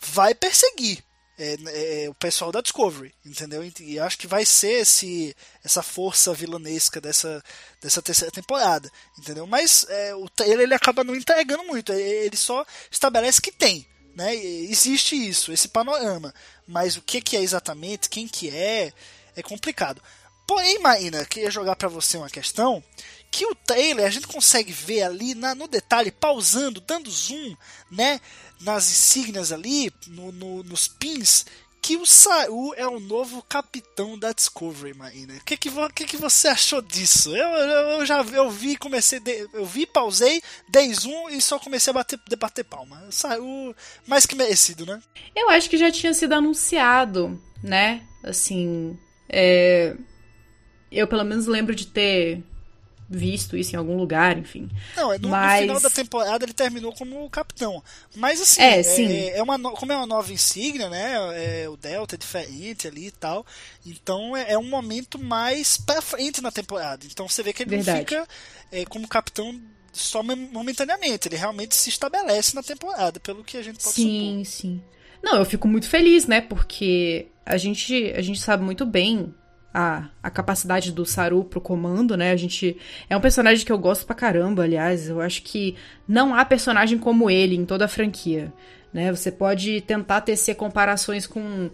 vai 0.00 0.34
perseguir 0.34 1.02
é, 1.38 2.04
é, 2.04 2.10
o 2.10 2.14
pessoal 2.14 2.50
da 2.50 2.60
Discovery, 2.60 3.14
entendeu? 3.24 3.62
E 3.80 3.98
acho 4.00 4.18
que 4.18 4.26
vai 4.26 4.44
ser 4.44 4.80
esse, 4.80 5.36
essa 5.64 5.82
força 5.82 6.34
vilanesca 6.34 7.00
dessa, 7.00 7.42
dessa 7.80 8.02
terceira 8.02 8.32
temporada, 8.32 8.90
entendeu? 9.16 9.46
Mas 9.46 9.86
é, 9.88 10.14
o 10.16 10.28
trailer 10.28 10.60
ele 10.60 10.74
acaba 10.74 11.04
não 11.04 11.14
entregando 11.14 11.62
muito, 11.62 11.92
ele 11.92 12.36
só 12.36 12.66
estabelece 12.90 13.40
que 13.40 13.52
tem, 13.52 13.86
né? 14.16 14.34
Existe 14.34 15.14
isso, 15.14 15.52
esse 15.52 15.68
panorama, 15.68 16.34
mas 16.66 16.96
o 16.96 17.02
que, 17.02 17.20
que 17.20 17.36
é 17.36 17.40
exatamente, 17.40 18.10
quem 18.10 18.26
que 18.26 18.50
é, 18.50 18.92
é 19.36 19.42
complicado. 19.42 20.02
Porém, 20.44 20.78
Maína, 20.80 21.24
queria 21.26 21.50
jogar 21.50 21.76
para 21.76 21.88
você 21.88 22.16
uma 22.16 22.30
questão 22.30 22.82
que 23.30 23.44
o 23.46 23.54
trailer 23.54 24.06
a 24.06 24.10
gente 24.10 24.26
consegue 24.26 24.72
ver 24.72 25.02
ali 25.02 25.34
na, 25.34 25.54
no 25.54 25.68
detalhe, 25.68 26.10
pausando, 26.10 26.80
dando 26.80 27.10
zoom, 27.10 27.54
né? 27.90 28.18
Nas 28.60 28.90
insígnias 28.90 29.52
ali, 29.52 29.92
no, 30.08 30.32
no, 30.32 30.62
nos 30.62 30.88
pins, 30.88 31.44
que 31.80 31.96
o 31.96 32.04
Saul 32.04 32.74
é 32.74 32.86
o 32.86 33.00
novo 33.00 33.42
capitão 33.42 34.18
da 34.18 34.32
Discovery, 34.32 34.94
Maína. 34.94 35.34
O 35.34 35.44
que, 35.44 35.56
que, 35.56 35.70
que, 35.94 36.04
que 36.04 36.16
você 36.16 36.48
achou 36.48 36.82
disso? 36.82 37.34
Eu, 37.34 37.48
eu, 37.48 37.88
eu 38.00 38.06
já 38.06 38.20
eu 38.22 38.50
vi, 38.50 38.76
comecei, 38.76 39.20
de, 39.20 39.48
eu 39.52 39.64
vi, 39.64 39.86
pausei, 39.86 40.42
dei 40.68 40.92
zoom 40.92 41.30
e 41.30 41.40
só 41.40 41.58
comecei 41.58 41.90
a 41.90 41.94
bater, 41.94 42.18
bater 42.38 42.64
palma. 42.64 43.06
Saul 43.10 43.74
mais 44.06 44.26
que 44.26 44.34
merecido, 44.34 44.84
né? 44.84 45.00
Eu 45.34 45.48
acho 45.50 45.70
que 45.70 45.78
já 45.78 45.90
tinha 45.90 46.12
sido 46.12 46.32
anunciado, 46.34 47.40
né? 47.62 48.06
Assim, 48.22 48.98
é... 49.28 49.96
eu 50.90 51.06
pelo 51.06 51.24
menos 51.24 51.46
lembro 51.46 51.74
de 51.74 51.86
ter 51.86 52.42
visto 53.08 53.56
isso 53.56 53.74
em 53.74 53.78
algum 53.78 53.96
lugar, 53.96 54.36
enfim. 54.36 54.68
Não, 54.94 55.16
no, 55.18 55.28
Mas... 55.28 55.60
no 55.60 55.66
final 55.68 55.80
da 55.80 55.90
temporada 55.90 56.44
ele 56.44 56.52
terminou 56.52 56.92
como 56.92 57.28
capitão. 57.30 57.82
Mas 58.14 58.40
assim, 58.40 58.60
é, 58.60 58.80
é, 58.80 59.38
é 59.38 59.42
uma, 59.42 59.58
como 59.58 59.92
é 59.92 59.96
uma 59.96 60.06
nova 60.06 60.32
insígnia, 60.32 60.90
né? 60.90 61.14
É, 61.34 61.68
o 61.68 61.76
Delta 61.76 62.16
é 62.16 62.18
diferente 62.18 62.86
ali 62.86 63.06
e 63.06 63.10
tal. 63.10 63.46
Então 63.86 64.36
é, 64.36 64.52
é, 64.52 64.58
um 64.58 64.68
momento 64.68 65.18
mais 65.18 65.78
pra 65.78 66.02
frente 66.02 66.42
na 66.42 66.50
temporada. 66.50 67.06
Então 67.06 67.26
você 67.26 67.42
vê 67.42 67.52
que 67.52 67.62
ele 67.62 67.70
Verdade. 67.70 67.98
não 67.98 68.04
fica 68.04 68.28
é, 68.70 68.84
como 68.84 69.08
capitão 69.08 69.58
só 69.92 70.22
momentaneamente. 70.22 71.28
Ele 71.28 71.36
realmente 71.36 71.74
se 71.74 71.88
estabelece 71.88 72.54
na 72.54 72.62
temporada, 72.62 73.18
pelo 73.20 73.42
que 73.42 73.56
a 73.56 73.62
gente 73.62 73.82
pode 73.82 73.94
sim, 73.94 74.02
supor. 74.02 74.20
Sim, 74.20 74.44
sim. 74.44 74.82
Não, 75.22 75.38
eu 75.38 75.44
fico 75.44 75.66
muito 75.66 75.88
feliz, 75.88 76.26
né? 76.26 76.40
Porque 76.40 77.28
a 77.44 77.56
gente, 77.56 78.12
a 78.14 78.20
gente 78.20 78.40
sabe 78.40 78.62
muito 78.62 78.84
bem 78.84 79.34
a, 79.78 80.08
a 80.20 80.28
capacidade 80.28 80.90
do 80.90 81.06
Saru 81.06 81.44
pro 81.44 81.60
comando, 81.60 82.16
né? 82.16 82.32
A 82.32 82.36
gente. 82.36 82.76
É 83.08 83.16
um 83.16 83.20
personagem 83.20 83.64
que 83.64 83.70
eu 83.70 83.78
gosto 83.78 84.04
pra 84.04 84.14
caramba, 84.14 84.64
aliás. 84.64 85.08
Eu 85.08 85.20
acho 85.20 85.40
que 85.42 85.76
não 86.06 86.34
há 86.34 86.44
personagem 86.44 86.98
como 86.98 87.30
ele 87.30 87.54
em 87.54 87.64
toda 87.64 87.84
a 87.84 87.88
franquia. 87.88 88.52
Né? 88.92 89.12
Você 89.12 89.30
pode 89.30 89.80
tentar 89.82 90.22
tecer 90.22 90.56
comparações 90.56 91.28
com 91.28 91.70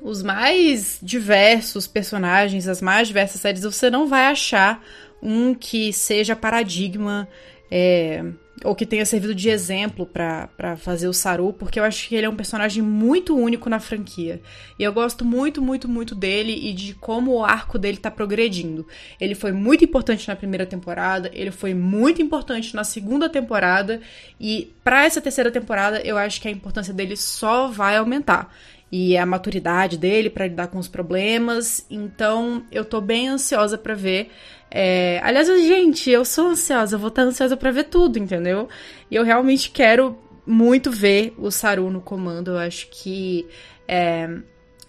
os 0.00 0.22
mais 0.22 0.98
diversos 1.02 1.86
personagens, 1.86 2.66
as 2.66 2.80
mais 2.80 3.08
diversas 3.08 3.38
séries, 3.38 3.62
você 3.62 3.90
não 3.90 4.06
vai 4.06 4.24
achar 4.24 4.82
um 5.22 5.52
que 5.52 5.92
seja 5.92 6.34
paradigma 6.34 7.28
é, 7.70 8.24
ou 8.64 8.74
que 8.74 8.84
tenha 8.84 9.06
servido 9.06 9.34
de 9.34 9.48
exemplo 9.48 10.04
para 10.06 10.76
fazer 10.76 11.08
o 11.08 11.12
Saru, 11.12 11.52
porque 11.52 11.80
eu 11.80 11.84
acho 11.84 12.08
que 12.08 12.14
ele 12.14 12.26
é 12.26 12.28
um 12.28 12.36
personagem 12.36 12.82
muito 12.82 13.36
único 13.36 13.68
na 13.70 13.80
franquia. 13.80 14.40
E 14.78 14.82
eu 14.82 14.92
gosto 14.92 15.24
muito, 15.24 15.62
muito, 15.62 15.88
muito 15.88 16.14
dele 16.14 16.52
e 16.52 16.72
de 16.72 16.94
como 16.94 17.32
o 17.32 17.44
arco 17.44 17.78
dele 17.78 17.96
tá 17.96 18.10
progredindo. 18.10 18.86
Ele 19.20 19.34
foi 19.34 19.52
muito 19.52 19.84
importante 19.84 20.28
na 20.28 20.36
primeira 20.36 20.66
temporada, 20.66 21.30
ele 21.32 21.50
foi 21.50 21.74
muito 21.74 22.20
importante 22.20 22.74
na 22.74 22.84
segunda 22.84 23.28
temporada, 23.28 24.00
e 24.38 24.72
para 24.84 25.04
essa 25.04 25.20
terceira 25.20 25.50
temporada 25.50 26.00
eu 26.00 26.18
acho 26.18 26.40
que 26.40 26.48
a 26.48 26.50
importância 26.50 26.92
dele 26.92 27.16
só 27.16 27.68
vai 27.68 27.96
aumentar 27.96 28.52
e 28.92 29.16
a 29.16 29.24
maturidade 29.24 29.96
dele 29.96 30.28
para 30.28 30.46
lidar 30.46 30.68
com 30.68 30.78
os 30.78 30.88
problemas. 30.88 31.86
Então, 31.88 32.64
eu 32.72 32.84
tô 32.84 33.00
bem 33.00 33.28
ansiosa 33.28 33.78
para 33.78 33.94
ver. 33.94 34.30
É... 34.70 35.20
Aliás, 35.22 35.46
gente, 35.46 36.10
eu 36.10 36.24
sou 36.24 36.48
ansiosa, 36.48 36.96
eu 36.96 36.98
vou 36.98 37.08
estar 37.08 37.22
ansiosa 37.22 37.56
para 37.56 37.70
ver 37.70 37.84
tudo, 37.84 38.18
entendeu? 38.18 38.68
E 39.10 39.14
eu 39.14 39.24
realmente 39.24 39.70
quero 39.70 40.18
muito 40.46 40.90
ver 40.90 41.34
o 41.38 41.50
Saru 41.50 41.90
no 41.90 42.00
comando. 42.00 42.52
Eu 42.52 42.58
acho 42.58 42.88
que 42.90 43.46
é... 43.86 44.28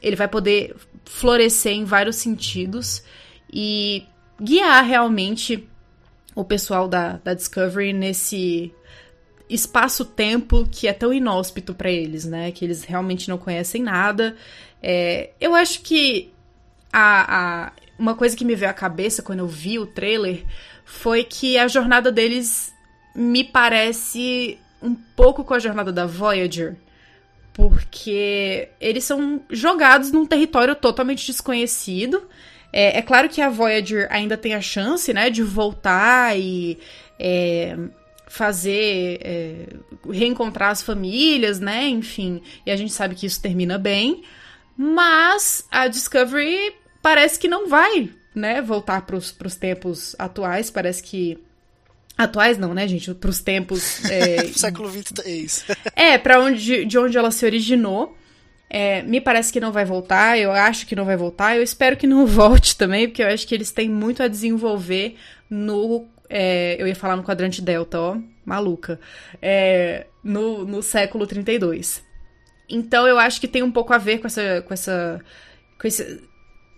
ele 0.01 0.15
vai 0.15 0.27
poder 0.27 0.75
florescer 1.05 1.73
em 1.73 1.85
vários 1.85 2.15
sentidos 2.15 3.03
e 3.51 4.05
guiar 4.41 4.83
realmente 4.83 5.67
o 6.33 6.43
pessoal 6.43 6.87
da, 6.87 7.17
da 7.23 7.33
Discovery 7.33 7.93
nesse 7.93 8.73
espaço-tempo 9.53 10.67
que 10.71 10.87
é 10.87 10.93
tão 10.93 11.13
inóspito 11.13 11.73
para 11.73 11.91
eles, 11.91 12.25
né? 12.25 12.51
Que 12.51 12.65
eles 12.65 12.83
realmente 12.83 13.29
não 13.29 13.37
conhecem 13.37 13.83
nada. 13.83 14.35
É, 14.81 15.31
eu 15.39 15.53
acho 15.53 15.81
que 15.81 16.31
a, 16.91 17.65
a, 17.67 17.71
uma 17.97 18.15
coisa 18.15 18.35
que 18.35 18.45
me 18.45 18.55
veio 18.55 18.71
à 18.71 18.73
cabeça 18.73 19.21
quando 19.21 19.39
eu 19.39 19.47
vi 19.47 19.77
o 19.77 19.85
trailer 19.85 20.43
foi 20.85 21.23
que 21.23 21.57
a 21.57 21.67
jornada 21.67 22.11
deles 22.11 22.73
me 23.15 23.43
parece 23.43 24.57
um 24.81 24.95
pouco 24.95 25.43
com 25.43 25.53
a 25.53 25.59
jornada 25.59 25.91
da 25.91 26.05
Voyager. 26.05 26.75
Porque 27.53 28.69
eles 28.79 29.03
são 29.03 29.41
jogados 29.49 30.11
num 30.11 30.25
território 30.25 30.75
totalmente 30.75 31.25
desconhecido. 31.25 32.23
É, 32.73 32.99
é, 32.99 33.01
claro 33.01 33.27
que 33.27 33.41
a 33.41 33.49
Voyager 33.49 34.07
ainda 34.09 34.37
tem 34.37 34.53
a 34.53 34.61
chance, 34.61 35.13
né, 35.13 35.29
de 35.29 35.43
voltar 35.43 36.39
e 36.39 36.79
é, 37.19 37.77
fazer 38.31 39.19
é, 39.21 39.65
reencontrar 40.09 40.71
as 40.71 40.81
famílias, 40.81 41.59
né? 41.59 41.89
Enfim, 41.89 42.41
e 42.65 42.71
a 42.71 42.77
gente 42.77 42.93
sabe 42.93 43.13
que 43.13 43.25
isso 43.25 43.41
termina 43.41 43.77
bem, 43.77 44.23
mas 44.77 45.67
a 45.69 45.89
Discovery 45.89 46.73
parece 47.01 47.37
que 47.37 47.49
não 47.49 47.67
vai, 47.67 48.09
né? 48.33 48.61
Voltar 48.61 49.01
para 49.01 49.17
os 49.17 49.55
tempos 49.59 50.15
atuais, 50.17 50.71
parece 50.71 51.03
que 51.03 51.37
atuais 52.17 52.57
não, 52.57 52.73
né, 52.73 52.87
gente? 52.87 53.13
Para 53.13 53.29
os 53.29 53.41
tempos 53.41 54.05
é... 54.05 54.47
século 54.55 54.87
23. 54.87 55.65
é, 55.93 56.17
para 56.17 56.39
onde 56.39 56.85
de 56.85 56.97
onde 56.97 57.17
ela 57.17 57.31
se 57.31 57.45
originou. 57.45 58.17
É, 58.69 59.01
me 59.01 59.19
parece 59.19 59.51
que 59.51 59.59
não 59.59 59.73
vai 59.73 59.83
voltar, 59.83 60.39
eu 60.39 60.53
acho 60.53 60.87
que 60.87 60.95
não 60.95 61.03
vai 61.03 61.17
voltar, 61.17 61.57
eu 61.57 61.61
espero 61.61 61.97
que 61.97 62.07
não 62.07 62.23
volte 62.25 62.77
também, 62.77 63.09
porque 63.09 63.21
eu 63.21 63.27
acho 63.27 63.45
que 63.45 63.53
eles 63.53 63.71
têm 63.71 63.89
muito 63.89 64.23
a 64.23 64.29
desenvolver 64.29 65.17
no 65.49 66.07
é, 66.33 66.81
eu 66.81 66.87
ia 66.87 66.95
falar 66.95 67.17
no 67.17 67.23
quadrante 67.23 67.61
delta, 67.61 67.99
ó, 67.99 68.17
maluca. 68.45 68.97
É, 69.41 70.07
no, 70.23 70.63
no 70.63 70.81
século 70.81 71.27
32. 71.27 72.01
Então 72.69 73.05
eu 73.05 73.19
acho 73.19 73.41
que 73.41 73.49
tem 73.49 73.61
um 73.61 73.71
pouco 73.71 73.93
a 73.93 73.97
ver 73.97 74.19
com 74.19 74.27
essa. 74.27 74.61
com 74.61 74.73
essa. 74.73 75.19
com 75.77 75.85
esse, 75.85 76.23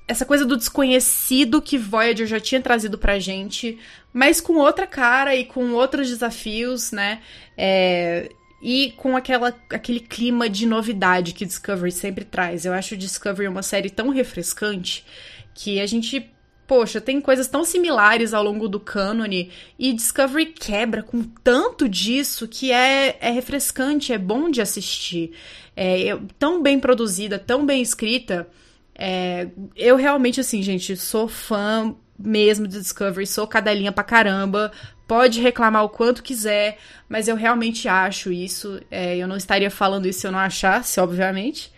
essa 0.08 0.26
coisa 0.26 0.44
do 0.44 0.58
desconhecido 0.58 1.62
que 1.62 1.78
Voyager 1.78 2.26
já 2.26 2.40
tinha 2.40 2.60
trazido 2.60 2.98
pra 2.98 3.20
gente, 3.20 3.78
mas 4.12 4.42
com 4.42 4.54
outra 4.54 4.88
cara 4.88 5.36
e 5.36 5.46
com 5.46 5.74
outros 5.74 6.10
desafios, 6.10 6.92
né? 6.92 7.22
É, 7.56 8.30
e 8.60 8.92
com 8.98 9.16
aquela, 9.16 9.56
aquele 9.70 10.00
clima 10.00 10.50
de 10.50 10.66
novidade 10.66 11.34
que 11.34 11.46
Discovery 11.46 11.92
sempre 11.92 12.26
traz. 12.26 12.66
Eu 12.66 12.74
acho 12.74 12.98
Discovery 12.98 13.48
uma 13.48 13.62
série 13.62 13.92
tão 13.92 14.10
refrescante 14.10 15.06
que 15.54 15.80
a 15.80 15.86
gente 15.86 16.33
poxa, 16.68 17.02
tem 17.02 17.20
coisas 17.20 17.48
tão 17.48 17.64
similares 17.64 18.34
ao 18.34 18.44
longo 18.44 18.68
do 18.68 18.80
cânone 18.80 19.52
e 19.78 19.94
Discovery 19.94 20.48
quebra 20.48 21.04
com 21.04 21.24
tanto 21.44 21.90
disso 21.90 22.48
que 22.48 22.72
é, 22.72 23.18
é 23.20 23.32
refrescante, 23.32 24.14
é 24.14 24.18
bom 24.18 24.50
de 24.50 24.62
assistir. 24.62 25.32
É, 25.76 26.08
é 26.10 26.20
tão 26.40 26.62
bem 26.62 26.80
produzida, 26.80 27.38
tão 27.38 27.66
bem 27.66 27.82
escrita. 27.82 28.48
É, 28.96 29.48
eu 29.76 29.96
realmente, 29.96 30.40
assim, 30.40 30.62
gente, 30.62 30.96
sou 30.96 31.28
fã 31.28 31.96
mesmo 32.18 32.68
de 32.68 32.80
Discovery, 32.80 33.26
sou 33.26 33.48
cadelinha 33.48 33.92
pra 33.92 34.04
caramba. 34.04 34.72
Pode 35.08 35.42
reclamar 35.42 35.84
o 35.84 35.90
quanto 35.90 36.24
quiser, 36.24 36.78
mas 37.10 37.28
eu 37.28 37.36
realmente 37.36 37.88
acho 37.88 38.32
isso. 38.32 38.80
É, 38.90 39.18
eu 39.18 39.28
não 39.28 39.36
estaria 39.36 39.70
falando 39.70 40.08
isso 40.08 40.22
se 40.22 40.28
eu 40.28 40.32
não 40.32 40.40
achasse, 40.40 41.00
obviamente. 41.00 41.73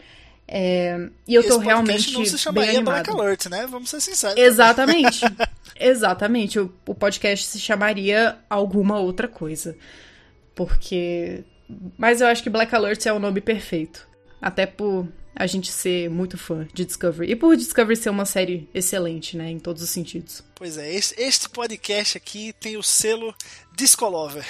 É, 0.47 1.09
e 1.27 1.33
eu 1.33 1.47
tô 1.47 1.57
realmente 1.57 2.13
não 2.13 2.23
se 2.23 2.37
chamaria 2.37 2.67
bem 2.67 2.77
animado. 2.77 3.03
Black 3.03 3.09
Alert, 3.09 3.45
né? 3.47 3.67
Vamos 3.67 3.89
ser 3.89 4.01
sinceros. 4.01 4.37
Exatamente. 4.37 5.21
Exatamente. 5.79 6.59
O, 6.59 6.71
o 6.85 6.95
podcast 6.95 7.45
se 7.47 7.59
chamaria 7.59 8.37
alguma 8.49 8.99
outra 8.99 9.27
coisa. 9.27 9.75
Porque. 10.53 11.43
Mas 11.97 12.21
eu 12.21 12.27
acho 12.27 12.43
que 12.43 12.49
Black 12.49 12.73
Alert 12.75 13.05
é 13.05 13.13
o 13.13 13.19
nome 13.19 13.41
perfeito. 13.41 14.07
Até 14.39 14.65
por 14.65 15.07
a 15.35 15.45
gente 15.47 15.69
ser 15.71 16.09
muito 16.09 16.37
fã 16.37 16.65
de 16.73 16.85
Discovery. 16.85 17.31
E 17.31 17.35
por 17.35 17.57
Discovery 17.57 17.97
ser 17.97 18.09
uma 18.09 18.25
série 18.25 18.69
excelente, 18.73 19.35
né? 19.35 19.49
Em 19.49 19.59
todos 19.59 19.83
os 19.83 19.89
sentidos. 19.89 20.41
Pois 20.55 20.77
é, 20.77 20.95
este 20.95 21.49
podcast 21.49 22.17
aqui 22.17 22.53
tem 22.53 22.77
o 22.77 22.83
selo 22.83 23.35
Discolover. 23.75 24.45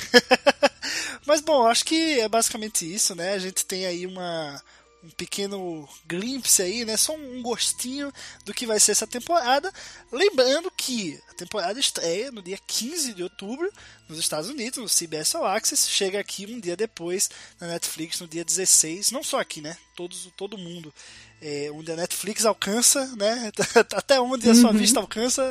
Mas 1.25 1.41
bom, 1.41 1.65
acho 1.65 1.83
que 1.85 2.19
é 2.19 2.29
basicamente 2.29 2.85
isso, 2.85 3.15
né? 3.15 3.33
A 3.33 3.39
gente 3.39 3.65
tem 3.65 3.87
aí 3.87 4.05
uma 4.05 4.61
um 5.05 5.09
pequeno 5.11 5.87
glimpse 6.07 6.61
aí, 6.61 6.83
né? 6.83 6.97
Só 6.97 7.15
um 7.15 7.41
gostinho 7.41 8.11
do 8.43 8.53
que 8.53 8.65
vai 8.65 8.79
ser 8.79 8.91
essa 8.91 9.05
temporada. 9.05 9.71
Lembrando 10.11 10.71
que 10.71 11.19
a 11.29 11.33
temporada 11.33 11.79
estreia 11.79 12.31
no 12.31 12.41
dia 12.41 12.57
15 12.65 13.13
de 13.13 13.23
outubro 13.23 13.71
nos 14.09 14.17
Estados 14.17 14.49
Unidos, 14.49 14.79
no 14.79 14.89
CBS 14.89 15.35
All 15.35 15.45
Access, 15.45 15.89
chega 15.89 16.19
aqui 16.19 16.45
um 16.45 16.59
dia 16.59 16.75
depois 16.75 17.29
na 17.59 17.67
Netflix 17.67 18.19
no 18.19 18.27
dia 18.27 18.43
16, 18.43 19.11
não 19.11 19.23
só 19.23 19.39
aqui, 19.39 19.61
né? 19.61 19.77
Todos, 19.95 20.29
todo 20.35 20.57
mundo. 20.57 20.93
É, 21.41 21.69
onde 21.71 21.91
a 21.91 21.95
Netflix 21.95 22.45
alcança, 22.45 23.05
né? 23.15 23.51
Até 23.93 24.19
onde 24.19 24.49
a 24.49 24.55
sua 24.55 24.71
uhum. 24.71 24.77
vista 24.77 24.99
alcança, 24.99 25.43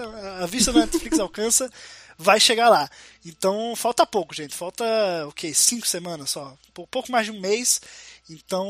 a 0.43 0.47
vista 0.47 0.73
da 0.73 0.81
Netflix 0.81 1.19
alcança, 1.19 1.71
vai 2.19 2.41
chegar 2.41 2.69
lá. 2.69 2.89
Então 3.25 3.75
falta 3.77 4.07
pouco, 4.07 4.35
gente. 4.35 4.55
Falta 4.55 4.85
o 5.27 5.33
que? 5.33 5.53
Cinco 5.55 5.87
semanas 5.87 6.31
só. 6.31 6.57
Pouco 6.73 7.11
mais 7.11 7.27
de 7.27 7.33
um 7.33 7.41
mês. 7.41 7.81
Então, 8.29 8.67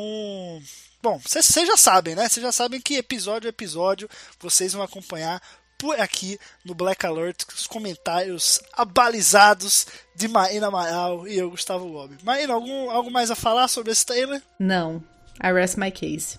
bom, 1.02 1.18
vocês 1.18 1.66
já 1.66 1.76
sabem, 1.76 2.14
né? 2.14 2.28
Vocês 2.28 2.44
já 2.44 2.50
sabem 2.50 2.80
que 2.80 2.96
episódio 2.96 3.48
a 3.48 3.50
episódio 3.50 4.08
vocês 4.40 4.72
vão 4.72 4.82
acompanhar 4.82 5.40
por 5.78 5.98
aqui 6.00 6.38
no 6.64 6.74
Black 6.74 7.04
Alert 7.06 7.44
os 7.54 7.66
comentários 7.66 8.60
abalizados 8.72 9.86
de 10.14 10.26
Maína 10.28 10.68
Amaral 10.68 11.28
e 11.28 11.38
eu, 11.38 11.50
Gustavo 11.50 11.86
Lobe. 11.86 12.16
Maína, 12.22 12.54
algum, 12.54 12.90
algo 12.90 13.10
mais 13.10 13.30
a 13.30 13.34
falar 13.34 13.68
sobre 13.68 13.92
esse 13.92 14.04
trailer? 14.04 14.42
Não. 14.58 15.02
I 15.42 15.52
rest 15.52 15.76
my 15.76 15.90
case. 15.90 16.38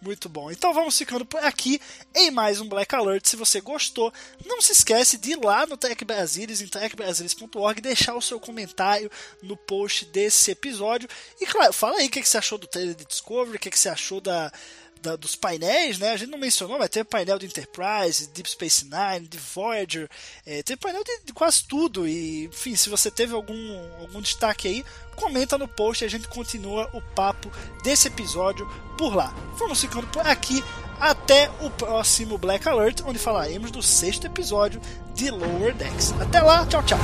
Muito 0.00 0.28
bom. 0.28 0.50
Então 0.50 0.74
vamos 0.74 0.96
ficando 0.96 1.24
por 1.24 1.42
aqui 1.42 1.80
em 2.14 2.30
mais 2.30 2.60
um 2.60 2.68
Black 2.68 2.94
Alert. 2.94 3.26
Se 3.26 3.34
você 3.34 3.60
gostou, 3.60 4.12
não 4.44 4.60
se 4.60 4.72
esquece 4.72 5.16
de 5.16 5.32
ir 5.32 5.42
lá 5.42 5.66
no 5.66 5.76
Tech 5.76 6.04
Brasilis, 6.04 6.60
em 6.60 6.68
techbrasilis.org, 6.68 7.80
deixar 7.80 8.14
o 8.14 8.20
seu 8.20 8.38
comentário 8.38 9.10
no 9.42 9.56
post 9.56 10.04
desse 10.06 10.50
episódio. 10.50 11.08
E 11.40 11.46
claro, 11.46 11.72
fala 11.72 11.98
aí 11.98 12.06
o 12.06 12.10
que 12.10 12.22
você 12.22 12.36
achou 12.36 12.58
do 12.58 12.66
trailer 12.66 12.94
de 12.94 13.06
Discovery, 13.06 13.56
o 13.56 13.60
que 13.60 13.76
você 13.76 13.88
achou 13.88 14.20
da, 14.20 14.52
da, 15.00 15.16
dos 15.16 15.36
painéis, 15.36 15.98
né? 15.98 16.10
A 16.10 16.16
gente 16.16 16.30
não 16.30 16.38
mencionou, 16.38 16.78
mas 16.78 16.88
teve 16.88 17.04
painel 17.04 17.38
do 17.38 17.44
Enterprise, 17.44 18.28
Deep 18.28 18.50
Space 18.50 18.84
Nine, 18.84 19.26
de 19.28 19.38
Voyager, 19.38 20.08
é, 20.44 20.62
teve 20.62 20.78
painel 20.78 21.02
de, 21.04 21.26
de, 21.26 21.32
quase 21.32 21.64
tudo. 21.64 22.06
E, 22.06 22.44
enfim, 22.46 22.74
se 22.74 22.88
você 22.88 23.10
teve 23.10 23.34
algum, 23.34 23.78
algum 24.00 24.20
destaque 24.20 24.68
aí, 24.68 24.84
comenta 25.14 25.56
no 25.56 25.68
post 25.68 26.04
e 26.04 26.06
a 26.06 26.10
gente 26.10 26.28
continua 26.28 26.88
o 26.92 27.00
papo 27.00 27.50
desse 27.82 28.08
episódio 28.08 28.66
por 28.98 29.14
lá. 29.14 29.34
Vamos 29.58 29.80
ficando 29.80 30.06
por 30.08 30.26
aqui. 30.26 30.62
Até 30.98 31.50
o 31.60 31.68
próximo 31.68 32.38
Black 32.38 32.66
Alert, 32.66 33.02
onde 33.04 33.18
falaremos 33.18 33.70
do 33.70 33.82
sexto 33.82 34.26
episódio 34.26 34.80
de 35.14 35.30
Lower 35.30 35.74
Decks. 35.74 36.12
Até 36.18 36.40
lá, 36.40 36.64
tchau, 36.66 36.82
tchau. 36.84 36.98